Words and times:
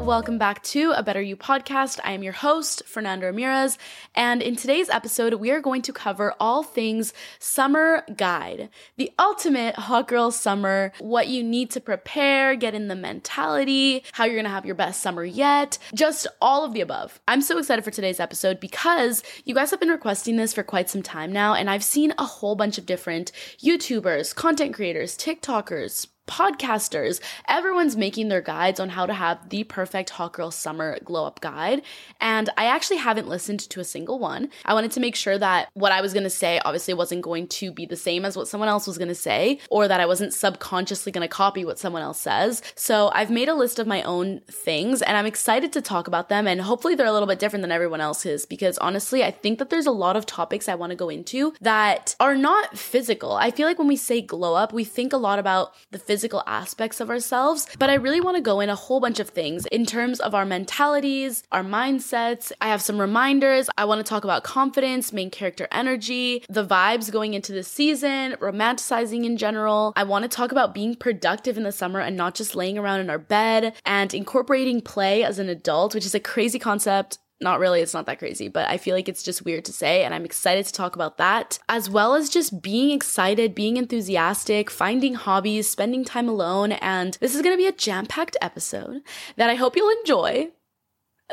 Welcome 0.00 0.38
back 0.38 0.62
to 0.64 0.92
A 0.96 1.02
Better 1.02 1.22
You 1.22 1.36
podcast. 1.36 2.00
I 2.02 2.12
am 2.12 2.22
your 2.22 2.32
host, 2.32 2.82
Fernanda 2.86 3.26
Ramirez, 3.26 3.78
and 4.14 4.42
in 4.42 4.56
today's 4.56 4.90
episode, 4.90 5.34
we 5.34 5.50
are 5.50 5.60
going 5.60 5.82
to 5.82 5.92
cover 5.92 6.34
all 6.40 6.62
things 6.62 7.14
summer 7.38 8.02
guide, 8.16 8.68
the 8.96 9.12
ultimate 9.18 9.76
hot 9.76 10.08
girl 10.08 10.30
summer, 10.30 10.92
what 10.98 11.28
you 11.28 11.44
need 11.44 11.70
to 11.70 11.80
prepare, 11.80 12.56
get 12.56 12.74
in 12.74 12.88
the 12.88 12.96
mentality, 12.96 14.02
how 14.12 14.24
you're 14.24 14.36
gonna 14.36 14.48
have 14.48 14.66
your 14.66 14.74
best 14.74 15.02
summer 15.02 15.24
yet, 15.24 15.78
just 15.94 16.26
all 16.40 16.64
of 16.64 16.72
the 16.72 16.80
above. 16.80 17.20
I'm 17.28 17.42
so 17.42 17.58
excited 17.58 17.84
for 17.84 17.90
today's 17.90 18.20
episode 18.20 18.58
because 18.58 19.22
you 19.44 19.54
guys 19.54 19.70
have 19.70 19.80
been 19.80 19.88
requesting 19.88 20.36
this 20.36 20.52
for 20.52 20.62
quite 20.62 20.90
some 20.90 21.02
time 21.02 21.32
now, 21.32 21.54
and 21.54 21.70
I've 21.70 21.84
seen 21.84 22.12
a 22.18 22.24
whole 22.24 22.56
bunch 22.56 22.76
of 22.76 22.86
different 22.86 23.30
YouTubers, 23.62 24.34
content 24.34 24.74
creators, 24.74 25.16
TikTokers, 25.16 26.08
podcasters, 26.26 27.20
everyone's 27.48 27.96
making 27.96 28.28
their 28.28 28.40
guides 28.40 28.80
on 28.80 28.90
how 28.90 29.06
to 29.06 29.12
have 29.12 29.48
the 29.48 29.64
perfect 29.64 30.10
hot 30.10 30.32
girl 30.32 30.50
summer 30.50 30.98
glow 31.04 31.26
up 31.26 31.40
guide. 31.40 31.82
And 32.20 32.48
I 32.56 32.66
actually 32.66 32.98
haven't 32.98 33.28
listened 33.28 33.60
to 33.60 33.80
a 33.80 33.84
single 33.84 34.18
one. 34.18 34.50
I 34.64 34.74
wanted 34.74 34.92
to 34.92 35.00
make 35.00 35.16
sure 35.16 35.38
that 35.38 35.68
what 35.74 35.92
I 35.92 36.00
was 36.00 36.12
going 36.12 36.24
to 36.24 36.30
say 36.30 36.60
obviously 36.64 36.94
wasn't 36.94 37.22
going 37.22 37.48
to 37.48 37.72
be 37.72 37.86
the 37.86 37.96
same 37.96 38.24
as 38.24 38.36
what 38.36 38.48
someone 38.48 38.68
else 38.68 38.86
was 38.86 38.98
going 38.98 39.08
to 39.08 39.14
say, 39.14 39.58
or 39.70 39.88
that 39.88 40.00
I 40.00 40.06
wasn't 40.06 40.32
subconsciously 40.32 41.12
going 41.12 41.26
to 41.26 41.28
copy 41.28 41.64
what 41.64 41.78
someone 41.78 42.02
else 42.02 42.20
says. 42.20 42.62
So 42.74 43.10
I've 43.14 43.30
made 43.30 43.48
a 43.48 43.54
list 43.54 43.78
of 43.78 43.86
my 43.86 44.02
own 44.02 44.40
things 44.48 45.02
and 45.02 45.16
I'm 45.16 45.26
excited 45.26 45.72
to 45.72 45.82
talk 45.82 46.06
about 46.06 46.28
them. 46.28 46.46
And 46.46 46.60
hopefully 46.60 46.94
they're 46.94 47.06
a 47.06 47.12
little 47.12 47.28
bit 47.28 47.38
different 47.38 47.62
than 47.62 47.72
everyone 47.72 48.00
else's 48.00 48.46
because 48.46 48.78
honestly, 48.78 49.24
I 49.24 49.30
think 49.30 49.58
that 49.58 49.70
there's 49.70 49.86
a 49.86 49.92
lot 49.92 50.16
of 50.16 50.26
topics 50.26 50.68
I 50.68 50.74
want 50.74 50.90
to 50.90 50.96
go 50.96 51.08
into 51.08 51.52
that 51.60 52.14
are 52.20 52.36
not 52.36 52.78
physical. 52.78 53.32
I 53.32 53.50
feel 53.50 53.66
like 53.66 53.78
when 53.78 53.88
we 53.88 53.96
say 53.96 54.20
glow 54.20 54.54
up, 54.54 54.72
we 54.72 54.84
think 54.84 55.12
a 55.12 55.16
lot 55.16 55.38
about 55.38 55.74
the 55.90 55.98
physical 56.12 56.42
aspects 56.46 57.00
of 57.00 57.08
ourselves, 57.08 57.66
but 57.78 57.88
I 57.88 57.94
really 57.94 58.20
want 58.20 58.36
to 58.36 58.42
go 58.42 58.60
in 58.60 58.68
a 58.68 58.74
whole 58.74 59.00
bunch 59.00 59.18
of 59.18 59.30
things 59.30 59.64
in 59.72 59.86
terms 59.86 60.20
of 60.20 60.34
our 60.34 60.44
mentalities, 60.44 61.42
our 61.50 61.64
mindsets. 61.64 62.52
I 62.60 62.68
have 62.68 62.82
some 62.82 63.00
reminders. 63.00 63.70
I 63.78 63.86
want 63.86 64.04
to 64.04 64.10
talk 64.10 64.22
about 64.22 64.44
confidence, 64.44 65.10
main 65.10 65.30
character 65.30 65.68
energy, 65.72 66.44
the 66.50 66.66
vibes 66.66 67.10
going 67.10 67.32
into 67.32 67.52
the 67.52 67.62
season, 67.62 68.32
romanticizing 68.40 69.24
in 69.24 69.38
general. 69.38 69.94
I 69.96 70.04
want 70.04 70.24
to 70.24 70.28
talk 70.28 70.52
about 70.52 70.74
being 70.74 70.96
productive 70.96 71.56
in 71.56 71.62
the 71.62 71.72
summer 71.72 72.00
and 72.00 72.14
not 72.14 72.34
just 72.34 72.54
laying 72.54 72.76
around 72.76 73.00
in 73.00 73.08
our 73.08 73.18
bed 73.18 73.72
and 73.86 74.12
incorporating 74.12 74.82
play 74.82 75.24
as 75.24 75.38
an 75.38 75.48
adult, 75.48 75.94
which 75.94 76.04
is 76.04 76.14
a 76.14 76.20
crazy 76.20 76.58
concept 76.58 77.16
not 77.42 77.60
really, 77.60 77.80
it's 77.80 77.94
not 77.94 78.06
that 78.06 78.18
crazy, 78.18 78.48
but 78.48 78.68
I 78.68 78.76
feel 78.76 78.94
like 78.94 79.08
it's 79.08 79.22
just 79.22 79.44
weird 79.44 79.64
to 79.66 79.72
say. 79.72 80.04
And 80.04 80.14
I'm 80.14 80.24
excited 80.24 80.64
to 80.66 80.72
talk 80.72 80.94
about 80.94 81.18
that, 81.18 81.58
as 81.68 81.90
well 81.90 82.14
as 82.14 82.30
just 82.30 82.62
being 82.62 82.90
excited, 82.90 83.54
being 83.54 83.76
enthusiastic, 83.76 84.70
finding 84.70 85.14
hobbies, 85.14 85.68
spending 85.68 86.04
time 86.04 86.28
alone. 86.28 86.72
And 86.72 87.18
this 87.20 87.34
is 87.34 87.42
going 87.42 87.54
to 87.54 87.62
be 87.62 87.66
a 87.66 87.72
jam 87.72 88.06
packed 88.06 88.36
episode 88.40 89.02
that 89.36 89.50
I 89.50 89.56
hope 89.56 89.76
you'll 89.76 89.96
enjoy. 90.00 90.48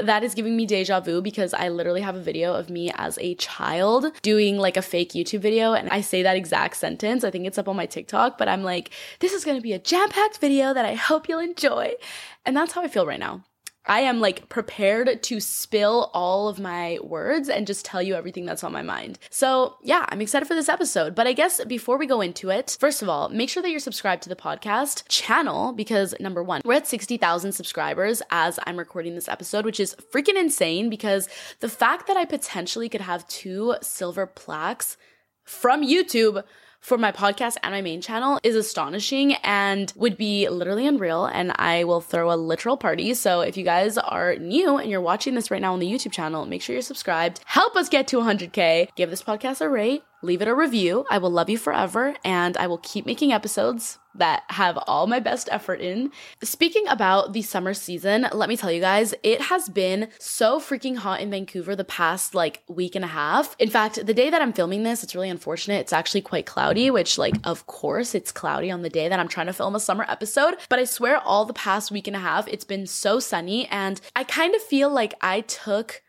That 0.02 0.24
is 0.24 0.34
giving 0.34 0.56
me 0.56 0.66
deja 0.66 1.02
vu 1.02 1.22
because 1.22 1.53
I 1.53 1.68
literally 1.68 2.02
have 2.02 2.16
a 2.16 2.22
video 2.22 2.53
of 2.53 2.69
me 2.69 2.90
as 2.96 3.18
a 3.18 3.36
child 3.36 4.14
doing 4.22 4.58
like 4.58 4.78
a 4.78 4.81
fake 4.81 5.12
YouTube 5.12 5.42
video. 5.42 5.74
And 5.74 5.90
I 5.90 6.00
say 6.00 6.24
that 6.24 6.38
exact 6.38 6.78
sentence. 6.78 7.25
I 7.25 7.31
think 7.31 7.46
it's 7.46 7.58
up 7.58 7.68
on 7.68 7.75
my 7.75 7.86
TikTok, 7.86 8.38
but 8.38 8.48
I'm 8.48 8.64
like, 8.64 8.92
this 9.19 9.34
is 9.34 9.44
to 9.44 9.62
be 9.62 9.74
a 9.74 9.80
jam 9.80 10.09
packed 10.09 10.38
video 10.38 10.74
that 10.74 10.86
I 10.86 10.94
hope 10.94 11.28
you'll 11.28 11.40
enjoy. 11.40 11.94
And 12.46 12.56
that's 12.56 12.72
how 12.72 12.81
I 12.81 12.88
feel 12.88 13.06
right 13.06 13.19
now. 13.19 13.44
I 13.86 14.02
am 14.02 14.20
like 14.20 14.50
prepared 14.50 15.24
to 15.24 15.40
spill 15.40 16.12
all 16.14 16.48
of 16.48 16.60
my 16.60 17.00
words 17.02 17.50
and 17.50 17.66
just 17.66 17.86
tell 17.86 18.02
you 18.02 18.14
everything 18.14 18.46
that's 18.46 18.64
on 18.64 18.72
my 18.72 18.82
mind. 18.82 19.18
So, 19.30 19.78
yeah, 19.82 20.06
I'm 20.10 20.22
excited 20.22 20.48
for 20.48 20.54
this 20.54 20.70
episode. 20.70 21.16
But 21.16 21.28
I 21.28 21.34
guess 21.34 21.64
before 21.66 21.98
we 21.98 22.06
go 22.06 22.22
into 22.22 22.50
it, 22.50 22.78
first 22.80 23.02
of 23.02 23.10
all, 23.10 23.30
make 23.30 23.50
sure 23.50 23.64
that 23.64 23.72
you're 23.72 23.80
subscribed 23.80 24.24
to 24.24 24.30
the 24.30 24.36
podcast 24.36 25.04
channel 25.08 25.74
because 25.74 26.14
number 26.20 26.44
one, 26.44 26.62
we're 26.66 26.76
at 26.76 26.88
60,000 26.88 27.52
subscribers 27.52 28.22
as 28.32 28.60
I'm 28.68 28.78
recording 28.78 29.16
this 29.16 29.30
episode, 29.30 29.66
which 29.66 29.80
is 29.80 29.96
freaking 30.14 30.40
insane 30.40 30.90
because 30.90 31.30
the 31.60 31.70
fact 31.70 32.08
that 32.08 32.18
I 32.18 32.26
potentially 32.26 32.90
could 32.90 33.02
have 33.02 33.28
two 33.28 33.76
silver 33.82 34.28
plaques 34.28 34.98
from 35.44 35.84
YouTube 35.84 36.44
for 36.80 36.98
my 36.98 37.12
podcast 37.12 37.58
and 37.64 37.74
my 37.74 37.82
main 37.82 38.02
channel 38.02 38.40
is 38.44 38.56
astonishing 38.56 39.34
and 39.44 39.94
would 39.96 40.18
be 40.18 40.48
literally 40.50 40.88
unreal. 40.88 41.26
And 41.26 41.52
I 41.56 41.84
will 41.84 42.02
throw 42.02 42.32
a 42.32 42.36
literal 42.36 42.78
party. 42.78 43.14
So 43.14 43.42
if 43.42 43.58
you 43.58 43.64
guys 43.64 43.98
are 43.98 44.36
new 44.36 44.78
and 44.78 44.90
you're 44.90 45.02
watching 45.02 45.36
this 45.36 45.52
right 45.52 45.62
now 45.62 45.74
on 45.74 45.80
the 45.80 45.92
YouTube 45.92 46.12
channel, 46.12 46.46
make 46.46 46.62
sure 46.62 46.74
you're 46.74 46.82
subscribed. 46.82 47.42
Help 47.46 47.76
us 47.76 47.90
get 47.90 48.08
to 48.10 48.18
100K. 48.18 48.90
Give 48.96 49.10
this 49.10 49.24
podcast 49.24 49.62
a 49.62 49.70
rate 49.70 50.04
leave 50.22 50.41
it 50.41 50.47
a 50.47 50.56
review. 50.56 51.06
I 51.09 51.18
will 51.18 51.31
love 51.31 51.50
you 51.50 51.57
forever 51.57 52.16
and 52.24 52.57
I 52.57 52.68
will 52.68 52.78
keep 52.80 53.06
making 53.06 53.31
episodes 53.31 54.00
that 54.16 54.44
have 54.47 54.78
all 54.88 55.07
my 55.07 55.19
best 55.19 55.47
effort 55.52 55.80
in. 55.81 56.12
Speaking 56.41 56.88
about 56.88 57.34
the 57.34 57.41
summer 57.41 57.74
season, 57.74 58.28
let 58.34 58.50
me 58.50 58.57
tell 58.57 58.72
you 58.72 58.81
guys, 58.81 59.13
it 59.24 59.41
has 59.41 59.69
been 59.69 60.09
so 60.19 60.59
freaking 60.59 60.97
hot 60.97 61.22
in 61.22 61.30
Vancouver 61.30 61.75
the 61.75 61.84
past 61.84 62.34
like 62.34 62.63
week 62.68 62.96
and 62.96 63.06
a 63.06 63.09
half. 63.09 63.56
In 63.59 63.69
fact, 63.69 64.06
the 64.06 64.13
day 64.13 64.30
that 64.30 64.41
I'm 64.41 64.53
filming 64.53 64.84
this, 64.84 65.03
it's 65.03 65.16
really 65.16 65.30
unfortunate. 65.30 65.80
It's 65.80 65.94
actually 65.94 66.22
quite 66.22 66.46
cloudy, 66.46 66.90
which 66.90 67.18
like 67.18 67.36
of 67.44 67.68
course 67.68 68.16
it's 68.16 68.31
cloudy 68.31 68.72
on 68.72 68.81
the 68.81 68.90
day 68.90 69.07
that 69.07 69.19
I'm 69.19 69.28
trying 69.28 69.47
to 69.47 69.53
film 69.53 69.75
a 69.75 69.80
summer 69.80 70.06
episode, 70.07 70.56
but 70.69 70.80
I 70.80 70.84
swear 70.86 71.18
all 71.19 71.46
the 71.46 71.53
past 71.53 71.91
week 71.91 72.07
and 72.07 72.16
a 72.16 72.19
half 72.19 72.47
it's 72.47 72.66
been 72.66 72.88
so 72.88 73.19
sunny 73.19 73.68
and 73.68 74.01
I 74.16 74.24
kind 74.24 74.56
of 74.56 74.62
feel 74.62 74.90
like 74.90 75.13
I 75.22 75.41
took 75.41 76.01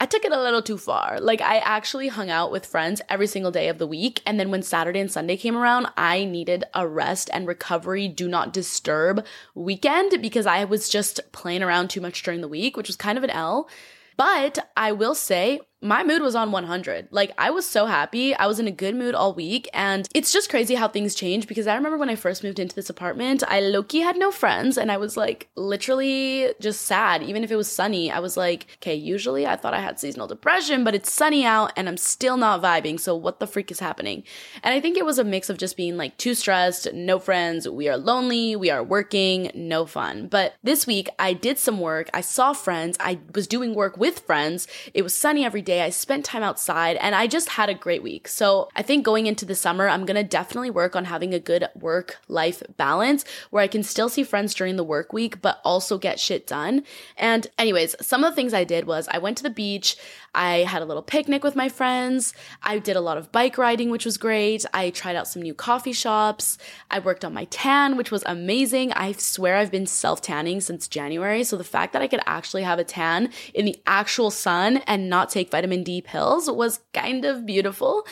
I 0.00 0.06
took 0.06 0.24
it 0.24 0.30
a 0.30 0.40
little 0.40 0.62
too 0.62 0.78
far. 0.78 1.18
Like, 1.20 1.40
I 1.40 1.58
actually 1.58 2.06
hung 2.06 2.30
out 2.30 2.52
with 2.52 2.66
friends 2.66 3.02
every 3.08 3.26
single 3.26 3.50
day 3.50 3.68
of 3.68 3.78
the 3.78 3.86
week. 3.86 4.22
And 4.24 4.38
then 4.38 4.52
when 4.52 4.62
Saturday 4.62 5.00
and 5.00 5.10
Sunday 5.10 5.36
came 5.36 5.56
around, 5.56 5.88
I 5.96 6.24
needed 6.24 6.62
a 6.72 6.86
rest 6.86 7.28
and 7.32 7.48
recovery, 7.48 8.06
do 8.06 8.28
not 8.28 8.52
disturb 8.52 9.26
weekend 9.56 10.22
because 10.22 10.46
I 10.46 10.64
was 10.64 10.88
just 10.88 11.20
playing 11.32 11.64
around 11.64 11.88
too 11.90 12.00
much 12.00 12.22
during 12.22 12.42
the 12.42 12.48
week, 12.48 12.76
which 12.76 12.86
was 12.86 12.96
kind 12.96 13.18
of 13.18 13.24
an 13.24 13.30
L. 13.30 13.68
But 14.16 14.70
I 14.76 14.92
will 14.92 15.16
say, 15.16 15.60
my 15.80 16.02
mood 16.02 16.22
was 16.22 16.34
on 16.34 16.50
100. 16.50 17.08
Like, 17.12 17.32
I 17.38 17.50
was 17.50 17.64
so 17.64 17.86
happy. 17.86 18.34
I 18.34 18.46
was 18.46 18.58
in 18.58 18.66
a 18.66 18.72
good 18.72 18.96
mood 18.96 19.14
all 19.14 19.32
week. 19.32 19.68
And 19.72 20.08
it's 20.12 20.32
just 20.32 20.50
crazy 20.50 20.74
how 20.74 20.88
things 20.88 21.14
change 21.14 21.46
because 21.46 21.68
I 21.68 21.74
remember 21.76 21.96
when 21.96 22.10
I 22.10 22.16
first 22.16 22.42
moved 22.42 22.58
into 22.58 22.74
this 22.74 22.90
apartment, 22.90 23.44
I 23.46 23.60
Loki 23.60 24.00
had 24.00 24.16
no 24.16 24.32
friends 24.32 24.76
and 24.76 24.90
I 24.90 24.96
was 24.96 25.16
like 25.16 25.48
literally 25.54 26.52
just 26.60 26.82
sad. 26.82 27.22
Even 27.22 27.44
if 27.44 27.52
it 27.52 27.56
was 27.56 27.70
sunny, 27.70 28.10
I 28.10 28.18
was 28.18 28.36
like, 28.36 28.66
okay, 28.76 28.94
usually 28.94 29.46
I 29.46 29.54
thought 29.54 29.74
I 29.74 29.80
had 29.80 30.00
seasonal 30.00 30.26
depression, 30.26 30.82
but 30.82 30.94
it's 30.96 31.12
sunny 31.12 31.44
out 31.44 31.72
and 31.76 31.88
I'm 31.88 31.96
still 31.96 32.36
not 32.36 32.60
vibing. 32.60 32.98
So, 32.98 33.14
what 33.14 33.38
the 33.38 33.46
freak 33.46 33.70
is 33.70 33.78
happening? 33.78 34.24
And 34.64 34.74
I 34.74 34.80
think 34.80 34.96
it 34.96 35.06
was 35.06 35.18
a 35.18 35.24
mix 35.24 35.48
of 35.48 35.58
just 35.58 35.76
being 35.76 35.96
like 35.96 36.16
too 36.16 36.34
stressed, 36.34 36.92
no 36.92 37.20
friends, 37.20 37.68
we 37.68 37.88
are 37.88 37.96
lonely, 37.96 38.56
we 38.56 38.70
are 38.70 38.82
working, 38.82 39.52
no 39.54 39.86
fun. 39.86 40.26
But 40.26 40.54
this 40.62 40.86
week, 40.86 41.08
I 41.18 41.34
did 41.34 41.58
some 41.58 41.78
work. 41.78 42.10
I 42.12 42.20
saw 42.20 42.52
friends. 42.52 42.96
I 42.98 43.20
was 43.34 43.46
doing 43.46 43.74
work 43.74 43.96
with 43.96 44.20
friends. 44.20 44.66
It 44.92 45.02
was 45.02 45.16
sunny 45.16 45.44
every 45.44 45.62
day. 45.62 45.67
I 45.68 45.90
spent 45.90 46.24
time 46.24 46.42
outside 46.42 46.96
and 46.96 47.14
I 47.14 47.26
just 47.26 47.50
had 47.50 47.68
a 47.68 47.74
great 47.74 48.02
week. 48.02 48.28
So 48.28 48.68
I 48.74 48.82
think 48.82 49.04
going 49.04 49.26
into 49.26 49.44
the 49.44 49.54
summer, 49.54 49.88
I'm 49.88 50.06
going 50.06 50.16
to 50.16 50.24
definitely 50.24 50.70
work 50.70 50.96
on 50.96 51.04
having 51.04 51.34
a 51.34 51.38
good 51.38 51.68
work 51.74 52.18
life 52.28 52.62
balance 52.76 53.24
where 53.50 53.62
I 53.62 53.68
can 53.68 53.82
still 53.82 54.08
see 54.08 54.22
friends 54.22 54.54
during 54.54 54.76
the 54.76 54.84
work 54.84 55.12
week, 55.12 55.42
but 55.42 55.60
also 55.64 55.98
get 55.98 56.18
shit 56.18 56.46
done. 56.46 56.84
And 57.16 57.46
anyways, 57.58 57.94
some 58.00 58.24
of 58.24 58.32
the 58.32 58.36
things 58.36 58.54
I 58.54 58.64
did 58.64 58.86
was 58.86 59.08
I 59.10 59.18
went 59.18 59.36
to 59.38 59.42
the 59.42 59.50
beach. 59.50 59.96
I 60.34 60.58
had 60.58 60.82
a 60.82 60.84
little 60.84 61.02
picnic 61.02 61.42
with 61.42 61.56
my 61.56 61.68
friends. 61.68 62.32
I 62.62 62.78
did 62.78 62.96
a 62.96 63.00
lot 63.00 63.18
of 63.18 63.32
bike 63.32 63.58
riding, 63.58 63.90
which 63.90 64.04
was 64.04 64.16
great. 64.16 64.64
I 64.72 64.90
tried 64.90 65.16
out 65.16 65.28
some 65.28 65.42
new 65.42 65.54
coffee 65.54 65.92
shops. 65.92 66.58
I 66.90 66.98
worked 66.98 67.24
on 67.24 67.34
my 67.34 67.44
tan, 67.46 67.96
which 67.96 68.10
was 68.10 68.22
amazing. 68.26 68.92
I 68.92 69.12
swear 69.12 69.56
I've 69.56 69.70
been 69.70 69.86
self 69.86 70.22
tanning 70.22 70.60
since 70.60 70.88
January. 70.88 71.44
So 71.44 71.56
the 71.56 71.64
fact 71.64 71.92
that 71.92 72.02
I 72.02 72.08
could 72.08 72.20
actually 72.26 72.62
have 72.62 72.78
a 72.78 72.84
tan 72.84 73.30
in 73.54 73.64
the 73.64 73.80
actual 73.86 74.30
sun 74.30 74.78
and 74.86 75.08
not 75.08 75.30
take 75.30 75.50
vitamin 75.58 75.82
D 75.82 76.00
pills 76.00 76.48
was 76.48 76.78
kind 76.94 77.24
of 77.24 77.44
beautiful. 77.44 78.06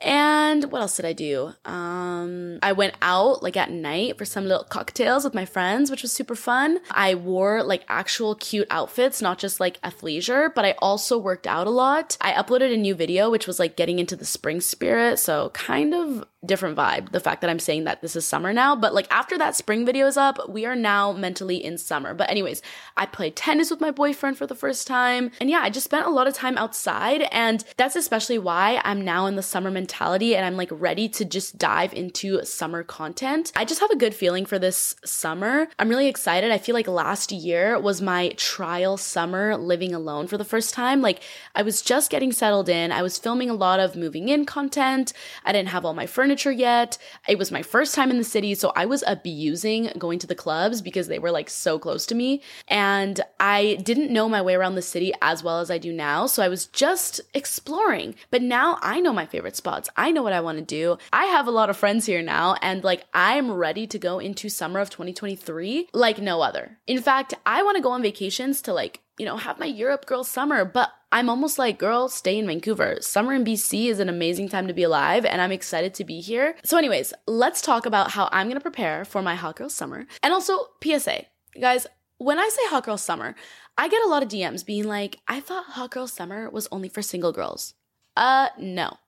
And 0.00 0.70
what 0.70 0.80
else 0.80 0.96
did 0.96 1.04
I 1.04 1.12
do? 1.12 1.52
Um, 1.64 2.60
I 2.62 2.72
went 2.72 2.94
out 3.02 3.42
like 3.42 3.56
at 3.56 3.70
night 3.70 4.16
for 4.16 4.24
some 4.24 4.46
little 4.46 4.64
cocktails 4.64 5.24
with 5.24 5.34
my 5.34 5.44
friends, 5.44 5.90
which 5.90 6.02
was 6.02 6.12
super 6.12 6.36
fun. 6.36 6.78
I 6.90 7.14
wore 7.14 7.62
like 7.62 7.84
actual 7.88 8.36
cute 8.36 8.68
outfits, 8.70 9.20
not 9.20 9.38
just 9.38 9.60
like 9.60 9.80
athleisure, 9.82 10.54
but 10.54 10.64
I 10.64 10.76
also 10.78 11.18
worked 11.18 11.46
out 11.46 11.66
a 11.66 11.70
lot. 11.70 12.16
I 12.20 12.32
uploaded 12.32 12.72
a 12.72 12.76
new 12.76 12.94
video, 12.94 13.28
which 13.28 13.46
was 13.46 13.58
like 13.58 13.76
getting 13.76 13.98
into 13.98 14.16
the 14.16 14.24
spring 14.24 14.60
spirit. 14.60 15.18
So 15.18 15.50
kind 15.50 15.92
of 15.92 16.24
different 16.46 16.76
vibe 16.76 17.10
the 17.10 17.20
fact 17.20 17.40
that 17.40 17.50
i'm 17.50 17.58
saying 17.58 17.84
that 17.84 18.00
this 18.00 18.14
is 18.14 18.24
summer 18.26 18.52
now 18.52 18.76
but 18.76 18.94
like 18.94 19.06
after 19.10 19.36
that 19.36 19.56
spring 19.56 19.84
video 19.84 20.06
is 20.06 20.16
up 20.16 20.48
we 20.48 20.64
are 20.64 20.76
now 20.76 21.12
mentally 21.12 21.62
in 21.62 21.76
summer. 21.76 22.14
But 22.14 22.30
anyways 22.30 22.62
i 22.96 23.06
played 23.06 23.34
tennis 23.34 23.70
with 23.70 23.80
my 23.80 23.90
boyfriend 23.90 24.38
for 24.38 24.46
the 24.46 24.54
first 24.54 24.86
time 24.86 25.30
and 25.40 25.50
yeah 25.50 25.60
i 25.60 25.70
just 25.70 25.84
spent 25.84 26.06
a 26.06 26.10
lot 26.10 26.28
of 26.28 26.34
time 26.34 26.56
outside 26.56 27.22
and 27.32 27.64
that's 27.76 27.96
especially 27.96 28.38
why 28.38 28.80
i'm 28.84 29.04
now 29.04 29.26
in 29.26 29.36
the 29.36 29.42
summer 29.42 29.70
mentality 29.70 30.36
and 30.36 30.46
i'm 30.46 30.56
like 30.56 30.70
ready 30.70 31.08
to 31.08 31.24
just 31.24 31.58
dive 31.58 31.92
into 31.92 32.44
summer 32.44 32.82
content. 32.82 33.52
I 33.56 33.64
just 33.64 33.80
have 33.80 33.90
a 33.90 33.96
good 33.96 34.14
feeling 34.14 34.46
for 34.46 34.58
this 34.58 34.94
summer. 35.04 35.68
I'm 35.78 35.88
really 35.88 36.08
excited. 36.08 36.50
I 36.50 36.58
feel 36.58 36.74
like 36.74 36.86
last 36.86 37.32
year 37.32 37.78
was 37.78 38.00
my 38.00 38.30
trial 38.36 38.96
summer 38.96 39.56
living 39.56 39.94
alone 39.94 40.26
for 40.28 40.38
the 40.38 40.44
first 40.44 40.74
time. 40.74 41.02
Like 41.02 41.22
i 41.54 41.62
was 41.62 41.82
just 41.82 42.10
getting 42.10 42.32
settled 42.32 42.68
in. 42.68 42.92
I 42.92 43.02
was 43.02 43.18
filming 43.18 43.50
a 43.50 43.54
lot 43.54 43.80
of 43.80 43.96
moving 43.96 44.28
in 44.28 44.44
content. 44.44 45.12
I 45.44 45.52
didn't 45.52 45.70
have 45.70 45.84
all 45.84 45.94
my 45.94 46.06
furniture 46.06 46.27
furniture 46.28 46.52
yet. 46.52 46.98
It 47.26 47.38
was 47.38 47.50
my 47.50 47.62
first 47.62 47.94
time 47.94 48.10
in 48.10 48.18
the 48.18 48.22
city, 48.22 48.54
so 48.54 48.70
I 48.76 48.84
was 48.84 49.02
abusing 49.06 49.90
going 49.96 50.18
to 50.18 50.26
the 50.26 50.34
clubs 50.34 50.82
because 50.82 51.08
they 51.08 51.18
were 51.18 51.30
like 51.30 51.48
so 51.48 51.78
close 51.78 52.04
to 52.04 52.14
me. 52.14 52.42
And 52.68 53.18
I 53.40 53.78
didn't 53.82 54.12
know 54.12 54.28
my 54.28 54.42
way 54.42 54.54
around 54.54 54.74
the 54.74 54.82
city 54.82 55.14
as 55.22 55.42
well 55.42 55.60
as 55.60 55.70
I 55.70 55.78
do 55.78 55.90
now, 55.90 56.26
so 56.26 56.42
I 56.42 56.48
was 56.48 56.66
just 56.66 57.22
exploring. 57.32 58.14
But 58.30 58.42
now 58.42 58.78
I 58.82 59.00
know 59.00 59.14
my 59.14 59.24
favorite 59.24 59.56
spots. 59.56 59.88
I 59.96 60.10
know 60.10 60.22
what 60.22 60.34
I 60.34 60.42
want 60.42 60.58
to 60.58 60.64
do. 60.64 60.98
I 61.14 61.24
have 61.24 61.46
a 61.46 61.50
lot 61.50 61.70
of 61.70 61.78
friends 61.78 62.04
here 62.04 62.20
now, 62.20 62.56
and 62.60 62.84
like 62.84 63.04
I'm 63.14 63.50
ready 63.50 63.86
to 63.86 63.98
go 63.98 64.18
into 64.18 64.50
summer 64.50 64.80
of 64.80 64.90
2023 64.90 65.88
like 65.94 66.18
no 66.18 66.42
other. 66.42 66.76
In 66.86 67.00
fact, 67.00 67.32
I 67.46 67.62
want 67.62 67.76
to 67.76 67.82
go 67.82 67.92
on 67.92 68.02
vacations 68.02 68.60
to 68.62 68.74
like 68.74 69.00
you 69.18 69.26
know, 69.26 69.36
have 69.36 69.58
my 69.58 69.66
Europe 69.66 70.06
girl 70.06 70.24
summer, 70.24 70.64
but 70.64 70.90
I'm 71.10 71.30
almost 71.30 71.58
like, 71.58 71.78
girl, 71.78 72.08
stay 72.08 72.38
in 72.38 72.46
Vancouver. 72.46 72.98
Summer 73.00 73.32
in 73.32 73.44
BC 73.44 73.86
is 73.86 73.98
an 73.98 74.08
amazing 74.08 74.48
time 74.48 74.66
to 74.68 74.74
be 74.74 74.82
alive, 74.82 75.24
and 75.24 75.40
I'm 75.40 75.52
excited 75.52 75.94
to 75.94 76.04
be 76.04 76.20
here. 76.20 76.54
So, 76.64 76.76
anyways, 76.76 77.14
let's 77.26 77.62
talk 77.62 77.86
about 77.86 78.10
how 78.10 78.28
I'm 78.30 78.48
gonna 78.48 78.60
prepare 78.60 79.04
for 79.04 79.22
my 79.22 79.34
Hot 79.34 79.56
Girl 79.56 79.70
Summer. 79.70 80.06
And 80.22 80.32
also, 80.32 80.68
PSA, 80.82 81.24
guys, 81.60 81.86
when 82.18 82.38
I 82.38 82.48
say 82.48 82.62
Hot 82.66 82.84
Girl 82.84 82.98
Summer, 82.98 83.34
I 83.76 83.88
get 83.88 84.02
a 84.02 84.08
lot 84.08 84.22
of 84.22 84.28
DMs 84.28 84.66
being 84.66 84.84
like, 84.84 85.18
I 85.26 85.40
thought 85.40 85.64
Hot 85.66 85.90
Girl 85.90 86.06
Summer 86.06 86.50
was 86.50 86.68
only 86.70 86.88
for 86.88 87.00
single 87.00 87.32
girls. 87.32 87.74
Uh, 88.16 88.48
no. 88.58 88.98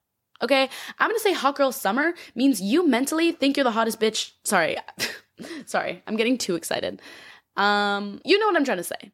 Okay, 0.41 0.69
I'm 0.97 1.09
gonna 1.09 1.19
say 1.19 1.33
Hot 1.33 1.55
Girl 1.55 1.71
Summer 1.71 2.13
means 2.33 2.61
you 2.61 2.87
mentally 2.87 3.31
think 3.31 3.57
you're 3.57 3.63
the 3.63 3.71
hottest 3.71 3.99
bitch. 3.99 4.31
Sorry, 4.43 4.77
sorry, 5.65 6.01
I'm 6.07 6.15
getting 6.15 6.37
too 6.37 6.55
excited. 6.55 6.99
Um, 7.57 8.21
you 8.25 8.39
know 8.39 8.47
what 8.47 8.55
I'm 8.55 8.65
trying 8.65 8.77
to 8.77 8.83
say. 8.83 9.11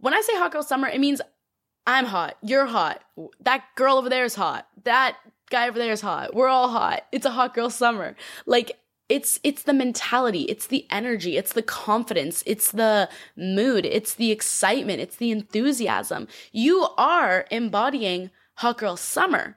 When 0.00 0.14
I 0.14 0.20
say 0.22 0.34
Hot 0.36 0.52
Girl 0.52 0.62
Summer, 0.62 0.88
it 0.88 1.00
means 1.00 1.20
I'm 1.86 2.06
hot. 2.06 2.36
You're 2.42 2.66
hot. 2.66 3.02
That 3.40 3.64
girl 3.76 3.96
over 3.96 4.08
there 4.08 4.24
is 4.24 4.34
hot. 4.34 4.66
That 4.84 5.16
guy 5.50 5.68
over 5.68 5.78
there 5.78 5.92
is 5.92 6.00
hot. 6.00 6.34
We're 6.34 6.48
all 6.48 6.68
hot. 6.68 7.02
It's 7.12 7.26
a 7.26 7.30
hot 7.30 7.54
girl 7.54 7.70
summer. 7.70 8.16
Like 8.46 8.78
it's 9.08 9.40
it's 9.42 9.64
the 9.64 9.74
mentality, 9.74 10.42
it's 10.42 10.68
the 10.68 10.86
energy, 10.90 11.36
it's 11.36 11.52
the 11.52 11.62
confidence, 11.62 12.44
it's 12.46 12.70
the 12.70 13.08
mood, 13.36 13.84
it's 13.84 14.14
the 14.14 14.30
excitement, 14.30 15.00
it's 15.00 15.16
the 15.16 15.32
enthusiasm. 15.32 16.28
You 16.52 16.86
are 16.96 17.46
embodying 17.50 18.30
hot 18.58 18.78
girl 18.78 18.96
summer. 18.96 19.56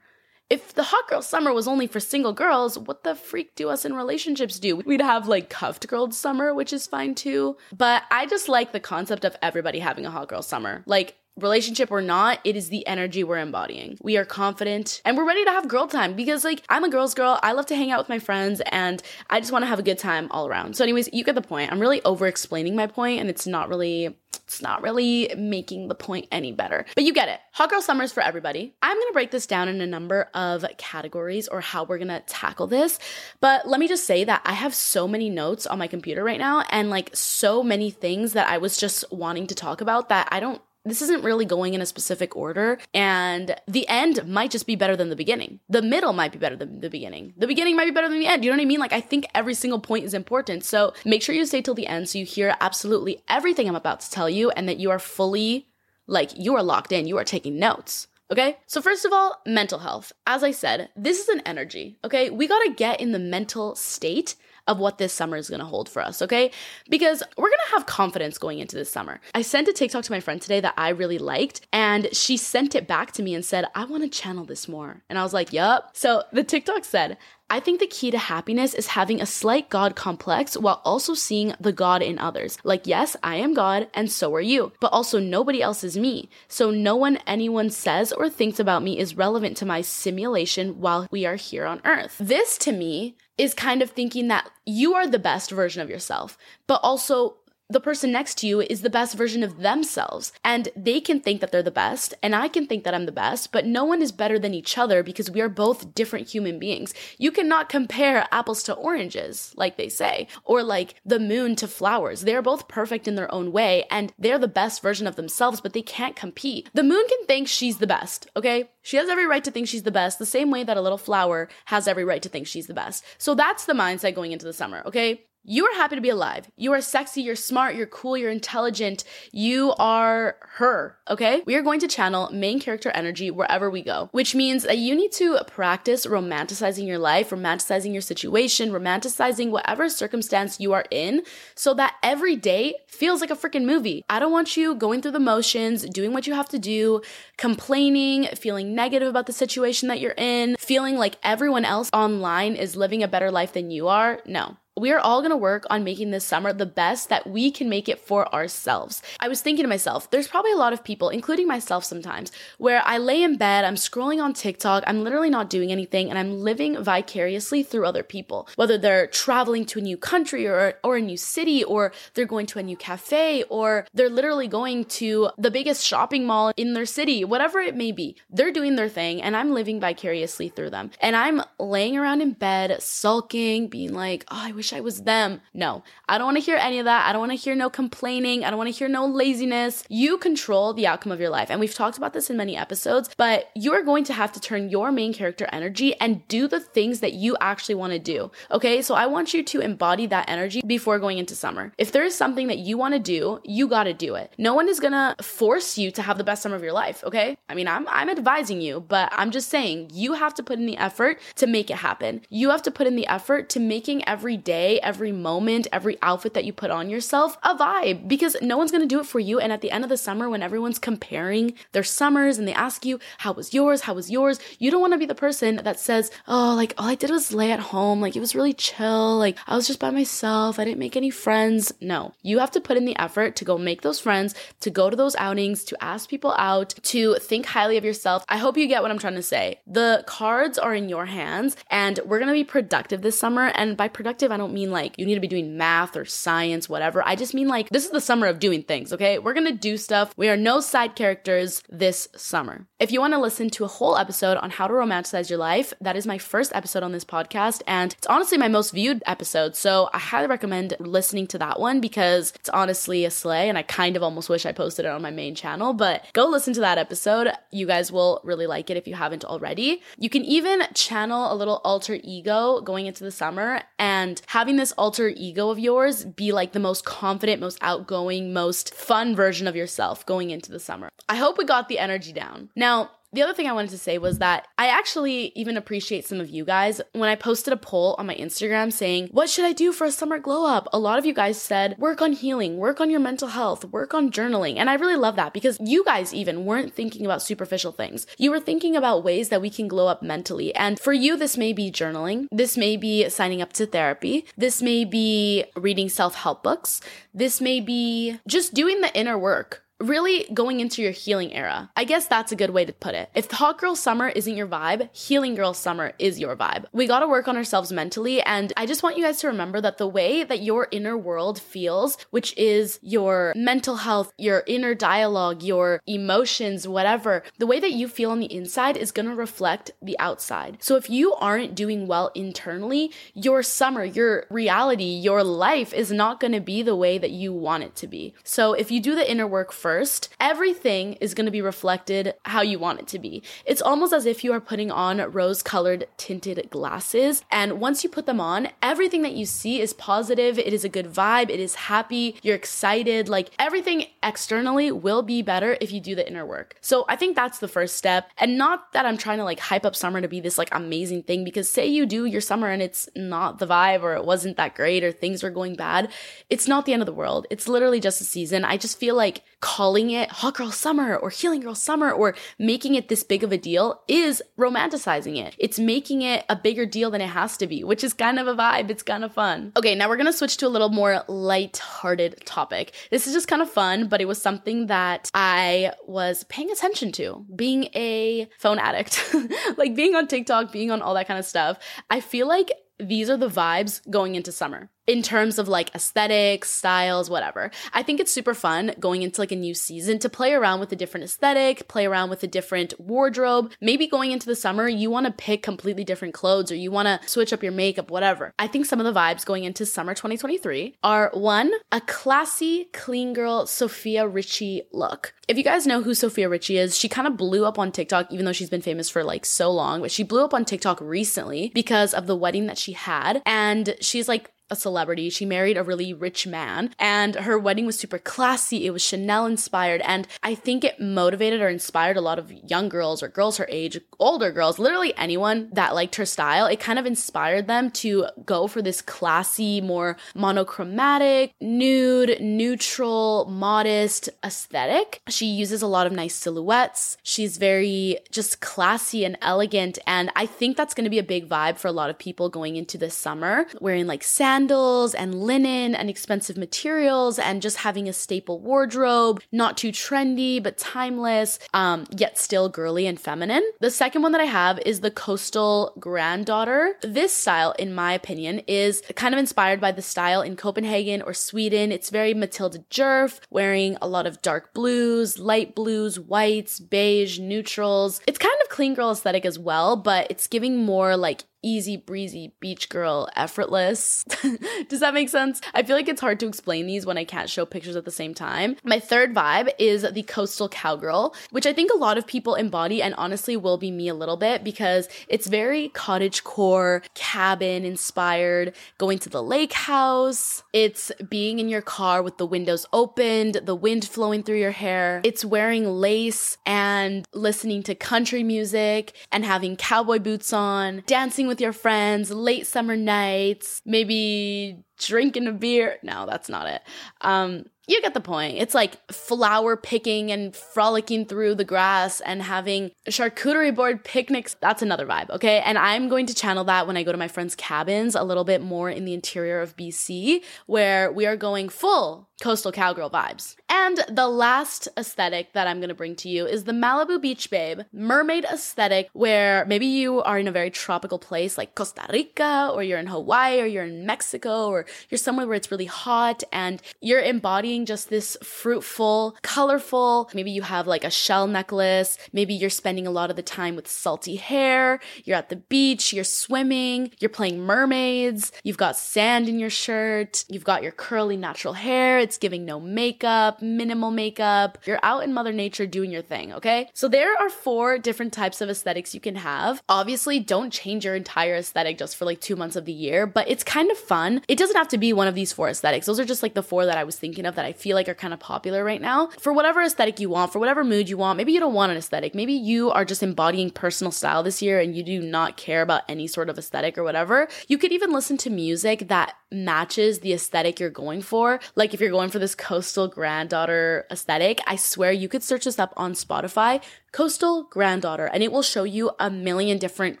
If 0.54 0.72
the 0.72 0.84
hot 0.84 1.08
girl 1.08 1.20
summer 1.20 1.52
was 1.52 1.66
only 1.66 1.88
for 1.88 1.98
single 1.98 2.32
girls, 2.32 2.78
what 2.78 3.02
the 3.02 3.16
freak 3.16 3.56
do 3.56 3.70
us 3.70 3.84
in 3.84 3.92
relationships 3.92 4.60
do? 4.60 4.76
We'd 4.76 5.00
have 5.00 5.26
like 5.26 5.50
cuffed 5.50 5.88
girl 5.88 6.12
summer, 6.12 6.54
which 6.54 6.72
is 6.72 6.86
fine 6.86 7.16
too. 7.16 7.56
But 7.76 8.04
I 8.12 8.26
just 8.26 8.48
like 8.48 8.70
the 8.70 8.78
concept 8.78 9.24
of 9.24 9.36
everybody 9.42 9.80
having 9.80 10.06
a 10.06 10.12
hot 10.12 10.28
girl 10.28 10.42
summer. 10.42 10.84
Like 10.86 11.16
relationship 11.36 11.90
or 11.90 12.00
not, 12.00 12.38
it 12.44 12.54
is 12.54 12.68
the 12.68 12.86
energy 12.86 13.24
we're 13.24 13.38
embodying. 13.38 13.98
We 14.00 14.16
are 14.16 14.24
confident 14.24 15.02
and 15.04 15.16
we're 15.16 15.26
ready 15.26 15.44
to 15.44 15.50
have 15.50 15.66
girl 15.66 15.88
time 15.88 16.14
because, 16.14 16.44
like, 16.44 16.62
I'm 16.68 16.84
a 16.84 16.88
girl's 16.88 17.14
girl. 17.14 17.40
I 17.42 17.50
love 17.50 17.66
to 17.66 17.74
hang 17.74 17.90
out 17.90 17.98
with 17.98 18.08
my 18.08 18.20
friends 18.20 18.62
and 18.66 19.02
I 19.30 19.40
just 19.40 19.50
want 19.50 19.64
to 19.64 19.66
have 19.66 19.80
a 19.80 19.82
good 19.82 19.98
time 19.98 20.28
all 20.30 20.46
around. 20.46 20.76
So, 20.76 20.84
anyways, 20.84 21.08
you 21.12 21.24
get 21.24 21.34
the 21.34 21.42
point. 21.42 21.72
I'm 21.72 21.80
really 21.80 22.00
over 22.04 22.28
explaining 22.28 22.76
my 22.76 22.86
point 22.86 23.20
and 23.20 23.28
it's 23.28 23.46
not 23.46 23.68
really. 23.68 24.16
It's 24.54 24.62
not 24.62 24.82
really 24.84 25.34
making 25.36 25.88
the 25.88 25.96
point 25.96 26.28
any 26.30 26.52
better. 26.52 26.86
But 26.94 27.02
you 27.02 27.12
get 27.12 27.28
it. 27.28 27.40
Hot 27.54 27.70
Girl 27.70 27.82
Summer's 27.82 28.12
for 28.12 28.22
everybody. 28.22 28.72
I'm 28.80 28.96
gonna 28.96 29.12
break 29.12 29.32
this 29.32 29.48
down 29.48 29.66
in 29.66 29.80
a 29.80 29.86
number 29.86 30.30
of 30.32 30.64
categories 30.78 31.48
or 31.48 31.60
how 31.60 31.82
we're 31.82 31.98
gonna 31.98 32.22
tackle 32.28 32.68
this. 32.68 33.00
But 33.40 33.66
let 33.66 33.80
me 33.80 33.88
just 33.88 34.06
say 34.06 34.22
that 34.22 34.42
I 34.44 34.52
have 34.52 34.72
so 34.72 35.08
many 35.08 35.28
notes 35.28 35.66
on 35.66 35.80
my 35.80 35.88
computer 35.88 36.22
right 36.22 36.38
now 36.38 36.60
and 36.70 36.88
like 36.88 37.10
so 37.16 37.64
many 37.64 37.90
things 37.90 38.34
that 38.34 38.48
I 38.48 38.58
was 38.58 38.76
just 38.76 39.04
wanting 39.10 39.48
to 39.48 39.56
talk 39.56 39.80
about 39.80 40.08
that 40.10 40.28
I 40.30 40.38
don't 40.38 40.62
this 40.84 41.02
isn't 41.02 41.24
really 41.24 41.44
going 41.44 41.74
in 41.74 41.80
a 41.80 41.86
specific 41.86 42.36
order 42.36 42.78
and 42.92 43.56
the 43.66 43.88
end 43.88 44.26
might 44.28 44.50
just 44.50 44.66
be 44.66 44.76
better 44.76 44.96
than 44.96 45.08
the 45.08 45.16
beginning 45.16 45.60
the 45.68 45.82
middle 45.82 46.12
might 46.12 46.32
be 46.32 46.38
better 46.38 46.56
than 46.56 46.80
the 46.80 46.90
beginning 46.90 47.32
the 47.36 47.46
beginning 47.46 47.76
might 47.76 47.86
be 47.86 47.90
better 47.90 48.08
than 48.08 48.18
the 48.18 48.26
end 48.26 48.44
you 48.44 48.50
know 48.50 48.56
what 48.56 48.62
i 48.62 48.66
mean 48.66 48.80
like 48.80 48.92
i 48.92 49.00
think 49.00 49.26
every 49.34 49.54
single 49.54 49.80
point 49.80 50.04
is 50.04 50.14
important 50.14 50.64
so 50.64 50.92
make 51.04 51.22
sure 51.22 51.34
you 51.34 51.46
stay 51.46 51.62
till 51.62 51.74
the 51.74 51.86
end 51.86 52.08
so 52.08 52.18
you 52.18 52.24
hear 52.24 52.54
absolutely 52.60 53.22
everything 53.28 53.68
i'm 53.68 53.74
about 53.74 54.00
to 54.00 54.10
tell 54.10 54.28
you 54.28 54.50
and 54.50 54.68
that 54.68 54.78
you 54.78 54.90
are 54.90 54.98
fully 54.98 55.66
like 56.06 56.30
you 56.36 56.54
are 56.54 56.62
locked 56.62 56.92
in 56.92 57.06
you 57.06 57.18
are 57.18 57.24
taking 57.24 57.58
notes 57.58 58.08
Okay, 58.30 58.56
so 58.66 58.80
first 58.80 59.04
of 59.04 59.12
all, 59.12 59.42
mental 59.44 59.80
health. 59.80 60.10
As 60.26 60.42
I 60.42 60.50
said, 60.50 60.88
this 60.96 61.20
is 61.20 61.28
an 61.28 61.42
energy, 61.44 61.98
okay? 62.02 62.30
We 62.30 62.48
gotta 62.48 62.72
get 62.74 62.98
in 62.98 63.12
the 63.12 63.18
mental 63.18 63.74
state 63.76 64.34
of 64.66 64.78
what 64.78 64.98
this 64.98 65.12
summer 65.12 65.36
is 65.36 65.50
gonna 65.50 65.64
hold 65.64 65.88
for 65.88 66.02
us, 66.02 66.22
okay? 66.22 66.50
Because 66.88 67.22
we're 67.36 67.50
gonna 67.50 67.72
have 67.72 67.86
confidence 67.86 68.38
going 68.38 68.58
into 68.58 68.76
this 68.76 68.90
summer. 68.90 69.20
I 69.34 69.42
sent 69.42 69.68
a 69.68 69.72
TikTok 69.72 70.04
to 70.04 70.12
my 70.12 70.20
friend 70.20 70.40
today 70.40 70.60
that 70.60 70.74
I 70.76 70.90
really 70.90 71.18
liked, 71.18 71.66
and 71.72 72.08
she 72.14 72.36
sent 72.36 72.74
it 72.74 72.86
back 72.86 73.12
to 73.12 73.22
me 73.22 73.34
and 73.34 73.44
said, 73.44 73.66
I 73.74 73.84
wanna 73.84 74.08
channel 74.08 74.44
this 74.44 74.68
more. 74.68 75.02
And 75.08 75.18
I 75.18 75.22
was 75.22 75.34
like, 75.34 75.52
Yup. 75.52 75.90
So 75.94 76.22
the 76.32 76.44
TikTok 76.44 76.84
said, 76.84 77.18
I 77.50 77.60
think 77.60 77.78
the 77.78 77.86
key 77.86 78.10
to 78.10 78.18
happiness 78.18 78.74
is 78.74 78.88
having 78.88 79.20
a 79.20 79.26
slight 79.26 79.68
God 79.68 79.94
complex 79.94 80.56
while 80.56 80.80
also 80.84 81.14
seeing 81.14 81.54
the 81.60 81.72
God 81.72 82.02
in 82.02 82.18
others. 82.18 82.56
Like, 82.64 82.86
yes, 82.86 83.16
I 83.22 83.36
am 83.36 83.52
God 83.54 83.88
and 83.92 84.10
so 84.10 84.34
are 84.34 84.40
you, 84.40 84.72
but 84.80 84.92
also 84.92 85.20
nobody 85.20 85.62
else 85.62 85.84
is 85.84 85.96
me. 85.96 86.30
So 86.48 86.70
no 86.70 86.96
one 86.96 87.18
anyone 87.26 87.70
says 87.70 88.12
or 88.12 88.30
thinks 88.30 88.58
about 88.58 88.82
me 88.82 88.98
is 88.98 89.16
relevant 89.16 89.58
to 89.58 89.66
my 89.66 89.82
simulation 89.82 90.80
while 90.80 91.06
we 91.10 91.26
are 91.26 91.36
here 91.36 91.66
on 91.66 91.82
earth. 91.84 92.16
This 92.18 92.56
to 92.58 92.72
me 92.72 93.14
is 93.36 93.54
kind 93.54 93.82
of 93.82 93.90
thinking 93.90 94.28
that 94.28 94.50
you 94.64 94.94
are 94.94 95.06
the 95.06 95.18
best 95.18 95.50
version 95.50 95.82
of 95.82 95.90
yourself, 95.90 96.38
but 96.66 96.80
also 96.82 97.36
the 97.70 97.80
person 97.80 98.12
next 98.12 98.38
to 98.38 98.46
you 98.46 98.60
is 98.60 98.82
the 98.82 98.90
best 98.90 99.16
version 99.16 99.42
of 99.42 99.58
themselves. 99.58 100.32
And 100.44 100.68
they 100.76 101.00
can 101.00 101.20
think 101.20 101.40
that 101.40 101.50
they're 101.50 101.62
the 101.62 101.70
best, 101.70 102.14
and 102.22 102.34
I 102.34 102.48
can 102.48 102.66
think 102.66 102.84
that 102.84 102.94
I'm 102.94 103.06
the 103.06 103.12
best, 103.12 103.52
but 103.52 103.66
no 103.66 103.84
one 103.84 104.02
is 104.02 104.12
better 104.12 104.38
than 104.38 104.54
each 104.54 104.76
other 104.76 105.02
because 105.02 105.30
we 105.30 105.40
are 105.40 105.48
both 105.48 105.94
different 105.94 106.28
human 106.28 106.58
beings. 106.58 106.92
You 107.18 107.30
cannot 107.30 107.68
compare 107.68 108.28
apples 108.30 108.62
to 108.64 108.74
oranges, 108.74 109.54
like 109.56 109.76
they 109.76 109.88
say, 109.88 110.28
or 110.44 110.62
like 110.62 110.94
the 111.04 111.18
moon 111.18 111.56
to 111.56 111.68
flowers. 111.68 112.22
They're 112.22 112.42
both 112.42 112.68
perfect 112.68 113.08
in 113.08 113.14
their 113.14 113.32
own 113.32 113.50
way, 113.50 113.84
and 113.90 114.12
they're 114.18 114.38
the 114.38 114.48
best 114.48 114.82
version 114.82 115.06
of 115.06 115.16
themselves, 115.16 115.60
but 115.60 115.72
they 115.72 115.82
can't 115.82 116.16
compete. 116.16 116.68
The 116.74 116.82
moon 116.82 117.04
can 117.08 117.26
think 117.26 117.48
she's 117.48 117.78
the 117.78 117.86
best, 117.86 118.28
okay? 118.36 118.70
She 118.82 118.98
has 118.98 119.08
every 119.08 119.26
right 119.26 119.42
to 119.44 119.50
think 119.50 119.68
she's 119.68 119.84
the 119.84 119.90
best, 119.90 120.18
the 120.18 120.26
same 120.26 120.50
way 120.50 120.64
that 120.64 120.76
a 120.76 120.82
little 120.82 120.98
flower 120.98 121.48
has 121.66 121.88
every 121.88 122.04
right 122.04 122.22
to 122.22 122.28
think 122.28 122.46
she's 122.46 122.66
the 122.66 122.74
best. 122.74 123.04
So 123.18 123.34
that's 123.34 123.64
the 123.64 123.72
mindset 123.72 124.14
going 124.14 124.32
into 124.32 124.44
the 124.44 124.52
summer, 124.52 124.82
okay? 124.86 125.24
You 125.46 125.66
are 125.66 125.76
happy 125.76 125.94
to 125.94 126.00
be 126.00 126.08
alive. 126.08 126.50
You 126.56 126.72
are 126.72 126.80
sexy, 126.80 127.20
you're 127.20 127.36
smart, 127.36 127.74
you're 127.74 127.86
cool, 127.86 128.16
you're 128.16 128.30
intelligent. 128.30 129.04
You 129.30 129.74
are 129.78 130.36
her, 130.52 130.96
okay? 131.06 131.42
We 131.44 131.54
are 131.54 131.60
going 131.60 131.80
to 131.80 131.86
channel 131.86 132.30
main 132.32 132.60
character 132.60 132.90
energy 132.94 133.30
wherever 133.30 133.68
we 133.68 133.82
go, 133.82 134.08
which 134.12 134.34
means 134.34 134.62
that 134.62 134.78
you 134.78 134.94
need 134.94 135.12
to 135.12 135.38
practice 135.46 136.06
romanticizing 136.06 136.86
your 136.86 136.98
life, 136.98 137.28
romanticizing 137.28 137.92
your 137.92 138.00
situation, 138.00 138.70
romanticizing 138.70 139.50
whatever 139.50 139.90
circumstance 139.90 140.60
you 140.60 140.72
are 140.72 140.86
in 140.90 141.20
so 141.54 141.74
that 141.74 141.96
every 142.02 142.36
day 142.36 142.76
feels 142.86 143.20
like 143.20 143.30
a 143.30 143.36
freaking 143.36 143.66
movie. 143.66 144.02
I 144.08 144.20
don't 144.20 144.32
want 144.32 144.56
you 144.56 144.74
going 144.74 145.02
through 145.02 145.10
the 145.10 145.20
motions, 145.20 145.82
doing 145.82 146.14
what 146.14 146.26
you 146.26 146.32
have 146.32 146.48
to 146.48 146.58
do, 146.58 147.02
complaining, 147.36 148.28
feeling 148.34 148.74
negative 148.74 149.08
about 149.08 149.26
the 149.26 149.32
situation 149.34 149.88
that 149.88 150.00
you're 150.00 150.14
in, 150.16 150.56
feeling 150.58 150.96
like 150.96 151.18
everyone 151.22 151.66
else 151.66 151.90
online 151.92 152.56
is 152.56 152.76
living 152.76 153.02
a 153.02 153.08
better 153.08 153.30
life 153.30 153.52
than 153.52 153.70
you 153.70 153.88
are. 153.88 154.20
No 154.24 154.56
we 154.76 154.90
are 154.90 154.98
all 154.98 155.22
gonna 155.22 155.36
work 155.36 155.64
on 155.70 155.84
making 155.84 156.10
this 156.10 156.24
summer 156.24 156.52
the 156.52 156.66
best 156.66 157.08
that 157.08 157.28
we 157.28 157.50
can 157.50 157.68
make 157.68 157.88
it 157.88 158.00
for 158.00 158.32
ourselves. 158.34 159.02
I 159.20 159.28
was 159.28 159.40
thinking 159.40 159.62
to 159.62 159.68
myself, 159.68 160.10
there's 160.10 160.26
probably 160.26 160.50
a 160.50 160.56
lot 160.56 160.72
of 160.72 160.82
people, 160.82 161.10
including 161.10 161.46
myself 161.46 161.84
sometimes, 161.84 162.32
where 162.58 162.82
I 162.84 162.98
lay 162.98 163.22
in 163.22 163.36
bed, 163.36 163.64
I'm 163.64 163.76
scrolling 163.76 164.22
on 164.22 164.32
TikTok, 164.32 164.82
I'm 164.86 165.04
literally 165.04 165.30
not 165.30 165.48
doing 165.48 165.70
anything, 165.70 166.10
and 166.10 166.18
I'm 166.18 166.40
living 166.40 166.82
vicariously 166.82 167.62
through 167.62 167.86
other 167.86 168.02
people. 168.02 168.48
Whether 168.56 168.76
they're 168.76 169.06
traveling 169.06 169.64
to 169.66 169.78
a 169.78 169.82
new 169.82 169.96
country 169.96 170.46
or, 170.46 170.74
or 170.82 170.96
a 170.96 171.00
new 171.00 171.16
city, 171.16 171.62
or 171.62 171.92
they're 172.14 172.24
going 172.26 172.46
to 172.46 172.58
a 172.58 172.62
new 172.62 172.76
cafe, 172.76 173.44
or 173.44 173.86
they're 173.94 174.10
literally 174.10 174.48
going 174.48 174.86
to 174.86 175.30
the 175.38 175.52
biggest 175.52 175.86
shopping 175.86 176.26
mall 176.26 176.52
in 176.56 176.74
their 176.74 176.86
city, 176.86 177.24
whatever 177.24 177.60
it 177.60 177.76
may 177.76 177.92
be. 177.92 178.16
They're 178.28 178.50
doing 178.50 178.74
their 178.74 178.88
thing, 178.88 179.22
and 179.22 179.36
I'm 179.36 179.52
living 179.52 179.78
vicariously 179.78 180.48
through 180.48 180.70
them. 180.70 180.90
And 181.00 181.14
I'm 181.14 181.42
laying 181.60 181.96
around 181.96 182.22
in 182.22 182.32
bed, 182.32 182.82
sulking, 182.82 183.68
being 183.68 183.92
like, 183.92 184.24
oh, 184.32 184.40
I 184.40 184.52
wish 184.52 184.63
wish 184.64 184.72
I 184.72 184.80
was 184.80 185.02
them. 185.02 185.42
No, 185.52 185.84
I 186.08 186.16
don't 186.16 186.26
want 186.26 186.38
to 186.38 186.42
hear 186.42 186.56
any 186.56 186.78
of 186.78 186.86
that. 186.86 187.06
I 187.06 187.12
don't 187.12 187.20
want 187.20 187.32
to 187.32 187.36
hear 187.36 187.54
no 187.54 187.68
complaining. 187.68 188.44
I 188.44 188.50
don't 188.50 188.56
want 188.56 188.68
to 188.72 188.78
hear 188.78 188.88
no 188.88 189.06
laziness. 189.06 189.84
You 189.90 190.16
control 190.16 190.72
the 190.72 190.86
outcome 190.86 191.12
of 191.12 191.20
your 191.20 191.28
life. 191.28 191.50
And 191.50 191.60
we've 191.60 191.74
talked 191.74 191.98
about 191.98 192.14
this 192.14 192.30
in 192.30 192.38
many 192.38 192.56
episodes, 192.56 193.10
but 193.18 193.50
you're 193.54 193.82
going 193.82 194.04
to 194.04 194.14
have 194.14 194.32
to 194.32 194.40
turn 194.40 194.70
your 194.70 194.90
main 194.90 195.12
character 195.12 195.46
energy 195.52 195.94
and 196.00 196.26
do 196.28 196.48
the 196.48 196.60
things 196.60 197.00
that 197.00 197.12
you 197.12 197.36
actually 197.42 197.74
want 197.74 197.92
to 197.92 197.98
do. 197.98 198.30
Okay. 198.50 198.80
So 198.80 198.94
I 198.94 199.04
want 199.06 199.34
you 199.34 199.42
to 199.42 199.60
embody 199.60 200.06
that 200.06 200.30
energy 200.30 200.62
before 200.66 200.98
going 200.98 201.18
into 201.18 201.34
summer. 201.34 201.72
If 201.76 201.92
there 201.92 202.04
is 202.04 202.14
something 202.14 202.46
that 202.46 202.58
you 202.58 202.78
want 202.78 202.94
to 202.94 203.00
do, 203.00 203.40
you 203.44 203.68
got 203.68 203.84
to 203.84 203.92
do 203.92 204.14
it. 204.14 204.32
No 204.38 204.54
one 204.54 204.68
is 204.68 204.80
going 204.80 204.92
to 204.92 205.22
force 205.22 205.76
you 205.76 205.90
to 205.90 206.00
have 206.00 206.16
the 206.16 206.24
best 206.24 206.42
summer 206.42 206.56
of 206.56 206.62
your 206.62 206.72
life. 206.72 207.04
Okay. 207.04 207.36
I 207.50 207.54
mean, 207.54 207.68
I'm, 207.68 207.86
I'm 207.88 208.08
advising 208.08 208.62
you, 208.62 208.80
but 208.80 209.12
I'm 209.12 209.30
just 209.30 209.50
saying 209.50 209.90
you 209.92 210.14
have 210.14 210.32
to 210.34 210.42
put 210.42 210.58
in 210.58 210.64
the 210.64 210.78
effort 210.78 211.20
to 211.36 211.46
make 211.46 211.68
it 211.68 211.76
happen. 211.76 212.22
You 212.30 212.48
have 212.48 212.62
to 212.62 212.70
put 212.70 212.86
in 212.86 212.96
the 212.96 213.06
effort 213.08 213.50
to 213.50 213.60
making 213.60 214.08
every 214.08 214.38
day, 214.38 214.53
every 214.82 215.12
moment, 215.12 215.66
every 215.72 215.96
outfit 216.02 216.34
that 216.34 216.44
you 216.44 216.52
put 216.52 216.70
on 216.70 216.90
yourself 216.90 217.38
a 217.42 217.54
vibe 217.54 218.08
because 218.08 218.36
no 218.42 218.56
one's 218.56 218.70
to 218.80 218.86
do 218.86 219.00
it 219.00 219.06
for 219.06 219.20
you. 219.20 219.38
And 219.38 219.52
at 219.52 219.60
the 219.60 219.70
end 219.70 219.84
of 219.84 219.90
the 219.90 219.96
summer, 219.96 220.28
when 220.28 220.42
everyone's 220.42 220.78
comparing 220.78 221.54
their 221.72 221.82
summers 221.82 222.38
and 222.38 222.46
they 222.46 222.52
ask 222.52 222.84
you, 222.84 222.98
how 223.18 223.32
was 223.32 223.54
yours? 223.54 223.82
How 223.82 223.94
was 223.94 224.10
yours? 224.10 224.38
You 224.58 224.70
don't 224.70 224.80
want 224.80 224.92
to 224.92 224.98
be 224.98 225.06
the 225.06 225.14
person 225.14 225.60
that 225.62 225.78
says, 225.78 226.10
oh, 226.26 226.54
like 226.54 226.74
all 226.76 226.88
I 226.88 226.96
did 226.96 227.10
was 227.10 227.32
lay 227.32 227.52
at 227.52 227.60
home. 227.60 228.00
Like 228.00 228.16
it 228.16 228.20
was 228.20 228.34
really 228.34 228.52
chill. 228.52 229.16
Like 229.16 229.38
I 229.46 229.56
was 229.56 229.66
just 229.66 229.80
by 229.80 229.90
myself. 229.90 230.58
I 230.58 230.64
didn't 230.64 230.78
make 230.78 230.96
any 230.96 231.10
friends. 231.10 231.72
No, 231.80 232.12
you 232.22 232.40
have 232.40 232.50
to 232.52 232.60
put 232.60 232.76
in 232.76 232.84
the 232.84 232.98
effort 232.98 233.36
to 233.36 233.44
go 233.44 233.56
make 233.56 233.82
those 233.82 234.00
friends, 234.00 234.34
to 234.60 234.70
go 234.70 234.90
to 234.90 234.96
those 234.96 235.16
outings, 235.16 235.64
to 235.64 235.84
ask 235.84 236.08
people 236.08 236.34
out, 236.36 236.74
to 236.82 237.14
think 237.16 237.46
highly 237.46 237.76
of 237.76 237.84
yourself. 237.84 238.24
I 238.28 238.38
hope 238.38 238.56
you 238.56 238.66
get 238.66 238.82
what 238.82 238.90
I'm 238.90 238.98
trying 238.98 239.14
to 239.14 239.22
say. 239.22 239.60
The 239.66 240.04
cards 240.06 240.58
are 240.58 240.74
in 240.74 240.88
your 240.88 241.06
hands 241.06 241.56
and 241.70 242.00
we're 242.04 242.24
to 242.24 242.32
be 242.32 242.44
productive 242.44 243.02
this 243.02 243.18
summer. 243.18 243.52
And 243.54 243.76
by 243.76 243.88
productive, 243.88 244.32
I 244.32 244.36
don't 244.36 244.43
mean 244.52 244.70
like 244.70 244.98
you 244.98 245.06
need 245.06 245.14
to 245.14 245.20
be 245.20 245.28
doing 245.28 245.56
math 245.56 245.96
or 245.96 246.04
science, 246.04 246.68
whatever. 246.68 247.06
I 247.06 247.14
just 247.14 247.34
mean 247.34 247.48
like 247.48 247.68
this 247.70 247.84
is 247.84 247.90
the 247.90 248.00
summer 248.00 248.26
of 248.26 248.38
doing 248.38 248.62
things, 248.62 248.92
okay? 248.92 249.18
We're 249.18 249.34
to 249.44 249.52
do 249.52 249.76
stuff. 249.76 250.12
We 250.16 250.28
are 250.28 250.36
no 250.36 250.60
side 250.60 250.96
characters 250.96 251.62
this 251.68 252.08
summer. 252.16 252.66
If 252.78 252.92
you 252.92 253.00
want 253.00 253.14
to 253.14 253.18
listen 253.18 253.50
to 253.50 253.64
a 253.64 253.68
whole 253.68 253.96
episode 253.96 254.36
on 254.36 254.50
how 254.50 254.66
to 254.66 254.74
romanticize 254.74 255.30
your 255.30 255.38
life, 255.38 255.72
that 255.80 255.96
is 255.96 256.06
my 256.06 256.18
first 256.18 256.54
episode 256.54 256.82
on 256.82 256.92
this 256.92 257.04
podcast. 257.04 257.62
And 257.66 257.92
it's 257.92 258.06
honestly 258.06 258.38
my 258.38 258.48
most 258.48 258.72
viewed 258.72 259.02
episode. 259.06 259.56
So 259.56 259.90
I 259.92 259.98
highly 259.98 260.28
recommend 260.28 260.74
listening 260.78 261.26
to 261.28 261.38
that 261.38 261.60
one 261.60 261.80
because 261.80 262.32
it's 262.36 262.48
honestly 262.48 263.04
a 263.04 263.10
slay. 263.10 263.48
And 263.48 263.58
I 263.58 263.62
kind 263.62 263.96
of 263.96 264.02
almost 264.02 264.28
wish 264.28 264.46
I 264.46 264.52
posted 264.52 264.84
it 264.86 264.88
on 264.88 265.02
my 265.02 265.10
main 265.10 265.34
channel, 265.34 265.72
but 265.72 266.04
go 266.12 266.26
listen 266.26 266.54
to 266.54 266.60
that 266.60 266.78
episode. 266.78 267.28
You 267.50 267.66
guys 267.66 267.92
will 267.92 268.20
really 268.24 268.46
like 268.46 268.70
it 268.70 268.76
if 268.76 268.86
you 268.86 268.94
haven't 268.94 269.24
already. 269.24 269.82
You 269.98 270.10
can 270.10 270.24
even 270.24 270.62
channel 270.74 271.32
a 271.32 271.36
little 271.36 271.60
alter 271.64 271.98
ego 272.02 272.60
going 272.60 272.86
into 272.86 273.04
the 273.04 273.10
summer 273.10 273.60
and 273.78 274.20
having 274.34 274.56
this 274.56 274.72
alter 274.72 275.12
ego 275.14 275.48
of 275.48 275.60
yours 275.60 276.04
be 276.04 276.32
like 276.32 276.50
the 276.50 276.58
most 276.58 276.84
confident, 276.84 277.40
most 277.40 277.56
outgoing, 277.60 278.32
most 278.32 278.74
fun 278.74 279.14
version 279.14 279.46
of 279.46 279.54
yourself 279.54 280.04
going 280.06 280.30
into 280.30 280.50
the 280.50 280.58
summer. 280.58 280.88
I 281.08 281.14
hope 281.14 281.38
we 281.38 281.44
got 281.44 281.68
the 281.68 281.78
energy 281.78 282.12
down. 282.12 282.50
Now, 282.56 282.90
the 283.14 283.22
other 283.22 283.32
thing 283.32 283.46
I 283.46 283.52
wanted 283.52 283.70
to 283.70 283.78
say 283.78 283.98
was 283.98 284.18
that 284.18 284.48
I 284.58 284.66
actually 284.66 285.32
even 285.36 285.56
appreciate 285.56 286.06
some 286.06 286.20
of 286.20 286.28
you 286.28 286.44
guys. 286.44 286.80
When 286.92 287.08
I 287.08 287.14
posted 287.14 287.52
a 287.52 287.56
poll 287.56 287.94
on 287.98 288.06
my 288.06 288.14
Instagram 288.16 288.72
saying, 288.72 289.08
What 289.12 289.30
should 289.30 289.44
I 289.44 289.52
do 289.52 289.72
for 289.72 289.84
a 289.84 289.92
summer 289.92 290.18
glow 290.18 290.46
up? 290.46 290.68
A 290.72 290.78
lot 290.78 290.98
of 290.98 291.06
you 291.06 291.14
guys 291.14 291.40
said, 291.40 291.78
Work 291.78 292.02
on 292.02 292.12
healing, 292.12 292.58
work 292.58 292.80
on 292.80 292.90
your 292.90 293.00
mental 293.00 293.28
health, 293.28 293.64
work 293.66 293.94
on 293.94 294.10
journaling. 294.10 294.56
And 294.56 294.68
I 294.68 294.74
really 294.74 294.96
love 294.96 295.16
that 295.16 295.32
because 295.32 295.58
you 295.60 295.84
guys 295.84 296.12
even 296.12 296.44
weren't 296.44 296.74
thinking 296.74 297.04
about 297.04 297.22
superficial 297.22 297.72
things. 297.72 298.06
You 298.18 298.30
were 298.30 298.40
thinking 298.40 298.76
about 298.76 299.04
ways 299.04 299.28
that 299.28 299.40
we 299.42 299.50
can 299.50 299.68
glow 299.68 299.86
up 299.86 300.02
mentally. 300.02 300.54
And 300.54 300.78
for 300.78 300.92
you, 300.92 301.16
this 301.16 301.36
may 301.36 301.52
be 301.52 301.70
journaling, 301.70 302.26
this 302.32 302.56
may 302.56 302.76
be 302.76 303.08
signing 303.08 303.40
up 303.40 303.52
to 303.54 303.66
therapy, 303.66 304.26
this 304.36 304.60
may 304.60 304.84
be 304.84 305.44
reading 305.56 305.88
self 305.88 306.16
help 306.16 306.42
books, 306.42 306.80
this 307.12 307.40
may 307.40 307.60
be 307.60 308.18
just 308.26 308.54
doing 308.54 308.80
the 308.80 308.94
inner 308.96 309.18
work 309.18 309.63
really 309.80 310.26
going 310.32 310.60
into 310.60 310.82
your 310.82 310.92
healing 310.92 311.32
era. 311.32 311.70
I 311.76 311.84
guess 311.84 312.06
that's 312.06 312.32
a 312.32 312.36
good 312.36 312.50
way 312.50 312.64
to 312.64 312.72
put 312.72 312.94
it. 312.94 313.10
If 313.14 313.30
hot 313.30 313.58
girl 313.58 313.74
summer 313.74 314.08
isn't 314.08 314.36
your 314.36 314.46
vibe, 314.46 314.94
healing 314.94 315.34
girl 315.34 315.54
summer 315.54 315.92
is 315.98 316.20
your 316.20 316.36
vibe. 316.36 316.66
We 316.72 316.86
got 316.86 317.00
to 317.00 317.08
work 317.08 317.28
on 317.28 317.36
ourselves 317.36 317.72
mentally 317.72 318.22
and 318.22 318.52
I 318.56 318.66
just 318.66 318.82
want 318.82 318.96
you 318.96 319.04
guys 319.04 319.18
to 319.20 319.26
remember 319.26 319.60
that 319.60 319.78
the 319.78 319.88
way 319.88 320.24
that 320.24 320.42
your 320.42 320.68
inner 320.70 320.96
world 320.96 321.40
feels, 321.40 321.98
which 322.10 322.36
is 322.36 322.78
your 322.82 323.32
mental 323.36 323.76
health, 323.76 324.12
your 324.16 324.44
inner 324.46 324.74
dialogue, 324.74 325.42
your 325.42 325.80
emotions, 325.86 326.68
whatever, 326.68 327.22
the 327.38 327.46
way 327.46 327.58
that 327.60 327.72
you 327.72 327.88
feel 327.88 328.10
on 328.10 328.20
the 328.20 328.32
inside 328.32 328.76
is 328.76 328.92
going 328.92 329.08
to 329.08 329.14
reflect 329.14 329.70
the 329.82 329.98
outside. 329.98 330.58
So 330.60 330.76
if 330.76 330.88
you 330.88 331.14
aren't 331.14 331.54
doing 331.54 331.86
well 331.86 332.10
internally, 332.14 332.92
your 333.12 333.42
summer, 333.42 333.84
your 333.84 334.26
reality, 334.30 334.84
your 334.84 335.24
life 335.24 335.74
is 335.74 335.90
not 335.90 336.20
going 336.20 336.32
to 336.32 336.40
be 336.40 336.62
the 336.62 336.76
way 336.76 336.98
that 336.98 337.10
you 337.10 337.32
want 337.32 337.64
it 337.64 337.74
to 337.76 337.86
be. 337.86 338.14
So 338.22 338.52
if 338.52 338.70
you 338.70 338.80
do 338.80 338.94
the 338.94 339.10
inner 339.10 339.26
work 339.26 339.52
first, 339.64 340.10
everything 340.20 340.92
is 341.00 341.14
going 341.14 341.24
to 341.24 341.32
be 341.32 341.40
reflected 341.40 342.12
how 342.26 342.42
you 342.42 342.58
want 342.58 342.80
it 342.80 342.86
to 342.86 342.98
be. 342.98 343.22
It's 343.46 343.62
almost 343.62 343.94
as 343.94 344.04
if 344.04 344.22
you 344.22 344.30
are 344.34 344.40
putting 344.40 344.70
on 344.70 344.98
rose 345.10 345.42
colored 345.42 345.86
tinted 345.96 346.50
glasses. 346.50 347.24
And 347.30 347.58
once 347.60 347.82
you 347.82 347.88
put 347.88 348.04
them 348.04 348.20
on, 348.20 348.48
everything 348.62 349.00
that 349.00 349.14
you 349.14 349.24
see 349.24 349.62
is 349.62 349.72
positive. 349.72 350.38
It 350.38 350.52
is 350.52 350.66
a 350.66 350.68
good 350.68 350.92
vibe. 350.92 351.30
It 351.30 351.40
is 351.40 351.54
happy. 351.54 352.16
You're 352.22 352.36
excited. 352.36 353.08
Like 353.08 353.30
everything 353.38 353.86
externally 354.02 354.70
will 354.70 355.00
be 355.00 355.22
better 355.22 355.56
if 355.62 355.72
you 355.72 355.80
do 355.80 355.94
the 355.94 356.06
inner 356.06 356.26
work. 356.26 356.56
So 356.60 356.84
I 356.86 356.96
think 356.96 357.16
that's 357.16 357.38
the 357.38 357.48
first 357.48 357.76
step. 357.76 358.10
And 358.18 358.36
not 358.36 358.70
that 358.74 358.84
I'm 358.84 358.98
trying 358.98 359.16
to 359.16 359.24
like 359.24 359.40
hype 359.40 359.64
up 359.64 359.74
summer 359.74 360.02
to 360.02 360.08
be 360.08 360.20
this 360.20 360.36
like 360.36 360.50
amazing 360.52 361.04
thing, 361.04 361.24
because 361.24 361.48
say 361.48 361.66
you 361.66 361.86
do 361.86 362.04
your 362.04 362.20
summer 362.20 362.50
and 362.50 362.60
it's 362.60 362.86
not 362.94 363.38
the 363.38 363.46
vibe 363.46 363.80
or 363.80 363.94
it 363.94 364.04
wasn't 364.04 364.36
that 364.36 364.54
great 364.54 364.84
or 364.84 364.92
things 364.92 365.22
were 365.22 365.30
going 365.30 365.54
bad, 365.56 365.90
it's 366.28 366.46
not 366.46 366.66
the 366.66 366.74
end 366.74 366.82
of 366.82 366.86
the 366.86 366.92
world. 366.92 367.26
It's 367.30 367.48
literally 367.48 367.80
just 367.80 368.02
a 368.02 368.04
season. 368.04 368.44
I 368.44 368.58
just 368.58 368.78
feel 368.78 368.94
like 368.94 369.22
calling 369.54 369.90
it 369.90 370.10
hot 370.10 370.34
girl 370.34 370.50
summer 370.50 370.96
or 370.96 371.10
healing 371.10 371.38
girl 371.38 371.54
summer 371.54 371.88
or 371.88 372.16
making 372.40 372.74
it 372.74 372.88
this 372.88 373.04
big 373.04 373.22
of 373.22 373.30
a 373.30 373.38
deal 373.38 373.80
is 373.86 374.20
romanticizing 374.36 375.16
it. 375.16 375.36
It's 375.38 375.60
making 375.60 376.02
it 376.02 376.24
a 376.28 376.34
bigger 376.34 376.66
deal 376.66 376.90
than 376.90 377.00
it 377.00 377.06
has 377.10 377.36
to 377.36 377.46
be, 377.46 377.62
which 377.62 377.84
is 377.84 377.92
kind 377.92 378.18
of 378.18 378.26
a 378.26 378.34
vibe. 378.34 378.68
It's 378.68 378.82
kind 378.82 379.04
of 379.04 379.14
fun. 379.14 379.52
Okay, 379.56 379.76
now 379.76 379.88
we're 379.88 379.96
gonna 379.96 380.12
switch 380.12 380.38
to 380.38 380.48
a 380.48 380.54
little 380.54 380.70
more 380.70 381.04
light-hearted 381.06 382.26
topic. 382.26 382.74
This 382.90 383.06
is 383.06 383.12
just 383.12 383.28
kind 383.28 383.42
of 383.42 383.48
fun, 383.48 383.86
but 383.86 384.00
it 384.00 384.08
was 384.08 384.20
something 384.20 384.66
that 384.66 385.08
I 385.14 385.70
was 385.86 386.24
paying 386.24 386.50
attention 386.50 386.90
to. 386.92 387.24
Being 387.36 387.68
a 387.76 388.28
phone 388.40 388.58
addict, 388.58 389.14
like 389.56 389.76
being 389.76 389.94
on 389.94 390.08
TikTok, 390.08 390.50
being 390.50 390.72
on 390.72 390.82
all 390.82 390.94
that 390.94 391.06
kind 391.06 391.20
of 391.20 391.26
stuff, 391.26 391.58
I 391.88 392.00
feel 392.00 392.26
like 392.26 392.50
these 392.80 393.08
are 393.08 393.16
the 393.16 393.28
vibes 393.28 393.88
going 393.88 394.16
into 394.16 394.32
summer 394.32 394.68
in 394.86 395.02
terms 395.02 395.38
of 395.38 395.48
like 395.48 395.74
aesthetics, 395.74 396.50
styles, 396.50 397.08
whatever. 397.08 397.50
I 397.72 397.82
think 397.82 398.00
it's 398.00 398.12
super 398.12 398.34
fun 398.34 398.72
going 398.78 399.02
into 399.02 399.20
like 399.20 399.32
a 399.32 399.36
new 399.36 399.54
season 399.54 399.98
to 400.00 400.08
play 400.08 400.34
around 400.34 400.60
with 400.60 400.72
a 400.72 400.76
different 400.76 401.04
aesthetic, 401.04 401.68
play 401.68 401.86
around 401.86 402.10
with 402.10 402.22
a 402.22 402.26
different 402.26 402.78
wardrobe. 402.78 403.52
Maybe 403.60 403.86
going 403.86 404.12
into 404.12 404.26
the 404.26 404.36
summer, 404.36 404.68
you 404.68 404.90
want 404.90 405.06
to 405.06 405.12
pick 405.12 405.42
completely 405.42 405.84
different 405.84 406.14
clothes 406.14 406.50
or 406.50 406.56
you 406.56 406.70
want 406.70 406.86
to 406.86 407.08
switch 407.08 407.32
up 407.32 407.42
your 407.42 407.52
makeup, 407.52 407.90
whatever. 407.90 408.32
I 408.38 408.46
think 408.46 408.66
some 408.66 408.80
of 408.80 408.86
the 408.86 408.98
vibes 408.98 409.24
going 409.24 409.44
into 409.44 409.66
summer 409.66 409.94
2023 409.94 410.76
are 410.82 411.10
one, 411.14 411.52
a 411.72 411.80
classy, 411.80 412.68
clean 412.72 413.12
girl 413.12 413.46
Sofia 413.46 414.06
Richie 414.06 414.62
look. 414.72 415.14
If 415.28 415.38
you 415.38 415.44
guys 415.44 415.66
know 415.66 415.82
who 415.82 415.94
Sofia 415.94 416.28
Richie 416.28 416.58
is, 416.58 416.76
she 416.76 416.88
kind 416.88 417.06
of 417.06 417.16
blew 417.16 417.46
up 417.46 417.58
on 417.58 417.72
TikTok, 417.72 418.12
even 418.12 418.26
though 418.26 418.32
she's 418.32 418.50
been 418.50 418.60
famous 418.60 418.90
for 418.90 419.02
like 419.02 419.24
so 419.24 419.50
long, 419.50 419.80
but 419.80 419.90
she 419.90 420.02
blew 420.02 420.24
up 420.24 420.34
on 420.34 420.44
TikTok 420.44 420.80
recently 420.80 421.50
because 421.54 421.94
of 421.94 422.06
the 422.06 422.16
wedding 422.16 422.46
that 422.46 422.58
she 422.58 422.72
had. 422.72 423.22
And 423.24 423.74
she's 423.80 424.08
like 424.08 424.30
a 424.50 424.56
celebrity. 424.56 425.10
She 425.10 425.24
married 425.24 425.56
a 425.56 425.62
really 425.62 425.92
rich 425.92 426.26
man 426.26 426.74
and 426.78 427.14
her 427.14 427.38
wedding 427.38 427.66
was 427.66 427.78
super 427.78 427.98
classy. 427.98 428.66
It 428.66 428.70
was 428.70 428.84
Chanel 428.84 429.26
inspired. 429.26 429.80
And 429.82 430.06
I 430.22 430.34
think 430.34 430.64
it 430.64 430.78
motivated 430.78 431.40
or 431.40 431.48
inspired 431.48 431.96
a 431.96 432.02
lot 432.02 432.18
of 432.18 432.30
young 432.30 432.68
girls 432.68 433.02
or 433.02 433.08
girls 433.08 433.38
her 433.38 433.46
age, 433.48 433.80
older 433.98 434.30
girls, 434.30 434.58
literally 434.58 434.94
anyone 434.96 435.48
that 435.52 435.74
liked 435.74 435.96
her 435.96 436.04
style. 436.04 436.46
It 436.46 436.60
kind 436.60 436.78
of 436.78 436.86
inspired 436.86 437.46
them 437.46 437.70
to 437.72 438.06
go 438.24 438.46
for 438.46 438.60
this 438.60 438.82
classy, 438.82 439.60
more 439.60 439.96
monochromatic, 440.14 441.32
nude, 441.40 442.20
neutral, 442.20 443.24
modest 443.26 444.10
aesthetic. 444.24 445.00
She 445.08 445.26
uses 445.26 445.62
a 445.62 445.66
lot 445.66 445.86
of 445.86 445.92
nice 445.92 446.14
silhouettes. 446.14 446.96
She's 447.02 447.38
very 447.38 447.98
just 448.10 448.40
classy 448.40 449.04
and 449.04 449.16
elegant. 449.22 449.78
And 449.86 450.10
I 450.14 450.26
think 450.26 450.56
that's 450.56 450.74
going 450.74 450.84
to 450.84 450.90
be 450.90 450.98
a 450.98 451.02
big 451.02 451.28
vibe 451.28 451.58
for 451.58 451.68
a 451.68 451.72
lot 451.72 451.90
of 451.90 451.98
people 451.98 452.28
going 452.28 452.56
into 452.56 452.76
this 452.76 452.94
summer, 452.94 453.46
wearing 453.60 453.86
like 453.86 454.02
sand 454.02 454.33
sandals 454.34 454.96
and 454.96 455.14
linen 455.14 455.76
and 455.76 455.88
expensive 455.88 456.36
materials 456.36 457.20
and 457.20 457.40
just 457.40 457.58
having 457.58 457.88
a 457.88 457.92
staple 457.92 458.40
wardrobe, 458.40 459.22
not 459.30 459.56
too 459.56 459.70
trendy 459.70 460.42
but 460.42 460.58
timeless, 460.58 461.38
um, 461.54 461.86
yet 461.96 462.18
still 462.18 462.48
girly 462.48 462.84
and 462.84 462.98
feminine. 463.00 463.44
The 463.60 463.70
second 463.70 464.02
one 464.02 464.10
that 464.10 464.20
I 464.20 464.24
have 464.24 464.58
is 464.66 464.80
the 464.80 464.90
coastal 464.90 465.72
granddaughter. 465.78 466.74
This 466.82 467.14
style, 467.14 467.54
in 467.60 467.72
my 467.72 467.92
opinion, 467.92 468.40
is 468.48 468.82
kind 468.96 469.14
of 469.14 469.20
inspired 469.20 469.60
by 469.60 469.70
the 469.70 469.82
style 469.82 470.20
in 470.20 470.34
Copenhagen 470.34 471.00
or 471.00 471.14
Sweden. 471.14 471.70
It's 471.70 471.90
very 471.90 472.12
Matilda 472.12 472.58
Djerf, 472.70 473.20
wearing 473.30 473.76
a 473.80 473.86
lot 473.86 474.04
of 474.04 474.20
dark 474.20 474.52
blues, 474.52 475.16
light 475.16 475.54
blues, 475.54 476.00
whites, 476.00 476.58
beige, 476.58 477.20
neutrals. 477.20 478.00
It's 478.08 478.18
kind 478.18 478.36
of 478.42 478.48
clean 478.48 478.74
girl 478.74 478.90
aesthetic 478.90 479.24
as 479.24 479.38
well, 479.38 479.76
but 479.76 480.08
it's 480.10 480.26
giving 480.26 480.56
more 480.56 480.96
like 480.96 481.22
easy 481.44 481.76
breezy 481.76 482.32
beach 482.40 482.68
girl 482.68 483.08
effortless. 483.14 484.04
Does 484.68 484.80
that 484.80 484.94
make 484.94 485.08
sense? 485.08 485.40
I 485.52 485.62
feel 485.62 485.76
like 485.76 485.88
it's 485.88 486.00
hard 486.00 486.18
to 486.20 486.26
explain 486.26 486.66
these 486.66 486.86
when 486.86 486.98
I 486.98 487.04
can't 487.04 487.28
show 487.28 487.44
pictures 487.44 487.76
at 487.76 487.84
the 487.84 487.90
same 487.90 488.14
time. 488.14 488.56
My 488.64 488.80
third 488.80 489.14
vibe 489.14 489.50
is 489.58 489.86
the 489.92 490.02
coastal 490.02 490.48
cowgirl, 490.48 491.14
which 491.30 491.46
I 491.46 491.52
think 491.52 491.70
a 491.72 491.76
lot 491.76 491.98
of 491.98 492.06
people 492.06 492.34
embody 492.34 492.82
and 492.82 492.94
honestly 492.94 493.36
will 493.36 493.58
be 493.58 493.70
me 493.70 493.88
a 493.88 493.94
little 493.94 494.16
bit 494.16 494.42
because 494.42 494.88
it's 495.08 495.26
very 495.26 495.68
cottage 495.68 496.24
core, 496.24 496.82
cabin 496.94 497.64
inspired, 497.64 498.54
going 498.78 498.98
to 499.00 499.10
the 499.10 499.22
lake 499.22 499.52
house. 499.52 500.42
It's 500.52 500.90
being 501.08 501.38
in 501.38 501.48
your 501.48 501.62
car 501.62 502.02
with 502.02 502.16
the 502.16 502.26
windows 502.26 502.66
opened, 502.72 503.34
the 503.44 503.54
wind 503.54 503.84
flowing 503.84 504.22
through 504.22 504.38
your 504.38 504.52
hair. 504.52 505.02
It's 505.04 505.24
wearing 505.24 505.66
lace 505.66 506.38
and 506.46 507.06
listening 507.12 507.62
to 507.64 507.74
country 507.74 508.22
music 508.22 508.94
and 509.12 509.24
having 509.24 509.56
cowboy 509.56 509.98
boots 509.98 510.32
on, 510.32 510.82
dancing 510.86 511.26
with 511.26 511.33
your 511.40 511.52
friends, 511.52 512.10
late 512.10 512.46
summer 512.46 512.76
nights, 512.76 513.62
maybe 513.64 514.58
drinking 514.78 515.26
a 515.26 515.32
beer. 515.32 515.78
No, 515.82 516.06
that's 516.06 516.28
not 516.28 516.46
it. 516.46 516.62
Um, 517.00 517.46
you 517.66 517.80
get 517.80 517.94
the 517.94 518.00
point. 518.00 518.36
It's 518.38 518.54
like 518.54 518.76
flower 518.92 519.56
picking 519.56 520.12
and 520.12 520.36
frolicking 520.36 521.06
through 521.06 521.36
the 521.36 521.44
grass 521.44 522.00
and 522.00 522.22
having 522.22 522.72
charcuterie 522.88 523.54
board 523.54 523.84
picnics. 523.84 524.36
That's 524.40 524.62
another 524.62 524.86
vibe, 524.86 525.08
okay? 525.10 525.40
And 525.40 525.56
I'm 525.56 525.88
going 525.88 526.06
to 526.06 526.14
channel 526.14 526.44
that 526.44 526.66
when 526.66 526.76
I 526.76 526.82
go 526.82 526.92
to 526.92 526.98
my 526.98 527.08
friends' 527.08 527.34
cabins 527.34 527.94
a 527.94 528.04
little 528.04 528.24
bit 528.24 528.42
more 528.42 528.68
in 528.68 528.84
the 528.84 528.92
interior 528.92 529.40
of 529.40 529.56
BC, 529.56 530.22
where 530.46 530.92
we 530.92 531.06
are 531.06 531.16
going 531.16 531.48
full 531.48 532.08
coastal 532.20 532.52
cowgirl 532.52 532.90
vibes. 532.90 533.34
And 533.48 533.84
the 533.88 534.08
last 534.08 534.68
aesthetic 534.76 535.32
that 535.32 535.46
I'm 535.46 535.60
gonna 535.60 535.74
bring 535.74 535.96
to 535.96 536.08
you 536.08 536.26
is 536.26 536.44
the 536.44 536.52
Malibu 536.52 537.00
Beach 537.00 537.28
Babe 537.28 537.60
mermaid 537.72 538.24
aesthetic, 538.24 538.88
where 538.92 539.44
maybe 539.46 539.66
you 539.66 540.02
are 540.02 540.18
in 540.18 540.28
a 540.28 540.32
very 540.32 540.50
tropical 540.50 540.98
place 540.98 541.36
like 541.36 541.54
Costa 541.54 541.86
Rica, 541.92 542.50
or 542.52 542.62
you're 542.62 542.78
in 542.78 542.86
Hawaii, 542.86 543.40
or 543.40 543.46
you're 543.46 543.64
in 543.64 543.84
Mexico, 543.84 544.48
or 544.48 544.63
you're 544.88 544.98
somewhere 544.98 545.26
where 545.26 545.36
it's 545.36 545.50
really 545.50 545.64
hot 545.64 546.22
and 546.32 546.60
you're 546.80 547.00
embodying 547.00 547.66
just 547.66 547.90
this 547.90 548.16
fruitful, 548.22 549.16
colorful, 549.22 550.10
maybe 550.14 550.30
you 550.30 550.42
have 550.42 550.66
like 550.66 550.84
a 550.84 550.90
shell 550.90 551.26
necklace, 551.26 551.98
maybe 552.12 552.34
you're 552.34 552.50
spending 552.50 552.86
a 552.86 552.90
lot 552.90 553.10
of 553.10 553.16
the 553.16 553.22
time 553.22 553.56
with 553.56 553.68
salty 553.68 554.16
hair, 554.16 554.80
you're 555.04 555.16
at 555.16 555.28
the 555.28 555.36
beach, 555.36 555.92
you're 555.92 556.04
swimming, 556.04 556.90
you're 557.00 557.08
playing 557.08 557.40
mermaids, 557.40 558.32
you've 558.42 558.56
got 558.56 558.76
sand 558.76 559.28
in 559.28 559.38
your 559.38 559.50
shirt, 559.50 560.24
you've 560.28 560.44
got 560.44 560.62
your 560.62 560.72
curly 560.72 561.16
natural 561.16 561.54
hair, 561.54 561.98
it's 561.98 562.18
giving 562.18 562.44
no 562.44 562.60
makeup, 562.60 563.42
minimal 563.42 563.90
makeup, 563.90 564.58
you're 564.64 564.80
out 564.82 565.04
in 565.04 565.12
Mother 565.14 565.32
Nature 565.32 565.66
doing 565.66 565.90
your 565.90 566.02
thing, 566.02 566.32
okay? 566.32 566.68
So 566.74 566.88
there 566.88 567.14
are 567.20 567.30
four 567.30 567.78
different 567.78 568.12
types 568.12 568.40
of 568.40 568.48
aesthetics 568.48 568.94
you 568.94 569.00
can 569.00 569.16
have. 569.16 569.62
Obviously, 569.68 570.20
don't 570.20 570.52
change 570.52 570.84
your 570.84 570.94
entire 570.94 571.36
aesthetic 571.36 571.78
just 571.78 571.96
for 571.96 572.04
like 572.04 572.20
two 572.20 572.36
months 572.36 572.56
of 572.56 572.64
the 572.64 572.72
year, 572.72 573.06
but 573.06 573.28
it's 573.28 573.44
kind 573.44 573.70
of 573.70 573.78
fun. 573.78 574.22
It 574.28 574.38
doesn't 574.38 574.53
have 574.54 574.64
have 574.64 574.70
to 574.70 574.78
be 574.78 574.94
one 574.94 575.06
of 575.06 575.14
these 575.14 575.32
four 575.32 575.50
aesthetics. 575.50 575.84
Those 575.84 576.00
are 576.00 576.06
just 576.06 576.22
like 576.22 576.32
the 576.32 576.42
four 576.42 576.64
that 576.64 576.78
I 576.78 576.84
was 576.84 576.96
thinking 576.96 577.26
of 577.26 577.34
that 577.34 577.44
I 577.44 577.52
feel 577.52 577.74
like 577.74 577.86
are 577.86 577.94
kind 577.94 578.14
of 578.14 578.20
popular 578.20 578.64
right 578.64 578.80
now. 578.80 579.08
For 579.20 579.32
whatever 579.32 579.60
aesthetic 579.60 580.00
you 580.00 580.08
want, 580.08 580.32
for 580.32 580.38
whatever 580.38 580.64
mood 580.64 580.88
you 580.88 580.96
want, 580.96 581.18
maybe 581.18 581.32
you 581.32 581.40
don't 581.40 581.52
want 581.52 581.70
an 581.70 581.76
aesthetic. 581.76 582.14
Maybe 582.14 582.32
you 582.32 582.70
are 582.70 582.86
just 582.86 583.02
embodying 583.02 583.50
personal 583.50 583.92
style 583.92 584.22
this 584.22 584.40
year 584.40 584.60
and 584.60 584.74
you 584.74 584.82
do 584.82 585.02
not 585.02 585.36
care 585.36 585.60
about 585.60 585.82
any 585.86 586.06
sort 586.06 586.30
of 586.30 586.38
aesthetic 586.38 586.78
or 586.78 586.82
whatever. 586.82 587.28
You 587.46 587.58
could 587.58 587.72
even 587.72 587.92
listen 587.92 588.16
to 588.18 588.30
music 588.30 588.88
that 588.88 589.14
matches 589.30 589.98
the 589.98 590.14
aesthetic 590.14 590.58
you're 590.58 590.70
going 590.70 591.02
for. 591.02 591.40
Like 591.56 591.74
if 591.74 591.80
you're 591.80 591.90
going 591.90 592.08
for 592.08 592.18
this 592.18 592.34
coastal 592.34 592.88
granddaughter 592.88 593.86
aesthetic, 593.90 594.40
I 594.46 594.56
swear 594.56 594.92
you 594.92 595.08
could 595.08 595.22
search 595.22 595.44
this 595.44 595.58
up 595.58 595.74
on 595.76 595.92
Spotify 595.92 596.62
coastal 596.94 597.42
granddaughter 597.50 598.06
and 598.06 598.22
it 598.22 598.30
will 598.30 598.40
show 598.40 598.62
you 598.62 598.90
a 599.00 599.10
million 599.10 599.58
different 599.58 600.00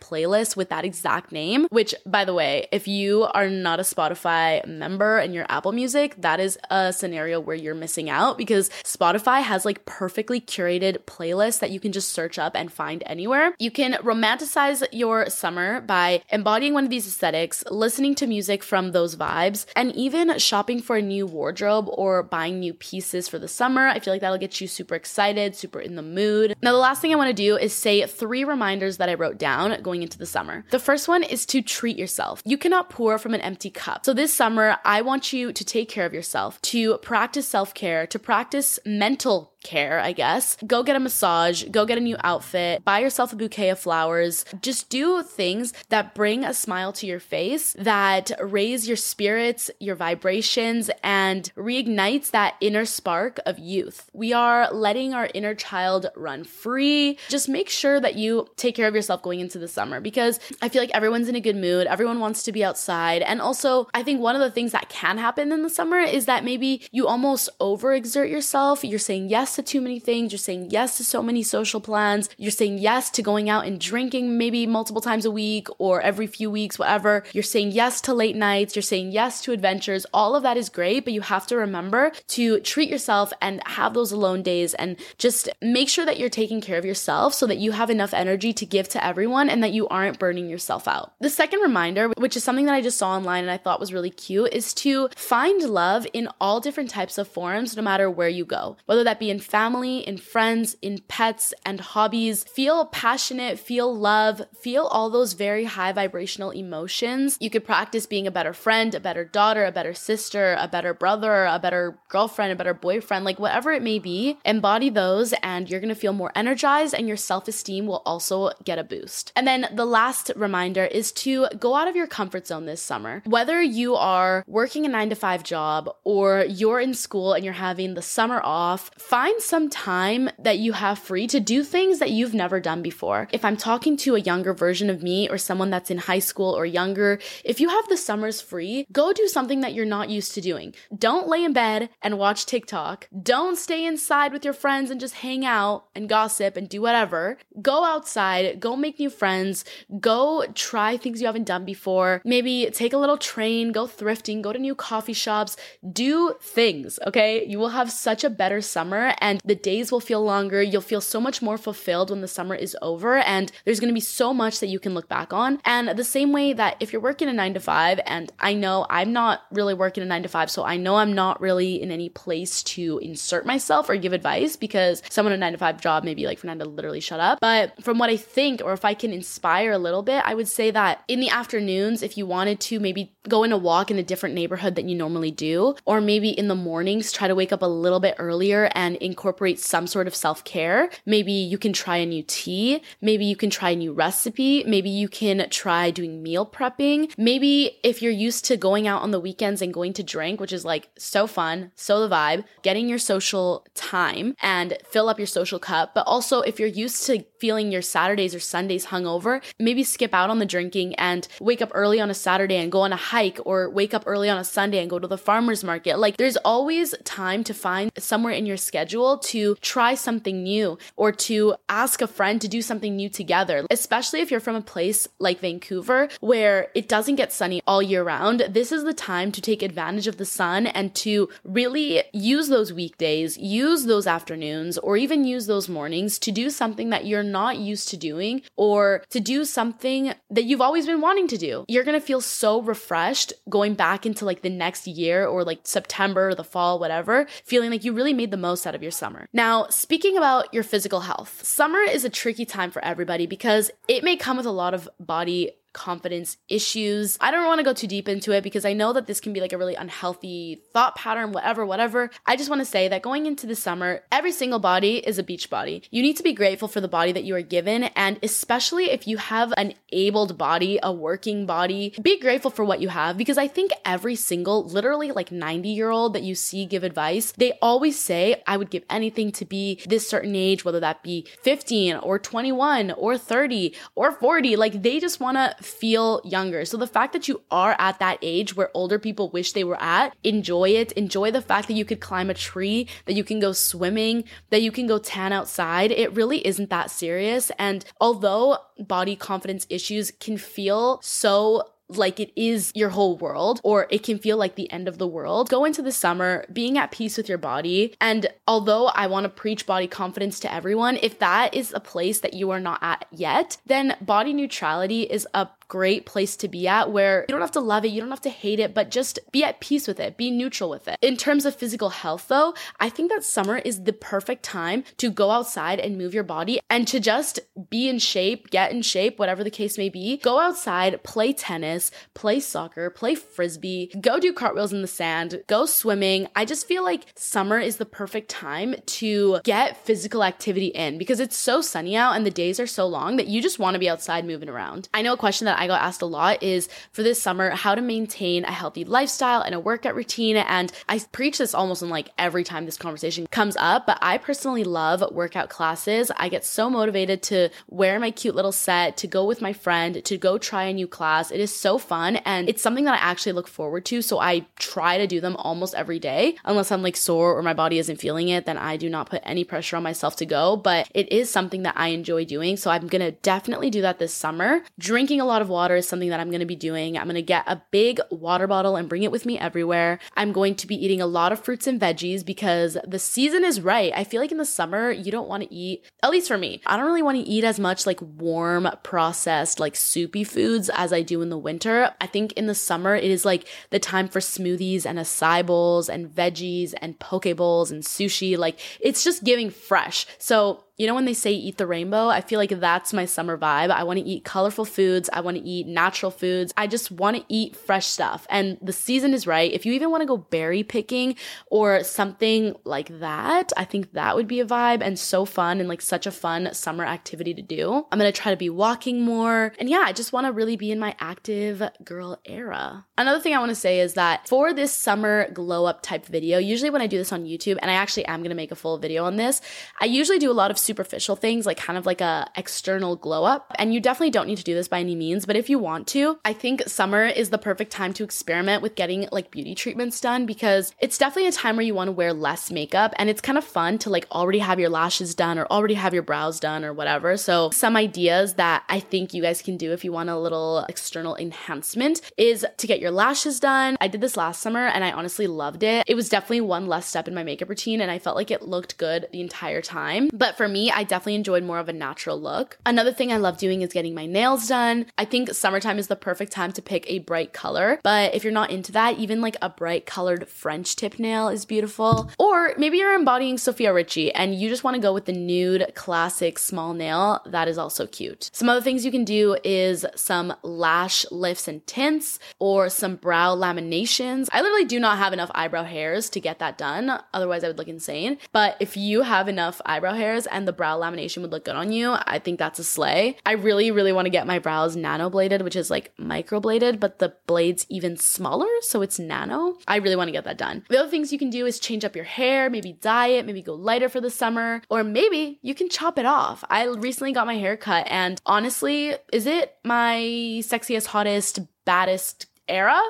playlists 0.00 0.56
with 0.56 0.68
that 0.68 0.84
exact 0.84 1.32
name 1.32 1.66
which 1.70 1.92
by 2.06 2.24
the 2.24 2.32
way 2.32 2.68
if 2.70 2.86
you 2.86 3.24
are 3.34 3.50
not 3.50 3.80
a 3.80 3.82
spotify 3.82 4.64
member 4.64 5.18
and 5.18 5.34
your 5.34 5.44
apple 5.48 5.72
music 5.72 6.14
that 6.18 6.38
is 6.38 6.56
a 6.70 6.92
scenario 6.92 7.40
where 7.40 7.56
you're 7.56 7.74
missing 7.74 8.08
out 8.08 8.38
because 8.38 8.70
spotify 8.84 9.42
has 9.42 9.64
like 9.64 9.84
perfectly 9.86 10.40
curated 10.40 10.98
playlists 11.04 11.58
that 11.58 11.72
you 11.72 11.80
can 11.80 11.92
just 11.92 12.12
search 12.12 12.38
up 12.38 12.54
and 12.54 12.72
find 12.72 13.02
anywhere. 13.06 13.54
You 13.58 13.70
can 13.70 13.94
romanticize 13.94 14.84
your 14.92 15.28
summer 15.30 15.80
by 15.80 16.22
embodying 16.30 16.74
one 16.74 16.84
of 16.84 16.90
these 16.90 17.06
aesthetics 17.06 17.64
listening 17.70 18.14
to 18.16 18.26
music 18.26 18.62
from 18.62 18.92
those 18.92 19.16
vibes 19.16 19.66
and 19.74 19.94
even 19.94 20.38
shopping 20.38 20.80
for 20.80 20.96
a 20.96 21.02
new 21.02 21.26
wardrobe 21.26 21.88
or 21.90 22.22
buying 22.22 22.60
new 22.60 22.74
pieces 22.74 23.28
for 23.28 23.38
the 23.38 23.48
summer. 23.48 23.88
I 23.88 23.98
feel 23.98 24.14
like 24.14 24.20
that'll 24.20 24.38
get 24.38 24.60
you 24.60 24.68
super 24.68 24.94
excited 24.94 25.56
super 25.56 25.80
in 25.80 25.96
the 25.96 26.02
mood. 26.02 26.54
Now 26.62 26.72
the 26.72 26.78
last 26.84 27.00
thing 27.00 27.12
I 27.12 27.16
want 27.16 27.34
to 27.34 27.42
do 27.42 27.56
is 27.56 27.72
say 27.72 28.06
three 28.06 28.44
reminders 28.44 28.98
that 28.98 29.08
I 29.08 29.14
wrote 29.14 29.38
down 29.38 29.80
going 29.82 30.02
into 30.02 30.18
the 30.18 30.26
summer. 30.26 30.66
The 30.70 30.78
first 30.78 31.08
one 31.08 31.22
is 31.22 31.46
to 31.46 31.62
treat 31.62 31.96
yourself. 31.96 32.42
You 32.44 32.58
cannot 32.58 32.90
pour 32.90 33.16
from 33.18 33.32
an 33.32 33.40
empty 33.40 33.70
cup. 33.70 34.04
So 34.04 34.12
this 34.12 34.34
summer, 34.34 34.76
I 34.84 35.00
want 35.00 35.32
you 35.32 35.50
to 35.50 35.64
take 35.64 35.88
care 35.88 36.04
of 36.04 36.12
yourself, 36.12 36.60
to 36.62 36.98
practice 36.98 37.48
self 37.48 37.72
care, 37.72 38.06
to 38.08 38.18
practice 38.18 38.78
mental 38.84 39.53
care, 39.64 39.98
I 39.98 40.12
guess. 40.12 40.56
Go 40.66 40.82
get 40.82 40.96
a 40.96 41.00
massage, 41.00 41.64
go 41.64 41.84
get 41.86 41.98
a 41.98 42.00
new 42.00 42.16
outfit, 42.22 42.84
buy 42.84 43.00
yourself 43.00 43.32
a 43.32 43.36
bouquet 43.36 43.70
of 43.70 43.78
flowers. 43.78 44.44
Just 44.62 44.88
do 44.88 45.22
things 45.22 45.72
that 45.88 46.14
bring 46.14 46.44
a 46.44 46.54
smile 46.54 46.92
to 46.92 47.06
your 47.06 47.20
face, 47.20 47.74
that 47.78 48.30
raise 48.40 48.86
your 48.86 48.96
spirits, 48.96 49.70
your 49.80 49.96
vibrations, 49.96 50.90
and 51.02 51.50
reignites 51.56 52.30
that 52.30 52.54
inner 52.60 52.84
spark 52.84 53.40
of 53.46 53.58
youth. 53.58 54.10
We 54.12 54.32
are 54.32 54.72
letting 54.72 55.14
our 55.14 55.28
inner 55.34 55.54
child 55.54 56.06
run 56.14 56.44
free. 56.44 57.18
Just 57.28 57.48
make 57.48 57.68
sure 57.68 57.98
that 58.00 58.16
you 58.16 58.46
take 58.56 58.74
care 58.74 58.88
of 58.88 58.94
yourself 58.94 59.22
going 59.22 59.40
into 59.40 59.58
the 59.58 59.68
summer 59.68 60.00
because 60.00 60.38
I 60.60 60.68
feel 60.68 60.82
like 60.82 60.94
everyone's 60.94 61.28
in 61.28 61.36
a 61.36 61.40
good 61.40 61.56
mood, 61.56 61.86
everyone 61.86 62.20
wants 62.20 62.42
to 62.44 62.52
be 62.52 62.64
outside. 62.64 63.22
And 63.22 63.40
also, 63.40 63.88
I 63.94 64.02
think 64.02 64.20
one 64.20 64.34
of 64.34 64.42
the 64.42 64.50
things 64.50 64.72
that 64.72 64.88
can 64.88 65.18
happen 65.18 65.50
in 65.52 65.62
the 65.62 65.70
summer 65.70 65.98
is 65.98 66.26
that 66.26 66.44
maybe 66.44 66.82
you 66.92 67.06
almost 67.06 67.48
overexert 67.60 68.30
yourself. 68.30 68.84
You're 68.84 68.98
saying 68.98 69.30
yes 69.30 69.53
to 69.56 69.62
too 69.62 69.80
many 69.80 69.98
things. 69.98 70.32
You're 70.32 70.38
saying 70.38 70.70
yes 70.70 70.96
to 70.98 71.04
so 71.04 71.22
many 71.22 71.42
social 71.42 71.80
plans. 71.80 72.28
You're 72.36 72.50
saying 72.50 72.78
yes 72.78 73.10
to 73.10 73.22
going 73.22 73.48
out 73.48 73.66
and 73.66 73.80
drinking 73.80 74.38
maybe 74.38 74.66
multiple 74.66 75.00
times 75.00 75.24
a 75.24 75.30
week 75.30 75.68
or 75.78 76.00
every 76.00 76.26
few 76.26 76.50
weeks, 76.50 76.78
whatever. 76.78 77.24
You're 77.32 77.42
saying 77.42 77.72
yes 77.72 78.00
to 78.02 78.14
late 78.14 78.36
nights. 78.36 78.76
You're 78.76 78.82
saying 78.82 79.12
yes 79.12 79.40
to 79.42 79.52
adventures. 79.52 80.06
All 80.12 80.34
of 80.34 80.42
that 80.42 80.56
is 80.56 80.68
great, 80.68 81.04
but 81.04 81.12
you 81.12 81.20
have 81.20 81.46
to 81.48 81.56
remember 81.56 82.12
to 82.28 82.60
treat 82.60 82.90
yourself 82.90 83.32
and 83.40 83.62
have 83.66 83.94
those 83.94 84.12
alone 84.12 84.42
days 84.42 84.74
and 84.74 84.96
just 85.18 85.48
make 85.62 85.88
sure 85.88 86.04
that 86.04 86.18
you're 86.18 86.28
taking 86.28 86.60
care 86.60 86.78
of 86.78 86.84
yourself 86.84 87.34
so 87.34 87.46
that 87.46 87.58
you 87.58 87.72
have 87.72 87.90
enough 87.90 88.14
energy 88.14 88.52
to 88.52 88.66
give 88.66 88.88
to 88.90 89.04
everyone 89.04 89.48
and 89.48 89.62
that 89.62 89.72
you 89.72 89.88
aren't 89.88 90.18
burning 90.18 90.48
yourself 90.48 90.88
out. 90.88 91.12
The 91.20 91.30
second 91.30 91.60
reminder, 91.60 92.10
which 92.18 92.36
is 92.36 92.44
something 92.44 92.66
that 92.66 92.74
I 92.74 92.80
just 92.80 92.98
saw 92.98 93.10
online 93.10 93.44
and 93.44 93.50
I 93.50 93.56
thought 93.56 93.80
was 93.80 93.92
really 93.92 94.10
cute, 94.10 94.52
is 94.52 94.74
to 94.74 95.08
find 95.16 95.62
love 95.62 96.06
in 96.12 96.28
all 96.40 96.60
different 96.60 96.90
types 96.90 97.18
of 97.18 97.28
forms, 97.28 97.76
no 97.76 97.82
matter 97.82 98.10
where 98.10 98.28
you 98.28 98.44
go, 98.44 98.76
whether 98.86 99.04
that 99.04 99.18
be 99.18 99.30
in 99.30 99.40
family, 99.44 99.98
in 99.98 100.16
friends, 100.16 100.76
in 100.82 100.98
pets, 101.08 101.54
and 101.64 101.80
hobbies. 101.80 102.44
Feel 102.44 102.86
passionate, 102.86 103.58
feel 103.58 103.94
love, 103.94 104.42
feel 104.60 104.86
all 104.86 105.10
those 105.10 105.34
very 105.34 105.64
high 105.64 105.92
vibrational 105.92 106.50
emotions. 106.50 107.36
You 107.40 107.50
could 107.50 107.64
practice 107.64 108.06
being 108.06 108.26
a 108.26 108.30
better 108.30 108.52
friend, 108.52 108.94
a 108.94 109.00
better 109.00 109.24
daughter, 109.24 109.64
a 109.64 109.72
better 109.72 109.94
sister, 109.94 110.56
a 110.58 110.68
better 110.68 110.94
brother, 110.94 111.44
a 111.44 111.58
better 111.58 111.98
girlfriend, 112.08 112.52
a 112.52 112.56
better 112.56 112.74
boyfriend, 112.74 113.24
like 113.24 113.38
whatever 113.38 113.72
it 113.72 113.82
may 113.82 113.98
be. 113.98 114.38
Embody 114.44 114.90
those, 114.90 115.32
and 115.42 115.70
you're 115.70 115.80
gonna 115.80 115.94
feel 115.94 116.12
more 116.12 116.32
energized, 116.34 116.94
and 116.94 117.06
your 117.06 117.16
self 117.16 117.46
esteem 117.48 117.86
will 117.86 118.02
also 118.06 118.50
get 118.64 118.78
a 118.78 118.84
boost. 118.84 119.32
And 119.36 119.46
then 119.46 119.68
the 119.72 119.86
last 119.86 120.30
reminder 120.36 120.84
is 120.84 121.12
to 121.12 121.46
go 121.58 121.74
out 121.74 121.88
of 121.88 121.96
your 121.96 122.06
comfort 122.06 122.46
zone 122.46 122.66
this 122.66 122.82
summer. 122.82 123.22
Whether 123.26 123.62
you 123.62 123.94
are 123.94 124.44
working 124.46 124.86
a 124.86 124.88
nine 124.88 125.10
to 125.10 125.16
five 125.16 125.42
job 125.42 125.90
or 126.04 126.44
you're 126.48 126.80
in 126.80 126.94
school 126.94 127.32
and 127.32 127.44
you're 127.44 127.54
having 127.54 127.94
the 127.94 128.02
summer 128.02 128.40
off, 128.42 128.90
find 128.98 129.33
find 129.34 129.42
some 129.42 129.68
time 129.68 130.30
that 130.38 130.58
you 130.58 130.72
have 130.72 130.98
free 130.98 131.26
to 131.26 131.40
do 131.40 131.64
things 131.64 131.98
that 131.98 132.10
you've 132.10 132.34
never 132.34 132.60
done 132.60 132.82
before. 132.82 133.28
If 133.32 133.44
I'm 133.44 133.56
talking 133.56 133.96
to 133.98 134.14
a 134.14 134.20
younger 134.20 134.54
version 134.54 134.90
of 134.90 135.02
me 135.02 135.28
or 135.28 135.38
someone 135.38 135.70
that's 135.70 135.90
in 135.90 135.98
high 135.98 136.20
school 136.20 136.56
or 136.56 136.64
younger, 136.64 137.18
if 137.44 137.60
you 137.60 137.68
have 137.68 137.88
the 137.88 137.96
summers 137.96 138.40
free, 138.40 138.86
go 138.92 139.12
do 139.12 139.26
something 139.26 139.60
that 139.62 139.74
you're 139.74 139.86
not 139.86 140.08
used 140.08 140.34
to 140.34 140.40
doing. 140.40 140.74
Don't 140.96 141.26
lay 141.26 141.42
in 141.42 141.52
bed 141.52 141.90
and 142.00 142.18
watch 142.18 142.46
TikTok. 142.46 143.08
Don't 143.22 143.58
stay 143.58 143.84
inside 143.84 144.32
with 144.32 144.44
your 144.44 144.54
friends 144.54 144.90
and 144.90 145.00
just 145.00 145.14
hang 145.14 145.44
out 145.44 145.86
and 145.96 146.08
gossip 146.08 146.56
and 146.56 146.68
do 146.68 146.80
whatever. 146.80 147.38
Go 147.60 147.84
outside, 147.84 148.60
go 148.60 148.76
make 148.76 149.00
new 149.00 149.10
friends, 149.10 149.64
go 149.98 150.44
try 150.54 150.96
things 150.96 151.20
you 151.20 151.26
haven't 151.26 151.44
done 151.44 151.64
before. 151.64 152.22
Maybe 152.24 152.70
take 152.72 152.92
a 152.92 152.98
little 152.98 153.18
train, 153.18 153.72
go 153.72 153.86
thrifting, 153.86 154.42
go 154.42 154.52
to 154.52 154.58
new 154.58 154.76
coffee 154.76 155.12
shops, 155.12 155.56
do 155.90 156.36
things, 156.40 157.00
okay? 157.06 157.44
You 157.44 157.58
will 157.58 157.70
have 157.70 157.90
such 157.90 158.22
a 158.22 158.30
better 158.30 158.60
summer 158.60 159.14
and 159.24 159.40
the 159.42 159.54
days 159.54 159.90
will 159.90 160.00
feel 160.00 160.22
longer. 160.22 160.62
You'll 160.62 160.82
feel 160.82 161.00
so 161.00 161.18
much 161.18 161.40
more 161.40 161.56
fulfilled 161.56 162.10
when 162.10 162.20
the 162.20 162.28
summer 162.28 162.54
is 162.54 162.76
over, 162.82 163.16
and 163.16 163.50
there's 163.64 163.80
gonna 163.80 163.94
be 163.94 164.00
so 164.00 164.34
much 164.34 164.60
that 164.60 164.66
you 164.66 164.78
can 164.78 164.92
look 164.92 165.08
back 165.08 165.32
on. 165.32 165.60
And 165.64 165.88
the 165.88 166.04
same 166.04 166.30
way 166.30 166.52
that 166.52 166.76
if 166.78 166.92
you're 166.92 167.00
working 167.00 167.28
a 167.28 167.32
nine 167.32 167.54
to 167.54 167.60
five, 167.60 167.98
and 168.06 168.30
I 168.38 168.52
know 168.52 168.86
I'm 168.90 169.14
not 169.14 169.44
really 169.50 169.72
working 169.72 170.02
a 170.02 170.06
nine 170.06 170.22
to 170.24 170.28
five, 170.28 170.50
so 170.50 170.62
I 170.62 170.76
know 170.76 170.96
I'm 170.96 171.14
not 171.14 171.40
really 171.40 171.80
in 171.82 171.90
any 171.90 172.10
place 172.10 172.62
to 172.74 172.98
insert 172.98 173.46
myself 173.46 173.88
or 173.88 173.96
give 173.96 174.12
advice 174.12 174.56
because 174.56 175.02
someone 175.08 175.32
in 175.32 175.38
a 175.38 175.40
nine 175.40 175.52
to 175.52 175.58
five 175.58 175.80
job 175.80 176.04
may 176.04 176.14
be 176.14 176.26
like, 176.26 176.38
Fernanda, 176.38 176.66
literally 176.66 177.00
shut 177.00 177.18
up. 177.18 177.38
But 177.40 177.82
from 177.82 177.98
what 177.98 178.10
I 178.10 178.18
think, 178.18 178.60
or 178.62 178.74
if 178.74 178.84
I 178.84 178.92
can 178.92 179.10
inspire 179.10 179.72
a 179.72 179.78
little 179.78 180.02
bit, 180.02 180.22
I 180.26 180.34
would 180.34 180.48
say 180.48 180.70
that 180.70 181.02
in 181.08 181.20
the 181.20 181.30
afternoons, 181.30 182.02
if 182.02 182.18
you 182.18 182.26
wanted 182.26 182.60
to 182.60 182.78
maybe 182.78 183.16
go 183.26 183.42
in 183.42 183.52
a 183.52 183.56
walk 183.56 183.90
in 183.90 183.98
a 183.98 184.02
different 184.02 184.34
neighborhood 184.34 184.74
than 184.74 184.90
you 184.90 184.96
normally 184.96 185.30
do, 185.30 185.74
or 185.86 186.02
maybe 186.02 186.28
in 186.28 186.48
the 186.48 186.54
mornings, 186.54 187.10
try 187.10 187.26
to 187.26 187.34
wake 187.34 187.52
up 187.52 187.62
a 187.62 187.66
little 187.66 188.00
bit 188.00 188.16
earlier 188.18 188.68
and 188.74 188.98
incorporate 189.04 189.60
some 189.60 189.86
sort 189.86 190.06
of 190.06 190.14
self 190.14 190.44
care. 190.44 190.90
Maybe 191.06 191.32
you 191.32 191.58
can 191.58 191.72
try 191.72 191.98
a 191.98 192.06
new 192.06 192.24
tea. 192.26 192.82
Maybe 193.00 193.24
you 193.24 193.36
can 193.36 193.50
try 193.50 193.70
a 193.70 193.76
new 193.76 193.92
recipe. 193.92 194.64
Maybe 194.64 194.90
you 194.90 195.08
can 195.08 195.48
try 195.50 195.90
doing 195.90 196.22
meal 196.22 196.46
prepping. 196.46 197.12
Maybe 197.18 197.78
if 197.82 198.02
you're 198.02 198.12
used 198.12 198.44
to 198.46 198.56
going 198.56 198.88
out 198.88 199.02
on 199.02 199.10
the 199.10 199.20
weekends 199.20 199.62
and 199.62 199.72
going 199.72 199.92
to 199.94 200.02
drink, 200.02 200.40
which 200.40 200.52
is 200.52 200.64
like 200.64 200.88
so 200.98 201.26
fun, 201.26 201.70
so 201.76 202.00
the 202.00 202.14
vibe, 202.14 202.44
getting 202.62 202.88
your 202.88 202.98
social 202.98 203.66
time 203.74 204.34
and 204.42 204.76
fill 204.88 205.08
up 205.08 205.18
your 205.18 205.26
social 205.26 205.58
cup. 205.58 205.94
But 205.94 206.06
also, 206.06 206.40
if 206.40 206.58
you're 206.58 206.68
used 206.68 207.06
to 207.06 207.24
feeling 207.38 207.70
your 207.70 207.82
Saturdays 207.82 208.34
or 208.34 208.40
Sundays 208.40 208.86
hungover, 208.86 209.42
maybe 209.58 209.84
skip 209.84 210.14
out 210.14 210.30
on 210.30 210.38
the 210.38 210.46
drinking 210.46 210.94
and 210.94 211.28
wake 211.40 211.60
up 211.60 211.70
early 211.74 212.00
on 212.00 212.10
a 212.10 212.14
Saturday 212.14 212.56
and 212.56 212.72
go 212.72 212.80
on 212.80 212.92
a 212.92 212.96
hike 212.96 213.38
or 213.44 213.68
wake 213.70 213.92
up 213.92 214.04
early 214.06 214.30
on 214.30 214.38
a 214.38 214.44
Sunday 214.44 214.78
and 214.78 214.88
go 214.88 214.98
to 214.98 215.06
the 215.06 215.18
farmer's 215.18 215.62
market. 215.62 215.98
Like 215.98 216.16
there's 216.16 216.38
always 216.38 216.94
time 217.04 217.44
to 217.44 217.54
find 217.54 217.90
somewhere 217.98 218.32
in 218.32 218.46
your 218.46 218.56
schedule 218.56 218.93
to 218.94 219.56
try 219.56 219.94
something 219.94 220.42
new 220.42 220.78
or 220.96 221.10
to 221.10 221.54
ask 221.68 222.00
a 222.00 222.06
friend 222.06 222.40
to 222.40 222.48
do 222.48 222.62
something 222.62 222.94
new 222.94 223.08
together. 223.08 223.66
Especially 223.70 224.20
if 224.20 224.30
you're 224.30 224.40
from 224.40 224.54
a 224.54 224.60
place 224.60 225.08
like 225.18 225.40
Vancouver 225.40 226.08
where 226.20 226.68
it 226.74 226.88
doesn't 226.88 227.16
get 227.16 227.32
sunny 227.32 227.60
all 227.66 227.82
year 227.82 228.04
round. 228.04 228.40
This 228.48 228.70
is 228.70 228.84
the 228.84 228.94
time 228.94 229.32
to 229.32 229.40
take 229.40 229.62
advantage 229.62 230.06
of 230.06 230.16
the 230.16 230.24
sun 230.24 230.66
and 230.66 230.94
to 230.96 231.28
really 231.42 232.02
use 232.12 232.48
those 232.48 232.72
weekdays, 232.72 233.36
use 233.36 233.86
those 233.86 234.06
afternoons, 234.06 234.78
or 234.78 234.96
even 234.96 235.24
use 235.24 235.46
those 235.46 235.68
mornings 235.68 236.18
to 236.20 236.30
do 236.30 236.50
something 236.50 236.90
that 236.90 237.06
you're 237.06 237.22
not 237.22 237.58
used 237.58 237.88
to 237.88 237.96
doing 237.96 238.42
or 238.56 239.02
to 239.10 239.18
do 239.18 239.44
something 239.44 240.14
that 240.30 240.44
you've 240.44 240.60
always 240.60 240.86
been 240.86 241.00
wanting 241.00 241.26
to 241.28 241.36
do. 241.36 241.64
You're 241.66 241.84
gonna 241.84 242.00
feel 242.00 242.20
so 242.20 242.62
refreshed 242.62 243.32
going 243.48 243.74
back 243.74 244.06
into 244.06 244.24
like 244.24 244.42
the 244.42 244.50
next 244.50 244.86
year 244.86 245.26
or 245.26 245.42
like 245.44 245.60
September, 245.64 246.28
or 246.28 246.34
the 246.34 246.44
fall, 246.44 246.78
whatever, 246.78 247.26
feeling 247.44 247.70
like 247.70 247.84
you 247.84 247.92
really 247.92 248.12
made 248.12 248.30
the 248.30 248.36
most 248.36 248.66
out 248.66 248.74
of 248.74 248.82
your 248.84 248.92
summer. 248.92 249.26
Now, 249.32 249.66
speaking 249.70 250.16
about 250.16 250.54
your 250.54 250.62
physical 250.62 251.00
health, 251.00 251.44
summer 251.44 251.80
is 251.80 252.04
a 252.04 252.10
tricky 252.10 252.44
time 252.44 252.70
for 252.70 252.84
everybody 252.84 253.26
because 253.26 253.72
it 253.88 254.04
may 254.04 254.16
come 254.16 254.36
with 254.36 254.46
a 254.46 254.52
lot 254.52 254.74
of 254.74 254.88
body 255.00 255.50
confidence 255.74 256.38
issues. 256.48 257.18
I 257.20 257.30
don't 257.30 257.44
want 257.44 257.58
to 257.58 257.64
go 257.64 257.74
too 257.74 257.86
deep 257.86 258.08
into 258.08 258.32
it 258.32 258.42
because 258.42 258.64
I 258.64 258.72
know 258.72 258.94
that 258.94 259.06
this 259.06 259.20
can 259.20 259.34
be 259.34 259.40
like 259.40 259.52
a 259.52 259.58
really 259.58 259.74
unhealthy 259.74 260.62
thought 260.72 260.96
pattern, 260.96 261.32
whatever, 261.32 261.66
whatever. 261.66 262.10
I 262.24 262.36
just 262.36 262.48
want 262.48 262.60
to 262.60 262.64
say 262.64 262.88
that 262.88 263.02
going 263.02 263.26
into 263.26 263.46
the 263.46 263.54
summer, 263.54 264.02
every 264.10 264.32
single 264.32 264.58
body 264.58 264.96
is 265.06 265.18
a 265.18 265.22
beach 265.22 265.50
body. 265.50 265.82
You 265.90 266.00
need 266.00 266.16
to 266.16 266.22
be 266.22 266.32
grateful 266.32 266.68
for 266.68 266.80
the 266.80 266.88
body 266.88 267.12
that 267.12 267.24
you 267.24 267.34
are 267.34 267.42
given. 267.42 267.84
And 267.84 268.18
especially 268.22 268.90
if 268.90 269.06
you 269.06 269.18
have 269.18 269.52
an 269.56 269.74
abled 269.92 270.38
body, 270.38 270.78
a 270.82 270.92
working 270.92 271.44
body, 271.44 271.94
be 272.00 272.18
grateful 272.18 272.50
for 272.50 272.64
what 272.64 272.80
you 272.80 272.88
have 272.88 273.18
because 273.18 273.36
I 273.36 273.48
think 273.48 273.72
every 273.84 274.16
single, 274.16 274.64
literally 274.64 275.10
like 275.10 275.30
90 275.32 275.68
year 275.68 275.90
old 275.90 276.14
that 276.14 276.22
you 276.22 276.34
see 276.34 276.64
give 276.64 276.84
advice, 276.84 277.32
they 277.32 277.58
always 277.60 277.98
say, 277.98 278.42
I 278.46 278.56
would 278.56 278.70
give 278.70 278.84
anything 278.88 279.32
to 279.32 279.44
be 279.44 279.80
this 279.86 280.08
certain 280.08 280.36
age, 280.36 280.64
whether 280.64 280.80
that 280.80 281.02
be 281.02 281.26
15 281.42 281.96
or 281.96 282.18
21 282.18 282.92
or 282.92 283.18
30 283.18 283.74
or 283.94 284.12
40. 284.12 284.56
Like 284.56 284.82
they 284.82 285.00
just 285.00 285.20
want 285.20 285.36
to 285.36 285.63
feel 285.64 286.20
younger. 286.24 286.64
So 286.64 286.76
the 286.76 286.86
fact 286.86 287.12
that 287.12 287.28
you 287.28 287.42
are 287.50 287.76
at 287.78 287.98
that 287.98 288.18
age 288.22 288.56
where 288.56 288.70
older 288.74 288.98
people 288.98 289.30
wish 289.30 289.52
they 289.52 289.64
were 289.64 289.80
at, 289.82 290.14
enjoy 290.22 290.70
it. 290.70 290.92
Enjoy 290.92 291.30
the 291.30 291.42
fact 291.42 291.68
that 291.68 291.74
you 291.74 291.84
could 291.84 292.00
climb 292.00 292.30
a 292.30 292.34
tree, 292.34 292.88
that 293.06 293.14
you 293.14 293.24
can 293.24 293.40
go 293.40 293.52
swimming, 293.52 294.24
that 294.50 294.62
you 294.62 294.70
can 294.70 294.86
go 294.86 294.98
tan 294.98 295.32
outside. 295.32 295.90
It 295.90 296.12
really 296.14 296.46
isn't 296.46 296.70
that 296.70 296.90
serious. 296.90 297.50
And 297.58 297.84
although 298.00 298.58
body 298.78 299.16
confidence 299.16 299.66
issues 299.70 300.10
can 300.20 300.36
feel 300.36 301.00
so 301.02 301.62
like 301.88 302.20
it 302.20 302.32
is 302.36 302.72
your 302.74 302.90
whole 302.90 303.16
world 303.18 303.60
or 303.62 303.86
it 303.90 304.02
can 304.02 304.18
feel 304.18 304.36
like 304.36 304.54
the 304.54 304.70
end 304.72 304.88
of 304.88 304.98
the 304.98 305.06
world. 305.06 305.48
Go 305.48 305.64
into 305.64 305.82
the 305.82 305.92
summer 305.92 306.46
being 306.52 306.78
at 306.78 306.90
peace 306.90 307.16
with 307.16 307.28
your 307.28 307.38
body. 307.38 307.94
And 308.00 308.26
although 308.46 308.86
I 308.86 309.06
want 309.06 309.24
to 309.24 309.28
preach 309.28 309.66
body 309.66 309.86
confidence 309.86 310.40
to 310.40 310.52
everyone, 310.52 310.98
if 311.02 311.18
that 311.18 311.54
is 311.54 311.72
a 311.72 311.80
place 311.80 312.20
that 312.20 312.34
you 312.34 312.50
are 312.50 312.60
not 312.60 312.82
at 312.82 313.06
yet, 313.10 313.58
then 313.66 313.96
body 314.00 314.32
neutrality 314.32 315.02
is 315.02 315.26
a 315.34 315.48
great 315.68 316.06
place 316.06 316.36
to 316.36 316.48
be 316.48 316.68
at 316.68 316.90
where 316.90 317.24
you 317.28 317.32
don't 317.32 317.40
have 317.40 317.50
to 317.52 317.60
love 317.60 317.84
it, 317.84 317.88
you 317.88 318.00
don't 318.00 318.10
have 318.10 318.20
to 318.22 318.30
hate 318.30 318.60
it, 318.60 318.74
but 318.74 318.90
just 318.90 319.18
be 319.32 319.44
at 319.44 319.60
peace 319.60 319.86
with 319.86 320.00
it, 320.00 320.16
be 320.16 320.30
neutral 320.30 320.70
with 320.70 320.88
it. 320.88 320.98
In 321.02 321.16
terms 321.16 321.44
of 321.44 321.54
physical 321.54 321.90
health, 321.90 322.28
though, 322.28 322.54
I 322.80 322.88
think 322.88 323.10
that 323.10 323.24
summer 323.24 323.58
is 323.58 323.84
the 323.84 323.92
perfect 323.92 324.42
time 324.42 324.84
to 324.98 325.10
go 325.10 325.30
outside 325.30 325.80
and 325.80 325.98
move 325.98 326.14
your 326.14 326.24
body 326.24 326.60
and 326.70 326.86
to 326.88 327.00
just 327.00 327.40
be 327.70 327.88
in 327.88 327.98
shape, 327.98 328.50
get 328.50 328.72
in 328.72 328.82
shape, 328.82 329.18
whatever 329.18 329.44
the 329.44 329.50
case 329.50 329.78
may 329.78 329.88
be. 329.88 330.18
Go 330.18 330.38
outside, 330.38 331.02
play 331.02 331.32
tennis, 331.32 331.90
play 332.14 332.40
soccer, 332.40 332.90
play 332.90 333.14
frisbee, 333.14 333.92
go 334.00 334.18
do 334.18 334.32
cartwheels 334.32 334.72
in 334.72 334.82
the 334.82 334.88
sand, 334.88 335.42
go 335.46 335.66
swimming. 335.66 336.28
I 336.36 336.44
just 336.44 336.66
feel 336.66 336.82
like 336.82 337.06
summer 337.16 337.58
is 337.58 337.76
the 337.76 337.86
perfect 337.86 338.28
time 338.28 338.74
to 338.86 339.40
get 339.44 339.84
physical 339.84 340.22
activity 340.24 340.68
in 340.68 340.98
because 340.98 341.20
it's 341.20 341.36
so 341.36 341.60
sunny 341.60 341.96
out 341.96 342.16
and 342.16 342.26
the 342.26 342.30
days 342.30 342.60
are 342.60 342.66
so 342.66 342.86
long 342.86 343.16
that 343.16 343.28
you 343.28 343.40
just 343.40 343.58
want 343.58 343.74
to 343.74 343.78
be 343.78 343.88
outside 343.88 344.24
moving 344.24 344.48
around. 344.48 344.88
I 344.94 345.02
know 345.02 345.14
a 345.14 345.18
question 345.18 345.46
that 345.46 345.53
I 345.58 345.66
got 345.66 345.82
asked 345.82 346.02
a 346.02 346.06
lot 346.06 346.42
is 346.42 346.68
for 346.92 347.02
this 347.02 347.20
summer, 347.20 347.50
how 347.50 347.74
to 347.74 347.82
maintain 347.82 348.44
a 348.44 348.52
healthy 348.52 348.84
lifestyle 348.84 349.40
and 349.40 349.54
a 349.54 349.60
workout 349.60 349.94
routine. 349.94 350.36
And 350.36 350.72
I 350.88 351.00
preach 351.12 351.38
this 351.38 351.54
almost 351.54 351.82
in 351.82 351.88
like 351.88 352.10
every 352.18 352.44
time 352.44 352.66
this 352.66 352.76
conversation 352.76 353.26
comes 353.26 353.56
up, 353.58 353.86
but 353.86 353.98
I 354.02 354.18
personally 354.18 354.64
love 354.64 355.04
workout 355.12 355.48
classes. 355.48 356.10
I 356.16 356.28
get 356.28 356.44
so 356.44 356.70
motivated 356.70 357.22
to 357.24 357.50
wear 357.68 357.98
my 357.98 358.10
cute 358.10 358.34
little 358.34 358.52
set, 358.52 358.96
to 358.98 359.06
go 359.06 359.24
with 359.24 359.40
my 359.40 359.52
friend, 359.52 360.04
to 360.04 360.18
go 360.18 360.38
try 360.38 360.64
a 360.64 360.72
new 360.72 360.86
class. 360.86 361.30
It 361.30 361.40
is 361.40 361.54
so 361.54 361.78
fun 361.78 362.16
and 362.16 362.48
it's 362.48 362.62
something 362.62 362.84
that 362.84 362.94
I 362.94 363.04
actually 363.04 363.32
look 363.32 363.48
forward 363.48 363.84
to. 363.86 364.02
So 364.02 364.18
I 364.18 364.46
try 364.58 364.98
to 364.98 365.06
do 365.06 365.20
them 365.20 365.36
almost 365.36 365.74
every 365.74 365.98
day. 365.98 366.36
Unless 366.44 366.72
I'm 366.72 366.82
like 366.82 366.96
sore 366.96 367.36
or 367.36 367.42
my 367.42 367.54
body 367.54 367.78
isn't 367.78 368.00
feeling 368.00 368.28
it, 368.28 368.46
then 368.46 368.58
I 368.58 368.76
do 368.76 368.88
not 368.88 369.10
put 369.10 369.22
any 369.24 369.44
pressure 369.44 369.76
on 369.76 369.82
myself 369.82 370.16
to 370.16 370.26
go. 370.26 370.56
But 370.56 370.88
it 370.94 371.10
is 371.12 371.30
something 371.30 371.62
that 371.62 371.74
I 371.76 371.88
enjoy 371.88 372.24
doing. 372.24 372.56
So 372.56 372.70
I'm 372.70 372.88
gonna 372.88 373.12
definitely 373.12 373.70
do 373.70 373.82
that 373.82 373.98
this 373.98 374.14
summer. 374.14 374.62
Drinking 374.78 375.20
a 375.20 375.24
lot 375.24 375.42
of 375.44 375.48
water 375.48 375.76
is 375.76 375.86
something 375.86 376.08
that 376.08 376.18
I'm 376.18 376.30
going 376.30 376.40
to 376.40 376.46
be 376.46 376.56
doing. 376.56 376.98
I'm 376.98 377.04
going 377.04 377.14
to 377.14 377.22
get 377.22 377.44
a 377.46 377.62
big 377.70 378.00
water 378.10 378.46
bottle 378.46 378.74
and 378.74 378.88
bring 378.88 379.04
it 379.04 379.12
with 379.12 379.24
me 379.24 379.38
everywhere. 379.38 380.00
I'm 380.16 380.32
going 380.32 380.56
to 380.56 380.66
be 380.66 380.74
eating 380.74 381.00
a 381.00 381.06
lot 381.06 381.30
of 381.30 381.38
fruits 381.38 381.66
and 381.66 381.80
veggies 381.80 382.24
because 382.24 382.76
the 382.86 382.98
season 382.98 383.44
is 383.44 383.60
right. 383.60 383.92
I 383.94 384.02
feel 384.02 384.20
like 384.20 384.32
in 384.32 384.38
the 384.38 384.44
summer, 384.44 384.90
you 384.90 385.12
don't 385.12 385.28
want 385.28 385.44
to 385.44 385.54
eat, 385.54 385.84
at 386.02 386.10
least 386.10 386.28
for 386.28 386.38
me, 386.38 386.60
I 386.66 386.76
don't 386.76 386.86
really 386.86 387.02
want 387.02 387.18
to 387.18 387.22
eat 387.22 387.44
as 387.44 387.60
much 387.60 387.86
like 387.86 388.00
warm, 388.02 388.68
processed, 388.82 389.60
like 389.60 389.76
soupy 389.76 390.24
foods 390.24 390.70
as 390.70 390.92
I 390.92 391.02
do 391.02 391.22
in 391.22 391.28
the 391.28 391.38
winter. 391.38 391.94
I 392.00 392.06
think 392.06 392.32
in 392.32 392.46
the 392.46 392.54
summer, 392.54 392.96
it 392.96 393.04
is 393.04 393.24
like 393.24 393.46
the 393.70 393.78
time 393.78 394.08
for 394.08 394.20
smoothies 394.20 394.86
and 394.86 394.98
acai 394.98 395.44
bowls 395.44 395.88
and 395.88 396.08
veggies 396.08 396.74
and 396.80 396.98
poke 396.98 397.36
bowls 397.36 397.70
and 397.70 397.82
sushi. 397.82 398.36
Like 398.36 398.58
it's 398.80 399.04
just 399.04 399.24
giving 399.24 399.50
fresh. 399.50 400.06
So 400.18 400.63
you 400.76 400.86
know 400.86 400.94
when 400.94 401.04
they 401.04 401.14
say 401.14 401.32
eat 401.32 401.58
the 401.58 401.66
rainbow? 401.66 402.08
I 402.08 402.20
feel 402.20 402.38
like 402.38 402.50
that's 402.50 402.92
my 402.92 403.04
summer 403.04 403.36
vibe. 403.36 403.70
I 403.70 403.84
want 403.84 403.98
to 403.98 404.04
eat 404.04 404.24
colorful 404.24 404.64
foods. 404.64 405.10
I 405.12 405.20
want 405.20 405.36
to 405.36 405.42
eat 405.42 405.66
natural 405.66 406.10
foods. 406.10 406.52
I 406.56 406.66
just 406.66 406.90
want 406.90 407.16
to 407.16 407.24
eat 407.28 407.56
fresh 407.56 407.86
stuff. 407.86 408.26
And 408.30 408.58
the 408.62 408.72
season 408.72 409.14
is 409.14 409.26
right. 409.26 409.52
If 409.52 409.66
you 409.66 409.72
even 409.72 409.90
want 409.90 410.02
to 410.02 410.06
go 410.06 410.16
berry 410.16 410.62
picking 410.62 411.16
or 411.46 411.84
something 411.84 412.56
like 412.64 413.00
that, 413.00 413.52
I 413.56 413.64
think 413.64 413.92
that 413.92 414.16
would 414.16 414.28
be 414.28 414.40
a 414.40 414.46
vibe 414.46 414.82
and 414.82 414.98
so 414.98 415.24
fun 415.24 415.60
and 415.60 415.68
like 415.68 415.80
such 415.80 416.06
a 416.06 416.10
fun 416.10 416.52
summer 416.52 416.84
activity 416.84 417.34
to 417.34 417.42
do. 417.42 417.86
I'm 417.92 417.98
to 417.98 418.12
try 418.12 418.32
to 418.32 418.36
be 418.36 418.50
walking 418.50 419.00
more. 419.00 419.52
And 419.58 419.68
yeah, 419.68 419.82
I 419.84 419.92
just 419.92 420.12
want 420.12 420.26
to 420.26 420.32
really 420.32 420.56
be 420.56 420.70
in 420.70 420.78
my 420.78 420.94
active 420.98 421.62
girl 421.84 422.20
era. 422.24 422.84
Another 422.98 423.20
thing 423.20 423.34
I 423.34 423.38
want 423.38 423.50
to 423.50 423.56
say 423.56 423.80
is 423.80 423.94
that 423.94 424.28
for 424.28 424.52
this 424.52 424.72
summer 424.72 425.30
glow 425.30 425.64
up 425.64 425.82
type 425.82 426.06
video, 426.06 426.38
usually 426.38 426.70
when 426.70 426.82
I 426.82 426.86
do 426.86 426.98
this 426.98 427.12
on 427.12 427.24
YouTube, 427.24 427.58
and 427.62 427.70
I 427.70 427.74
actually 427.74 428.06
am 428.06 428.24
to 428.24 428.34
make 428.34 428.52
a 428.52 428.56
full 428.56 428.78
video 428.78 429.04
on 429.04 429.16
this, 429.16 429.40
I 429.80 429.84
usually 429.84 430.18
do 430.18 430.30
a 430.30 430.32
lot 430.32 430.50
of 430.50 430.58
superficial 430.64 431.16
things, 431.16 431.46
like 431.46 431.56
kind 431.56 431.78
of 431.78 431.86
like 431.86 432.00
a 432.00 432.28
external 432.36 432.96
glow 432.96 433.24
up. 433.24 433.52
And 433.58 433.72
you 433.72 433.80
definitely 433.80 434.10
don't 434.10 434.26
need 434.26 434.38
to 434.38 434.44
do 434.44 434.54
this 434.54 434.68
by 434.68 434.80
any 434.80 434.96
means, 434.96 435.26
but 435.26 435.36
if 435.36 435.48
you 435.50 435.58
want 435.58 435.86
to, 435.88 436.18
I 436.24 436.32
think 436.32 436.62
summer 436.66 437.04
is 437.04 437.30
the 437.30 437.38
perfect 437.38 437.70
time 437.70 437.92
to 437.94 438.04
experiment 438.04 438.62
with 438.62 438.74
getting 438.74 439.08
like 439.12 439.30
beauty 439.30 439.54
treatments 439.54 440.00
done 440.00 440.26
because 440.26 440.74
it's 440.80 440.98
definitely 440.98 441.28
a 441.28 441.32
time 441.32 441.56
where 441.56 441.64
you 441.64 441.74
want 441.74 441.88
to 441.88 441.92
wear 441.92 442.12
less 442.12 442.50
makeup 442.50 442.94
and 442.96 443.10
it's 443.10 443.20
kind 443.20 443.38
of 443.38 443.44
fun 443.44 443.78
to 443.78 443.90
like 443.90 444.06
already 444.10 444.38
have 444.38 444.58
your 444.58 444.68
lashes 444.68 445.14
done 445.14 445.38
or 445.38 445.46
already 445.46 445.74
have 445.74 445.94
your 445.94 446.02
brows 446.02 446.40
done 446.40 446.64
or 446.64 446.72
whatever. 446.72 447.16
So 447.16 447.50
some 447.50 447.76
ideas 447.76 448.34
that 448.34 448.64
I 448.68 448.80
think 448.80 449.14
you 449.14 449.22
guys 449.22 449.42
can 449.42 449.56
do 449.56 449.72
if 449.72 449.84
you 449.84 449.92
want 449.92 450.10
a 450.10 450.18
little 450.18 450.64
external 450.68 451.16
enhancement 451.16 452.00
is 452.16 452.46
to 452.56 452.66
get 452.66 452.80
your 452.80 452.90
lashes 452.90 453.40
done. 453.40 453.76
I 453.80 453.88
did 453.88 454.00
this 454.00 454.16
last 454.16 454.40
summer 454.40 454.66
and 454.66 454.84
I 454.84 454.92
honestly 454.92 455.26
loved 455.26 455.62
it. 455.62 455.84
It 455.86 455.94
was 455.94 456.08
definitely 456.08 456.42
one 456.42 456.66
less 456.66 456.86
step 456.86 457.08
in 457.08 457.14
my 457.14 457.24
makeup 457.24 457.48
routine 457.48 457.80
and 457.80 457.90
I 457.90 457.98
felt 457.98 458.16
like 458.16 458.30
it 458.30 458.42
looked 458.42 458.78
good 458.78 459.08
the 459.12 459.20
entire 459.20 459.62
time. 459.62 460.10
But 460.12 460.36
for 460.36 460.48
me, 460.54 460.70
I 460.70 460.84
definitely 460.84 461.16
enjoyed 461.16 461.44
more 461.44 461.58
of 461.58 461.68
a 461.68 461.72
natural 461.72 462.18
look. 462.18 462.58
Another 462.64 462.92
thing 462.92 463.12
I 463.12 463.18
love 463.18 463.36
doing 463.36 463.60
is 463.62 463.72
getting 463.72 463.94
my 463.94 464.06
nails 464.06 464.48
done. 464.48 464.86
I 464.96 465.04
think 465.04 465.34
summertime 465.34 465.78
is 465.78 465.88
the 465.88 465.96
perfect 465.96 466.32
time 466.32 466.52
to 466.52 466.62
pick 466.62 466.88
a 466.88 467.00
bright 467.00 467.32
color. 467.32 467.80
But 467.82 468.14
if 468.14 468.22
you're 468.22 468.32
not 468.32 468.50
into 468.50 468.72
that, 468.72 468.98
even 468.98 469.20
like 469.20 469.36
a 469.42 469.50
bright 469.50 469.84
colored 469.84 470.28
French 470.28 470.76
tip 470.76 470.98
nail 470.98 471.28
is 471.28 471.44
beautiful. 471.44 472.10
Or 472.18 472.54
maybe 472.56 472.78
you're 472.78 472.94
embodying 472.94 473.36
Sofia 473.36 473.74
Richie 473.74 474.12
and 474.14 474.34
you 474.34 474.48
just 474.48 474.64
want 474.64 474.76
to 474.76 474.80
go 474.80 474.94
with 474.94 475.06
the 475.06 475.12
nude 475.12 475.72
classic 475.74 476.38
small 476.38 476.72
nail. 476.72 477.20
That 477.26 477.48
is 477.48 477.58
also 477.58 477.86
cute. 477.86 478.30
Some 478.32 478.48
other 478.48 478.60
things 478.60 478.84
you 478.84 478.92
can 478.92 479.04
do 479.04 479.36
is 479.42 479.84
some 479.96 480.32
lash 480.42 481.04
lifts 481.10 481.48
and 481.48 481.66
tints 481.66 482.18
or 482.38 482.68
some 482.68 482.96
brow 482.96 483.34
laminations. 483.34 484.28
I 484.32 484.40
literally 484.40 484.64
do 484.64 484.78
not 484.78 484.98
have 484.98 485.12
enough 485.12 485.30
eyebrow 485.34 485.64
hairs 485.64 486.08
to 486.10 486.20
get 486.20 486.38
that 486.38 486.56
done. 486.56 487.00
Otherwise, 487.12 487.42
I 487.42 487.48
would 487.48 487.58
look 487.58 487.68
insane. 487.68 488.18
But 488.32 488.56
if 488.60 488.76
you 488.76 489.02
have 489.02 489.28
enough 489.28 489.60
eyebrow 489.66 489.94
hairs 489.94 490.26
and 490.26 490.43
the 490.44 490.52
brow 490.52 490.78
lamination 490.78 491.22
would 491.22 491.32
look 491.32 491.44
good 491.44 491.56
on 491.56 491.72
you, 491.72 491.92
I 491.92 492.18
think 492.18 492.38
that's 492.38 492.58
a 492.58 492.64
slay. 492.64 493.16
I 493.24 493.32
really, 493.32 493.70
really 493.70 493.92
want 493.92 494.06
to 494.06 494.10
get 494.10 494.26
my 494.26 494.38
brows 494.38 494.76
nano 494.76 495.10
bladed, 495.10 495.42
which 495.42 495.56
is 495.56 495.70
like 495.70 495.96
microbladed, 495.96 496.80
but 496.80 496.98
the 496.98 497.14
blade's 497.26 497.66
even 497.68 497.96
smaller, 497.96 498.48
so 498.60 498.82
it's 498.82 498.98
nano. 498.98 499.56
I 499.66 499.76
really 499.76 499.96
want 499.96 500.08
to 500.08 500.12
get 500.12 500.24
that 500.24 500.38
done. 500.38 500.64
The 500.68 500.78
other 500.78 500.90
things 500.90 501.12
you 501.12 501.18
can 501.18 501.30
do 501.30 501.46
is 501.46 501.58
change 501.58 501.84
up 501.84 501.96
your 501.96 502.04
hair, 502.04 502.50
maybe 502.50 502.72
dye 502.72 503.08
it, 503.08 503.26
maybe 503.26 503.42
go 503.42 503.54
lighter 503.54 503.88
for 503.88 504.00
the 504.00 504.10
summer, 504.10 504.62
or 504.68 504.84
maybe 504.84 505.38
you 505.42 505.54
can 505.54 505.68
chop 505.68 505.98
it 505.98 506.06
off. 506.06 506.44
I 506.50 506.66
recently 506.66 507.12
got 507.12 507.26
my 507.26 507.36
hair 507.36 507.56
cut, 507.56 507.86
and 507.90 508.20
honestly, 508.26 508.94
is 509.12 509.26
it 509.26 509.56
my 509.64 510.00
sexiest, 510.42 510.86
hottest, 510.86 511.40
baddest 511.64 512.26
era? 512.48 512.80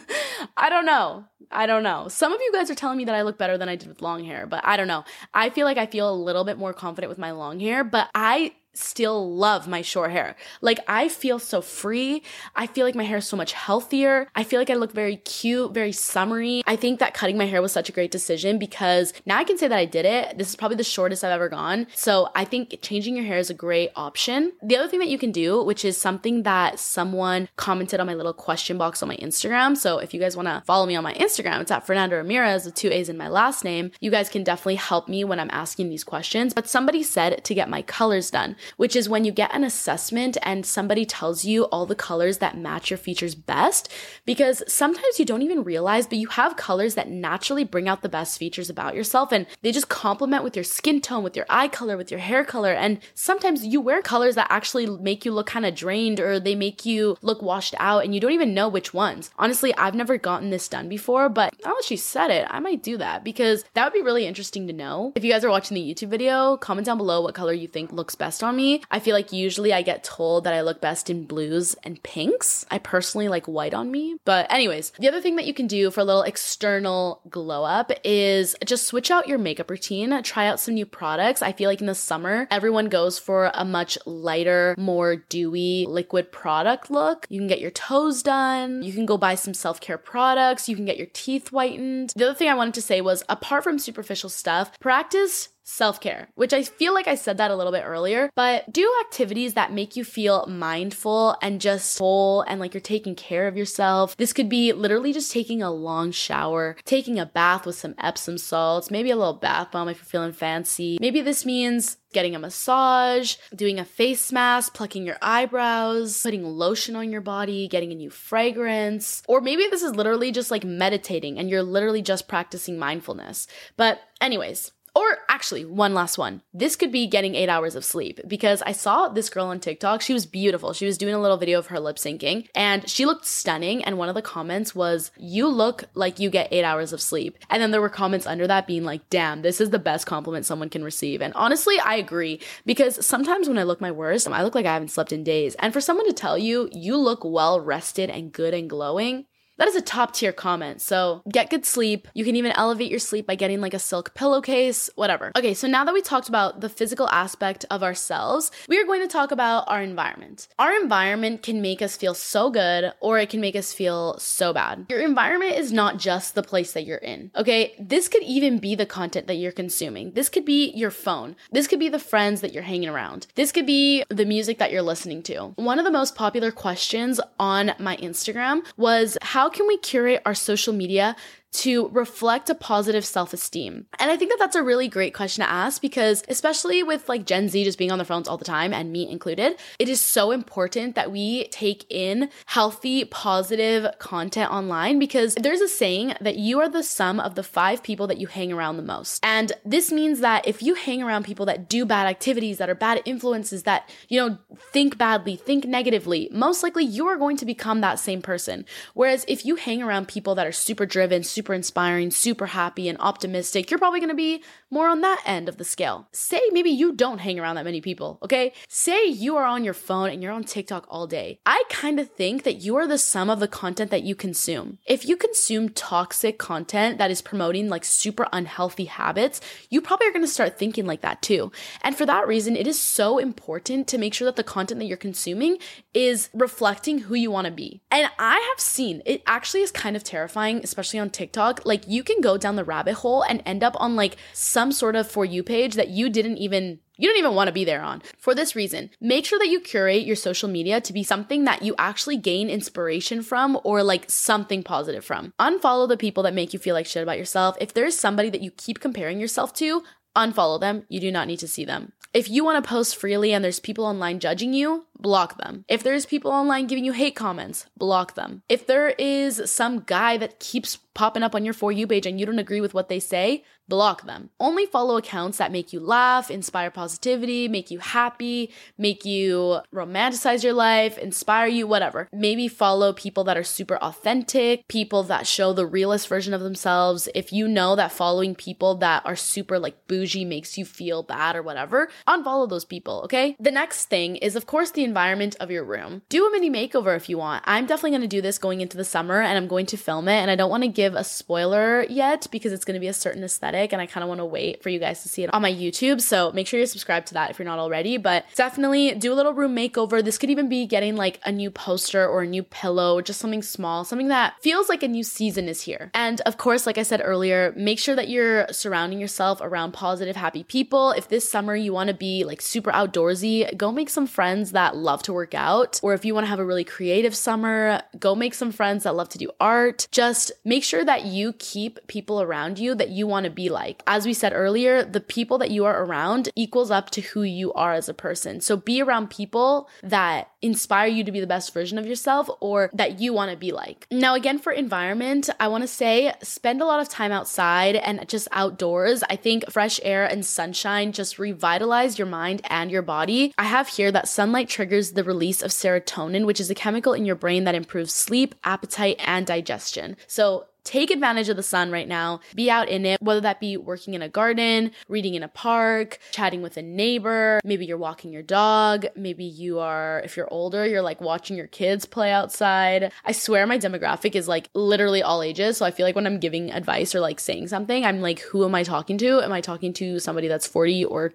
I 0.56 0.68
don't 0.68 0.86
know. 0.86 1.24
I 1.52 1.66
don't 1.66 1.82
know. 1.82 2.08
Some 2.08 2.32
of 2.32 2.40
you 2.40 2.50
guys 2.52 2.70
are 2.70 2.74
telling 2.74 2.98
me 2.98 3.04
that 3.04 3.14
I 3.14 3.22
look 3.22 3.38
better 3.38 3.58
than 3.58 3.68
I 3.68 3.76
did 3.76 3.88
with 3.88 4.02
long 4.02 4.24
hair, 4.24 4.46
but 4.46 4.60
I 4.64 4.76
don't 4.76 4.88
know. 4.88 5.04
I 5.34 5.50
feel 5.50 5.66
like 5.66 5.78
I 5.78 5.86
feel 5.86 6.12
a 6.12 6.14
little 6.14 6.44
bit 6.44 6.58
more 6.58 6.72
confident 6.72 7.08
with 7.08 7.18
my 7.18 7.32
long 7.32 7.60
hair, 7.60 7.84
but 7.84 8.08
I 8.14 8.52
still 8.74 9.34
love 9.34 9.68
my 9.68 9.82
short 9.82 10.10
hair. 10.10 10.36
Like 10.60 10.80
I 10.88 11.08
feel 11.08 11.38
so 11.38 11.60
free. 11.60 12.22
I 12.54 12.66
feel 12.66 12.86
like 12.86 12.94
my 12.94 13.04
hair 13.04 13.18
is 13.18 13.26
so 13.26 13.36
much 13.36 13.52
healthier. 13.52 14.28
I 14.34 14.44
feel 14.44 14.60
like 14.60 14.70
I 14.70 14.74
look 14.74 14.92
very 14.92 15.16
cute, 15.16 15.72
very 15.72 15.92
summery. 15.92 16.62
I 16.66 16.76
think 16.76 16.98
that 17.00 17.14
cutting 17.14 17.36
my 17.36 17.46
hair 17.46 17.62
was 17.62 17.72
such 17.72 17.88
a 17.88 17.92
great 17.92 18.10
decision 18.10 18.58
because 18.58 19.12
now 19.26 19.38
I 19.38 19.44
can 19.44 19.58
say 19.58 19.68
that 19.68 19.78
I 19.78 19.84
did 19.84 20.04
it. 20.04 20.38
This 20.38 20.48
is 20.48 20.56
probably 20.56 20.76
the 20.76 20.84
shortest 20.84 21.24
I've 21.24 21.32
ever 21.32 21.48
gone. 21.48 21.86
So 21.94 22.28
I 22.34 22.44
think 22.44 22.78
changing 22.82 23.16
your 23.16 23.24
hair 23.24 23.38
is 23.38 23.50
a 23.50 23.54
great 23.54 23.90
option. 23.96 24.52
The 24.62 24.76
other 24.76 24.88
thing 24.88 25.00
that 25.00 25.08
you 25.08 25.18
can 25.18 25.32
do, 25.32 25.62
which 25.62 25.84
is 25.84 25.96
something 25.96 26.42
that 26.44 26.78
someone 26.78 27.48
commented 27.56 28.00
on 28.00 28.06
my 28.06 28.14
little 28.14 28.32
question 28.32 28.78
box 28.78 29.02
on 29.02 29.08
my 29.08 29.16
Instagram. 29.16 29.76
So 29.76 29.98
if 29.98 30.14
you 30.14 30.20
guys 30.20 30.36
want 30.36 30.48
to 30.48 30.62
follow 30.66 30.86
me 30.86 30.96
on 30.96 31.04
my 31.04 31.14
Instagram, 31.14 31.60
it's 31.60 31.70
at 31.70 31.86
Fernanda 31.86 32.16
Ramirez 32.16 32.64
with 32.64 32.74
two 32.74 32.90
A's 32.90 33.08
in 33.08 33.16
my 33.16 33.28
last 33.28 33.64
name. 33.64 33.90
You 34.00 34.10
guys 34.10 34.28
can 34.28 34.44
definitely 34.44 34.76
help 34.76 35.08
me 35.08 35.24
when 35.24 35.38
I'm 35.38 35.50
asking 35.52 35.88
these 35.88 36.04
questions. 36.04 36.54
But 36.54 36.68
somebody 36.68 37.02
said 37.02 37.44
to 37.44 37.54
get 37.54 37.68
my 37.68 37.82
colors 37.82 38.30
done 38.30 38.56
which 38.76 38.96
is 38.96 39.08
when 39.08 39.24
you 39.24 39.32
get 39.32 39.54
an 39.54 39.64
assessment 39.64 40.36
and 40.42 40.64
somebody 40.64 41.04
tells 41.04 41.44
you 41.44 41.64
all 41.64 41.86
the 41.86 41.94
colors 41.94 42.38
that 42.38 42.56
match 42.56 42.90
your 42.90 42.98
features 42.98 43.34
best. 43.34 43.90
Because 44.24 44.62
sometimes 44.66 45.18
you 45.18 45.24
don't 45.24 45.42
even 45.42 45.64
realize, 45.64 46.06
but 46.06 46.18
you 46.18 46.28
have 46.28 46.56
colors 46.56 46.94
that 46.94 47.08
naturally 47.08 47.64
bring 47.64 47.88
out 47.88 48.02
the 48.02 48.08
best 48.08 48.38
features 48.38 48.70
about 48.70 48.94
yourself 48.94 49.32
and 49.32 49.46
they 49.62 49.72
just 49.72 49.88
complement 49.88 50.44
with 50.44 50.56
your 50.56 50.64
skin 50.64 51.00
tone, 51.00 51.22
with 51.22 51.36
your 51.36 51.46
eye 51.48 51.68
color, 51.68 51.96
with 51.96 52.10
your 52.10 52.20
hair 52.20 52.44
color. 52.44 52.72
And 52.72 53.00
sometimes 53.14 53.64
you 53.66 53.80
wear 53.80 54.02
colors 54.02 54.34
that 54.34 54.46
actually 54.50 54.86
make 54.86 55.24
you 55.24 55.32
look 55.32 55.46
kind 55.46 55.66
of 55.66 55.74
drained 55.74 56.20
or 56.20 56.38
they 56.38 56.54
make 56.54 56.86
you 56.86 57.16
look 57.22 57.42
washed 57.42 57.74
out 57.78 58.04
and 58.04 58.14
you 58.14 58.20
don't 58.20 58.32
even 58.32 58.54
know 58.54 58.68
which 58.68 58.94
ones. 58.94 59.30
Honestly, 59.38 59.74
I've 59.76 59.94
never 59.94 60.18
gotten 60.18 60.50
this 60.50 60.68
done 60.68 60.88
before, 60.88 61.28
but 61.28 61.54
now 61.64 61.74
that 61.74 61.84
she 61.84 61.96
said 61.96 62.30
it, 62.30 62.46
I 62.50 62.60
might 62.60 62.82
do 62.82 62.96
that 62.98 63.24
because 63.24 63.64
that 63.74 63.84
would 63.84 63.92
be 63.92 64.02
really 64.02 64.26
interesting 64.26 64.66
to 64.66 64.72
know. 64.72 65.12
If 65.14 65.24
you 65.24 65.32
guys 65.32 65.44
are 65.44 65.50
watching 65.50 65.74
the 65.74 65.94
YouTube 65.94 66.08
video, 66.08 66.56
comment 66.56 66.86
down 66.86 66.98
below 66.98 67.22
what 67.22 67.34
color 67.34 67.52
you 67.52 67.68
think 67.68 67.92
looks 67.92 68.14
best 68.14 68.42
on 68.42 68.51
me. 68.56 68.82
I 68.90 68.98
feel 68.98 69.14
like 69.14 69.32
usually 69.32 69.72
I 69.72 69.82
get 69.82 70.04
told 70.04 70.44
that 70.44 70.54
I 70.54 70.62
look 70.62 70.80
best 70.80 71.10
in 71.10 71.24
blues 71.24 71.74
and 71.84 72.02
pinks. 72.02 72.64
I 72.70 72.78
personally 72.78 73.28
like 73.28 73.46
white 73.46 73.74
on 73.74 73.90
me. 73.90 74.16
But, 74.24 74.50
anyways, 74.50 74.92
the 74.98 75.08
other 75.08 75.20
thing 75.20 75.36
that 75.36 75.46
you 75.46 75.54
can 75.54 75.66
do 75.66 75.90
for 75.90 76.00
a 76.00 76.04
little 76.04 76.22
external 76.22 77.20
glow 77.28 77.64
up 77.64 77.92
is 78.04 78.54
just 78.64 78.86
switch 78.86 79.10
out 79.10 79.28
your 79.28 79.38
makeup 79.38 79.70
routine, 79.70 80.22
try 80.22 80.46
out 80.46 80.60
some 80.60 80.74
new 80.74 80.86
products. 80.86 81.42
I 81.42 81.52
feel 81.52 81.68
like 81.68 81.80
in 81.80 81.86
the 81.86 81.94
summer, 81.94 82.46
everyone 82.50 82.88
goes 82.88 83.18
for 83.18 83.50
a 83.54 83.64
much 83.64 83.98
lighter, 84.06 84.74
more 84.78 85.16
dewy 85.16 85.86
liquid 85.88 86.32
product 86.32 86.90
look. 86.90 87.26
You 87.28 87.40
can 87.40 87.48
get 87.48 87.60
your 87.60 87.70
toes 87.70 88.22
done, 88.22 88.82
you 88.82 88.92
can 88.92 89.06
go 89.06 89.16
buy 89.16 89.34
some 89.34 89.54
self 89.54 89.80
care 89.80 89.98
products, 89.98 90.68
you 90.68 90.76
can 90.76 90.84
get 90.84 90.96
your 90.96 91.08
teeth 91.12 91.48
whitened. 91.48 92.12
The 92.16 92.26
other 92.26 92.34
thing 92.34 92.48
I 92.48 92.54
wanted 92.54 92.74
to 92.74 92.82
say 92.82 93.00
was 93.00 93.24
apart 93.28 93.64
from 93.64 93.78
superficial 93.78 94.28
stuff, 94.28 94.78
practice 94.80 95.48
self 95.64 96.00
care, 96.00 96.28
which 96.34 96.52
I 96.52 96.62
feel 96.62 96.94
like 96.94 97.08
I 97.08 97.14
said 97.14 97.36
that 97.38 97.50
a 97.50 97.56
little 97.56 97.72
bit 97.72 97.84
earlier, 97.84 98.30
but 98.34 98.72
do 98.72 98.90
activities 99.06 99.54
that 99.54 99.72
make 99.72 99.96
you 99.96 100.04
feel 100.04 100.46
mindful 100.46 101.36
and 101.42 101.60
just 101.60 101.98
whole 101.98 102.42
and 102.42 102.60
like 102.60 102.74
you're 102.74 102.80
taking 102.80 103.14
care 103.14 103.46
of 103.46 103.56
yourself. 103.56 104.16
This 104.16 104.32
could 104.32 104.48
be 104.48 104.72
literally 104.72 105.12
just 105.12 105.32
taking 105.32 105.62
a 105.62 105.70
long 105.70 106.10
shower, 106.10 106.76
taking 106.84 107.18
a 107.18 107.26
bath 107.26 107.66
with 107.66 107.76
some 107.76 107.94
Epsom 107.98 108.38
salts, 108.38 108.90
maybe 108.90 109.10
a 109.10 109.16
little 109.16 109.34
bath 109.34 109.70
bomb 109.70 109.88
if 109.88 109.98
you're 109.98 110.04
feeling 110.04 110.32
fancy. 110.32 110.98
Maybe 111.00 111.20
this 111.20 111.44
means 111.44 111.96
getting 112.12 112.34
a 112.34 112.38
massage, 112.38 113.36
doing 113.54 113.78
a 113.78 113.84
face 113.84 114.32
mask, 114.32 114.74
plucking 114.74 115.04
your 115.04 115.16
eyebrows, 115.22 116.22
putting 116.22 116.44
lotion 116.44 116.94
on 116.94 117.10
your 117.10 117.20
body, 117.20 117.68
getting 117.68 117.90
a 117.90 117.96
new 117.96 118.10
fragrance. 118.10 119.22
Or 119.26 119.40
maybe 119.40 119.66
this 119.70 119.82
is 119.82 119.96
literally 119.96 120.30
just 120.30 120.50
like 120.50 120.64
meditating 120.64 121.38
and 121.38 121.48
you're 121.48 121.62
literally 121.62 122.02
just 122.02 122.28
practicing 122.28 122.78
mindfulness. 122.78 123.46
But, 123.76 124.00
anyways, 124.20 124.72
or 124.94 125.18
actually, 125.28 125.64
one 125.64 125.94
last 125.94 126.18
one. 126.18 126.42
This 126.52 126.76
could 126.76 126.92
be 126.92 127.06
getting 127.06 127.34
eight 127.34 127.48
hours 127.48 127.74
of 127.74 127.84
sleep 127.84 128.20
because 128.28 128.60
I 128.62 128.72
saw 128.72 129.08
this 129.08 129.30
girl 129.30 129.46
on 129.46 129.58
TikTok. 129.58 130.02
She 130.02 130.12
was 130.12 130.26
beautiful. 130.26 130.74
She 130.74 130.84
was 130.84 130.98
doing 130.98 131.14
a 131.14 131.20
little 131.20 131.38
video 131.38 131.58
of 131.58 131.68
her 131.68 131.80
lip 131.80 131.96
syncing 131.96 132.48
and 132.54 132.88
she 132.88 133.06
looked 133.06 133.24
stunning. 133.24 133.82
And 133.82 133.96
one 133.96 134.10
of 134.10 134.14
the 134.14 134.22
comments 134.22 134.74
was, 134.74 135.10
You 135.16 135.48
look 135.48 135.84
like 135.94 136.18
you 136.18 136.28
get 136.28 136.52
eight 136.52 136.64
hours 136.64 136.92
of 136.92 137.00
sleep. 137.00 137.38
And 137.48 137.62
then 137.62 137.70
there 137.70 137.80
were 137.80 137.88
comments 137.88 138.26
under 138.26 138.46
that 138.46 138.66
being 138.66 138.84
like, 138.84 139.08
Damn, 139.08 139.40
this 139.40 139.60
is 139.60 139.70
the 139.70 139.78
best 139.78 140.06
compliment 140.06 140.44
someone 140.44 140.68
can 140.68 140.84
receive. 140.84 141.22
And 141.22 141.32
honestly, 141.34 141.78
I 141.78 141.96
agree 141.96 142.40
because 142.66 143.04
sometimes 143.04 143.48
when 143.48 143.58
I 143.58 143.62
look 143.62 143.80
my 143.80 143.92
worst, 143.92 144.28
I 144.28 144.42
look 144.42 144.54
like 144.54 144.66
I 144.66 144.74
haven't 144.74 144.88
slept 144.88 145.12
in 145.12 145.24
days. 145.24 145.54
And 145.58 145.72
for 145.72 145.80
someone 145.80 146.06
to 146.06 146.12
tell 146.12 146.36
you, 146.36 146.68
you 146.72 146.96
look 146.96 147.24
well 147.24 147.60
rested 147.60 148.10
and 148.10 148.32
good 148.32 148.52
and 148.52 148.68
glowing, 148.68 149.26
that 149.62 149.68
is 149.68 149.76
a 149.76 149.80
top 149.80 150.12
tier 150.12 150.32
comment. 150.32 150.80
So 150.80 151.22
get 151.30 151.48
good 151.48 151.64
sleep. 151.64 152.08
You 152.14 152.24
can 152.24 152.34
even 152.34 152.50
elevate 152.50 152.90
your 152.90 152.98
sleep 152.98 153.28
by 153.28 153.36
getting 153.36 153.60
like 153.60 153.74
a 153.74 153.78
silk 153.78 154.12
pillowcase, 154.12 154.90
whatever. 154.96 155.30
Okay, 155.36 155.54
so 155.54 155.68
now 155.68 155.84
that 155.84 155.94
we 155.94 156.02
talked 156.02 156.28
about 156.28 156.60
the 156.60 156.68
physical 156.68 157.08
aspect 157.10 157.64
of 157.70 157.80
ourselves, 157.80 158.50
we 158.68 158.76
are 158.80 158.84
going 158.84 159.02
to 159.02 159.06
talk 159.06 159.30
about 159.30 159.62
our 159.68 159.80
environment. 159.80 160.48
Our 160.58 160.72
environment 160.74 161.44
can 161.44 161.62
make 161.62 161.80
us 161.80 161.96
feel 161.96 162.12
so 162.12 162.50
good 162.50 162.92
or 162.98 163.20
it 163.20 163.30
can 163.30 163.40
make 163.40 163.54
us 163.54 163.72
feel 163.72 164.18
so 164.18 164.52
bad. 164.52 164.86
Your 164.88 165.00
environment 165.00 165.54
is 165.54 165.70
not 165.70 165.96
just 165.96 166.34
the 166.34 166.42
place 166.42 166.72
that 166.72 166.84
you're 166.84 166.98
in, 166.98 167.30
okay? 167.36 167.76
This 167.78 168.08
could 168.08 168.24
even 168.24 168.58
be 168.58 168.74
the 168.74 168.84
content 168.84 169.28
that 169.28 169.36
you're 169.36 169.52
consuming. 169.52 170.10
This 170.10 170.28
could 170.28 170.44
be 170.44 170.72
your 170.72 170.90
phone. 170.90 171.36
This 171.52 171.68
could 171.68 171.78
be 171.78 171.88
the 171.88 172.00
friends 172.00 172.40
that 172.40 172.52
you're 172.52 172.64
hanging 172.64 172.88
around. 172.88 173.28
This 173.36 173.52
could 173.52 173.66
be 173.66 174.02
the 174.08 174.26
music 174.26 174.58
that 174.58 174.72
you're 174.72 174.82
listening 174.82 175.22
to. 175.22 175.52
One 175.54 175.78
of 175.78 175.84
the 175.84 175.92
most 175.92 176.16
popular 176.16 176.50
questions 176.50 177.20
on 177.38 177.74
my 177.78 177.96
Instagram 177.98 178.62
was 178.76 179.16
how 179.22 179.51
can 179.52 179.66
we 179.66 179.76
curate 179.76 180.22
our 180.24 180.34
social 180.34 180.72
media 180.72 181.14
to 181.52 181.88
reflect 181.88 182.50
a 182.50 182.54
positive 182.54 183.04
self 183.04 183.32
esteem? 183.32 183.86
And 183.98 184.10
I 184.10 184.16
think 184.16 184.30
that 184.30 184.38
that's 184.38 184.56
a 184.56 184.62
really 184.62 184.88
great 184.88 185.14
question 185.14 185.44
to 185.44 185.50
ask 185.50 185.80
because, 185.80 186.22
especially 186.28 186.82
with 186.82 187.08
like 187.08 187.26
Gen 187.26 187.48
Z 187.48 187.64
just 187.64 187.78
being 187.78 187.92
on 187.92 187.98
their 187.98 188.04
phones 188.04 188.28
all 188.28 188.38
the 188.38 188.44
time, 188.44 188.72
and 188.72 188.92
me 188.92 189.08
included, 189.08 189.56
it 189.78 189.88
is 189.88 190.00
so 190.00 190.30
important 190.30 190.94
that 190.94 191.12
we 191.12 191.48
take 191.48 191.84
in 191.90 192.30
healthy, 192.46 193.04
positive 193.04 193.86
content 193.98 194.50
online 194.50 194.98
because 194.98 195.34
there's 195.34 195.60
a 195.60 195.68
saying 195.68 196.14
that 196.20 196.36
you 196.36 196.60
are 196.60 196.68
the 196.68 196.82
sum 196.82 197.20
of 197.20 197.34
the 197.34 197.42
five 197.42 197.82
people 197.82 198.06
that 198.06 198.18
you 198.18 198.26
hang 198.26 198.52
around 198.52 198.76
the 198.76 198.82
most. 198.82 199.24
And 199.24 199.52
this 199.64 199.92
means 199.92 200.20
that 200.20 200.46
if 200.46 200.62
you 200.62 200.74
hang 200.74 201.02
around 201.02 201.24
people 201.24 201.46
that 201.46 201.68
do 201.68 201.84
bad 201.84 202.06
activities, 202.06 202.58
that 202.58 202.70
are 202.70 202.74
bad 202.74 203.02
influences, 203.04 203.64
that, 203.64 203.88
you 204.08 204.18
know, 204.20 204.38
think 204.72 204.96
badly, 204.96 205.36
think 205.36 205.64
negatively, 205.64 206.28
most 206.32 206.62
likely 206.62 206.84
you 206.84 207.06
are 207.06 207.16
going 207.16 207.36
to 207.36 207.46
become 207.46 207.80
that 207.80 207.98
same 207.98 208.22
person. 208.22 208.64
Whereas 208.94 209.24
if 209.28 209.44
you 209.44 209.56
hang 209.56 209.82
around 209.82 210.08
people 210.08 210.34
that 210.36 210.46
are 210.46 210.52
super 210.52 210.86
driven, 210.86 211.22
super 211.22 211.41
super 211.42 211.54
inspiring, 211.54 212.12
super 212.12 212.46
happy, 212.46 212.88
and 212.88 212.96
optimistic, 213.00 213.68
you're 213.68 213.78
probably 213.78 213.98
gonna 213.98 214.14
be 214.14 214.44
more 214.70 214.86
on 214.86 215.00
that 215.00 215.20
end 215.26 215.48
of 215.48 215.56
the 215.56 215.64
scale. 215.64 216.06
Say 216.12 216.40
maybe 216.52 216.70
you 216.70 216.92
don't 216.92 217.18
hang 217.18 217.40
around 217.40 217.56
that 217.56 217.64
many 217.64 217.80
people, 217.80 218.20
okay? 218.22 218.52
Say 218.68 219.06
you 219.06 219.36
are 219.36 219.44
on 219.44 219.64
your 219.64 219.74
phone 219.74 220.08
and 220.08 220.22
you're 220.22 220.30
on 220.30 220.44
TikTok 220.44 220.86
all 220.88 221.08
day. 221.08 221.40
I 221.44 221.64
kind 221.68 221.98
of 221.98 222.08
think 222.10 222.44
that 222.44 222.62
you 222.62 222.76
are 222.76 222.86
the 222.86 222.96
sum 222.96 223.28
of 223.28 223.40
the 223.40 223.48
content 223.48 223.90
that 223.90 224.04
you 224.04 224.14
consume. 224.14 224.78
If 224.86 225.04
you 225.04 225.16
consume 225.16 225.70
toxic 225.70 226.38
content 226.38 226.98
that 226.98 227.10
is 227.10 227.20
promoting 227.20 227.68
like 227.68 227.84
super 227.84 228.28
unhealthy 228.32 228.84
habits, 228.84 229.40
you 229.68 229.80
probably 229.80 230.06
are 230.06 230.12
gonna 230.12 230.28
start 230.28 230.60
thinking 230.60 230.86
like 230.86 231.00
that 231.00 231.22
too. 231.22 231.50
And 231.82 231.96
for 231.96 232.06
that 232.06 232.28
reason, 232.28 232.54
it 232.54 232.68
is 232.68 232.78
so 232.78 233.18
important 233.18 233.88
to 233.88 233.98
make 233.98 234.14
sure 234.14 234.26
that 234.26 234.36
the 234.36 234.44
content 234.44 234.78
that 234.78 234.86
you're 234.86 234.96
consuming 234.96 235.58
is 235.92 236.30
reflecting 236.32 237.00
who 237.00 237.16
you 237.16 237.32
wanna 237.32 237.50
be. 237.50 237.80
And 237.90 238.08
I 238.16 238.34
have 238.34 238.60
seen 238.60 239.02
it 239.04 239.24
actually 239.26 239.62
is 239.62 239.72
kind 239.72 239.96
of 239.96 240.04
terrifying, 240.04 240.60
especially 240.62 241.00
on 241.00 241.10
TikTok. 241.10 241.31
Like 241.64 241.84
you 241.86 242.02
can 242.02 242.20
go 242.20 242.36
down 242.36 242.56
the 242.56 242.64
rabbit 242.64 242.94
hole 242.94 243.22
and 243.22 243.42
end 243.44 243.62
up 243.62 243.74
on 243.78 243.96
like 243.96 244.16
some 244.32 244.72
sort 244.72 244.96
of 244.96 245.10
for 245.10 245.24
you 245.24 245.42
page 245.42 245.74
that 245.74 245.88
you 245.88 246.08
didn't 246.08 246.38
even 246.38 246.80
you 246.96 247.08
don't 247.08 247.18
even 247.18 247.34
want 247.34 247.48
to 247.48 247.52
be 247.52 247.64
there 247.64 247.82
on. 247.82 248.02
For 248.18 248.34
this 248.34 248.54
reason, 248.54 248.90
make 249.00 249.24
sure 249.24 249.38
that 249.38 249.48
you 249.48 249.60
curate 249.60 250.04
your 250.04 250.14
social 250.14 250.48
media 250.48 250.80
to 250.82 250.92
be 250.92 251.02
something 251.02 251.44
that 251.44 251.62
you 251.62 251.74
actually 251.78 252.16
gain 252.16 252.48
inspiration 252.48 253.22
from 253.22 253.58
or 253.64 253.82
like 253.82 254.10
something 254.10 254.62
positive 254.62 255.04
from. 255.04 255.32
Unfollow 255.40 255.88
the 255.88 255.96
people 255.96 256.22
that 256.22 256.34
make 256.34 256.52
you 256.52 256.58
feel 256.58 256.74
like 256.74 256.86
shit 256.86 257.02
about 257.02 257.18
yourself. 257.18 257.56
If 257.60 257.74
there's 257.74 257.98
somebody 257.98 258.30
that 258.30 258.42
you 258.42 258.50
keep 258.50 258.78
comparing 258.78 259.18
yourself 259.18 259.52
to, 259.54 259.82
unfollow 260.16 260.60
them. 260.60 260.84
You 260.88 261.00
do 261.00 261.10
not 261.10 261.26
need 261.26 261.38
to 261.40 261.48
see 261.48 261.64
them. 261.64 261.92
If 262.14 262.28
you 262.28 262.44
want 262.44 262.62
to 262.62 262.68
post 262.68 262.96
freely 262.96 263.32
and 263.32 263.42
there's 263.42 263.58
people 263.58 263.86
online 263.86 264.20
judging 264.20 264.52
you, 264.52 264.84
block 264.98 265.38
them. 265.38 265.64
If 265.66 265.82
there's 265.82 266.04
people 266.04 266.30
online 266.30 266.66
giving 266.66 266.84
you 266.84 266.92
hate 266.92 267.16
comments, 267.16 267.66
block 267.78 268.14
them. 268.14 268.42
If 268.50 268.66
there 268.66 268.90
is 268.90 269.42
some 269.50 269.80
guy 269.80 270.18
that 270.18 270.38
keeps 270.38 270.76
popping 270.92 271.22
up 271.22 271.34
on 271.34 271.44
your 271.44 271.54
For 271.54 271.72
You 271.72 271.86
page 271.86 272.04
and 272.04 272.20
you 272.20 272.26
don't 272.26 272.38
agree 272.38 272.60
with 272.60 272.74
what 272.74 272.90
they 272.90 273.00
say, 273.00 273.44
block 273.68 274.04
them. 274.04 274.30
Only 274.38 274.66
follow 274.66 274.96
accounts 274.96 275.38
that 275.38 275.52
make 275.52 275.72
you 275.72 275.80
laugh, 275.80 276.30
inspire 276.30 276.70
positivity, 276.70 277.48
make 277.48 277.70
you 277.70 277.78
happy, 277.78 278.52
make 278.76 279.04
you 279.04 279.60
romanticize 279.74 280.44
your 280.44 280.52
life, 280.52 280.98
inspire 280.98 281.46
you, 281.46 281.66
whatever. 281.66 282.08
Maybe 282.12 282.48
follow 282.48 282.92
people 282.92 283.24
that 283.24 283.36
are 283.36 283.44
super 283.44 283.76
authentic, 283.76 284.66
people 284.68 285.02
that 285.04 285.26
show 285.26 285.52
the 285.52 285.66
realest 285.66 286.08
version 286.08 286.34
of 286.34 286.40
themselves. 286.40 287.08
If 287.14 287.32
you 287.32 287.48
know 287.48 287.76
that 287.76 287.92
following 287.92 288.34
people 288.34 288.74
that 288.76 289.06
are 289.06 289.16
super 289.16 289.58
like 289.58 289.86
bougie 289.86 290.24
makes 290.24 290.58
you 290.58 290.64
feel 290.64 291.02
bad 291.02 291.36
or 291.36 291.42
whatever, 291.42 291.88
unfollow 292.06 292.48
those 292.48 292.64
people, 292.64 293.02
okay? 293.04 293.36
The 293.40 293.50
next 293.50 293.86
thing 293.86 294.16
is, 294.16 294.36
of 294.36 294.46
course, 294.46 294.70
the 294.70 294.84
environment 294.84 295.36
of 295.40 295.50
your 295.50 295.64
room. 295.64 296.02
Do 296.08 296.26
a 296.26 296.30
mini 296.30 296.50
makeover 296.50 296.96
if 296.96 297.08
you 297.08 297.16
want. 297.18 297.44
I'm 297.46 297.66
definitely 297.66 297.92
gonna 297.92 298.06
do 298.06 298.20
this 298.20 298.38
going 298.38 298.60
into 298.60 298.76
the 298.76 298.84
summer 298.84 299.20
and 299.20 299.38
I'm 299.38 299.48
going 299.48 299.66
to 299.66 299.76
film 299.76 300.08
it, 300.08 300.20
and 300.20 300.30
I 300.30 300.36
don't 300.36 300.50
wanna 300.50 300.68
give 300.68 300.94
a 300.94 301.04
spoiler 301.04 301.84
yet 301.88 302.26
because 302.30 302.52
it's 302.52 302.64
gonna 302.64 302.80
be 302.80 302.88
a 302.88 302.92
certain 302.92 303.24
aesthetic 303.24 303.61
and 303.70 303.80
I 303.80 303.86
kind 303.86 304.02
of 304.02 304.08
wanna 304.08 304.26
wait 304.26 304.62
for 304.62 304.70
you 304.70 304.78
guys 304.78 305.02
to 305.02 305.08
see 305.08 305.22
it 305.22 305.32
on 305.32 305.42
my 305.42 305.52
YouTube. 305.52 306.00
So 306.00 306.32
make 306.32 306.46
sure 306.46 306.58
you're 306.58 306.66
subscribed 306.66 307.08
to 307.08 307.14
that 307.14 307.30
if 307.30 307.38
you're 307.38 307.46
not 307.46 307.58
already, 307.58 307.98
but 307.98 308.24
definitely 308.34 308.94
do 308.94 309.12
a 309.12 309.14
little 309.14 309.34
room 309.34 309.54
makeover. 309.54 310.02
This 310.02 310.18
could 310.18 310.30
even 310.30 310.48
be 310.48 310.66
getting 310.66 310.96
like 310.96 311.20
a 311.24 311.30
new 311.30 311.50
poster 311.50 312.06
or 312.06 312.22
a 312.22 312.26
new 312.26 312.42
pillow, 312.42 313.00
just 313.00 313.20
something 313.20 313.42
small, 313.42 313.84
something 313.84 314.08
that 314.08 314.34
feels 314.40 314.68
like 314.68 314.82
a 314.82 314.88
new 314.88 315.04
season 315.04 315.48
is 315.48 315.62
here. 315.62 315.90
And 315.94 316.20
of 316.22 316.38
course, 316.38 316.66
like 316.66 316.78
I 316.78 316.82
said 316.82 317.02
earlier, 317.04 317.52
make 317.56 317.78
sure 317.78 317.94
that 317.94 318.08
you're 318.08 318.48
surrounding 318.50 318.98
yourself 318.98 319.40
around 319.40 319.72
positive, 319.72 320.16
happy 320.16 320.42
people. 320.42 320.90
If 320.92 321.08
this 321.08 321.30
summer 321.30 321.54
you 321.54 321.72
wanna 321.72 321.94
be 321.94 322.24
like 322.24 322.40
super 322.40 322.72
outdoorsy, 322.72 323.56
go 323.56 323.70
make 323.70 323.90
some 323.90 324.06
friends 324.06 324.52
that 324.52 324.76
love 324.76 325.02
to 325.04 325.12
work 325.12 325.34
out. 325.34 325.80
Or 325.82 325.94
if 325.94 326.04
you 326.04 326.14
want 326.14 326.24
to 326.24 326.30
have 326.30 326.38
a 326.38 326.44
really 326.44 326.64
creative 326.64 327.14
summer, 327.14 327.82
go 327.98 328.14
make 328.14 328.34
some 328.34 328.52
friends 328.52 328.84
that 328.84 328.94
love 328.94 329.08
to 329.10 329.18
do 329.18 329.30
art. 329.40 329.86
Just 329.90 330.32
make 330.44 330.64
sure 330.64 330.84
that 330.84 331.04
you 331.04 331.32
keep 331.34 331.86
people 331.86 332.22
around 332.22 332.58
you 332.58 332.74
that 332.74 332.90
you 332.90 333.06
want 333.06 333.24
to 333.24 333.30
be 333.30 333.41
like. 333.50 333.82
As 333.86 334.06
we 334.06 334.14
said 334.14 334.32
earlier, 334.32 334.84
the 334.84 335.00
people 335.00 335.38
that 335.38 335.50
you 335.50 335.64
are 335.64 335.84
around 335.84 336.28
equals 336.36 336.70
up 336.70 336.90
to 336.90 337.00
who 337.00 337.22
you 337.22 337.52
are 337.54 337.72
as 337.72 337.88
a 337.88 337.94
person. 337.94 338.40
So 338.40 338.56
be 338.56 338.82
around 338.82 339.10
people 339.10 339.68
that 339.82 340.30
inspire 340.40 340.88
you 340.88 341.04
to 341.04 341.12
be 341.12 341.20
the 341.20 341.26
best 341.26 341.54
version 341.54 341.78
of 341.78 341.86
yourself 341.86 342.28
or 342.40 342.70
that 342.74 343.00
you 343.00 343.12
want 343.12 343.30
to 343.30 343.36
be 343.36 343.52
like. 343.52 343.86
Now, 343.90 344.14
again, 344.14 344.38
for 344.38 344.52
environment, 344.52 345.30
I 345.38 345.48
want 345.48 345.62
to 345.62 345.68
say 345.68 346.12
spend 346.22 346.60
a 346.60 346.64
lot 346.64 346.80
of 346.80 346.88
time 346.88 347.12
outside 347.12 347.76
and 347.76 348.06
just 348.08 348.28
outdoors. 348.32 349.02
I 349.08 349.16
think 349.16 349.50
fresh 349.50 349.78
air 349.82 350.04
and 350.04 350.26
sunshine 350.26 350.92
just 350.92 351.18
revitalize 351.18 351.98
your 351.98 352.08
mind 352.08 352.42
and 352.44 352.70
your 352.70 352.82
body. 352.82 353.32
I 353.38 353.44
have 353.44 353.68
here 353.68 353.92
that 353.92 354.08
sunlight 354.08 354.48
triggers 354.48 354.92
the 354.92 355.04
release 355.04 355.42
of 355.42 355.50
serotonin, 355.50 356.26
which 356.26 356.40
is 356.40 356.50
a 356.50 356.54
chemical 356.54 356.92
in 356.92 357.04
your 357.04 357.16
brain 357.16 357.44
that 357.44 357.54
improves 357.54 357.94
sleep, 357.94 358.34
appetite, 358.44 358.96
and 358.98 359.26
digestion. 359.26 359.96
So 360.06 360.46
take 360.64 360.90
advantage 360.90 361.28
of 361.28 361.36
the 361.36 361.42
sun 361.42 361.70
right 361.70 361.88
now. 361.88 362.20
Be 362.34 362.50
out 362.50 362.68
in 362.68 362.86
it, 362.86 363.00
whether 363.02 363.20
that 363.20 363.40
be 363.40 363.56
working 363.56 363.94
in 363.94 364.02
a 364.02 364.08
garden, 364.08 364.72
reading 364.88 365.14
in 365.14 365.22
a 365.22 365.28
park, 365.28 365.98
chatting 366.12 366.42
with 366.42 366.56
a 366.56 366.62
neighbor. 366.62 367.40
Maybe 367.44 367.66
you're 367.66 367.78
walking 367.78 368.12
your 368.12 368.22
dog. 368.22 368.86
Maybe 368.96 369.24
you 369.24 369.58
are, 369.58 370.00
if 370.04 370.16
you're 370.16 370.32
older, 370.32 370.66
you're 370.66 370.82
like 370.82 371.00
watching 371.00 371.36
your 371.36 371.46
kids 371.46 371.84
play 371.84 372.12
outside. 372.12 372.92
I 373.04 373.12
swear 373.12 373.46
my 373.46 373.58
demographic 373.58 374.14
is 374.14 374.28
like 374.28 374.48
literally 374.54 375.02
all 375.02 375.22
ages. 375.22 375.56
So 375.56 375.66
I 375.66 375.70
feel 375.70 375.86
like 375.86 375.96
when 375.96 376.06
I'm 376.06 376.20
giving 376.20 376.50
advice 376.52 376.94
or 376.94 377.00
like 377.00 377.20
saying 377.20 377.48
something, 377.48 377.84
I'm 377.84 378.00
like, 378.00 378.20
who 378.20 378.44
am 378.44 378.54
I 378.54 378.62
talking 378.62 378.98
to? 378.98 379.20
Am 379.20 379.32
I 379.32 379.40
talking 379.40 379.72
to 379.74 379.98
somebody 379.98 380.28
that's 380.28 380.46
40 380.46 380.84
or 380.84 381.14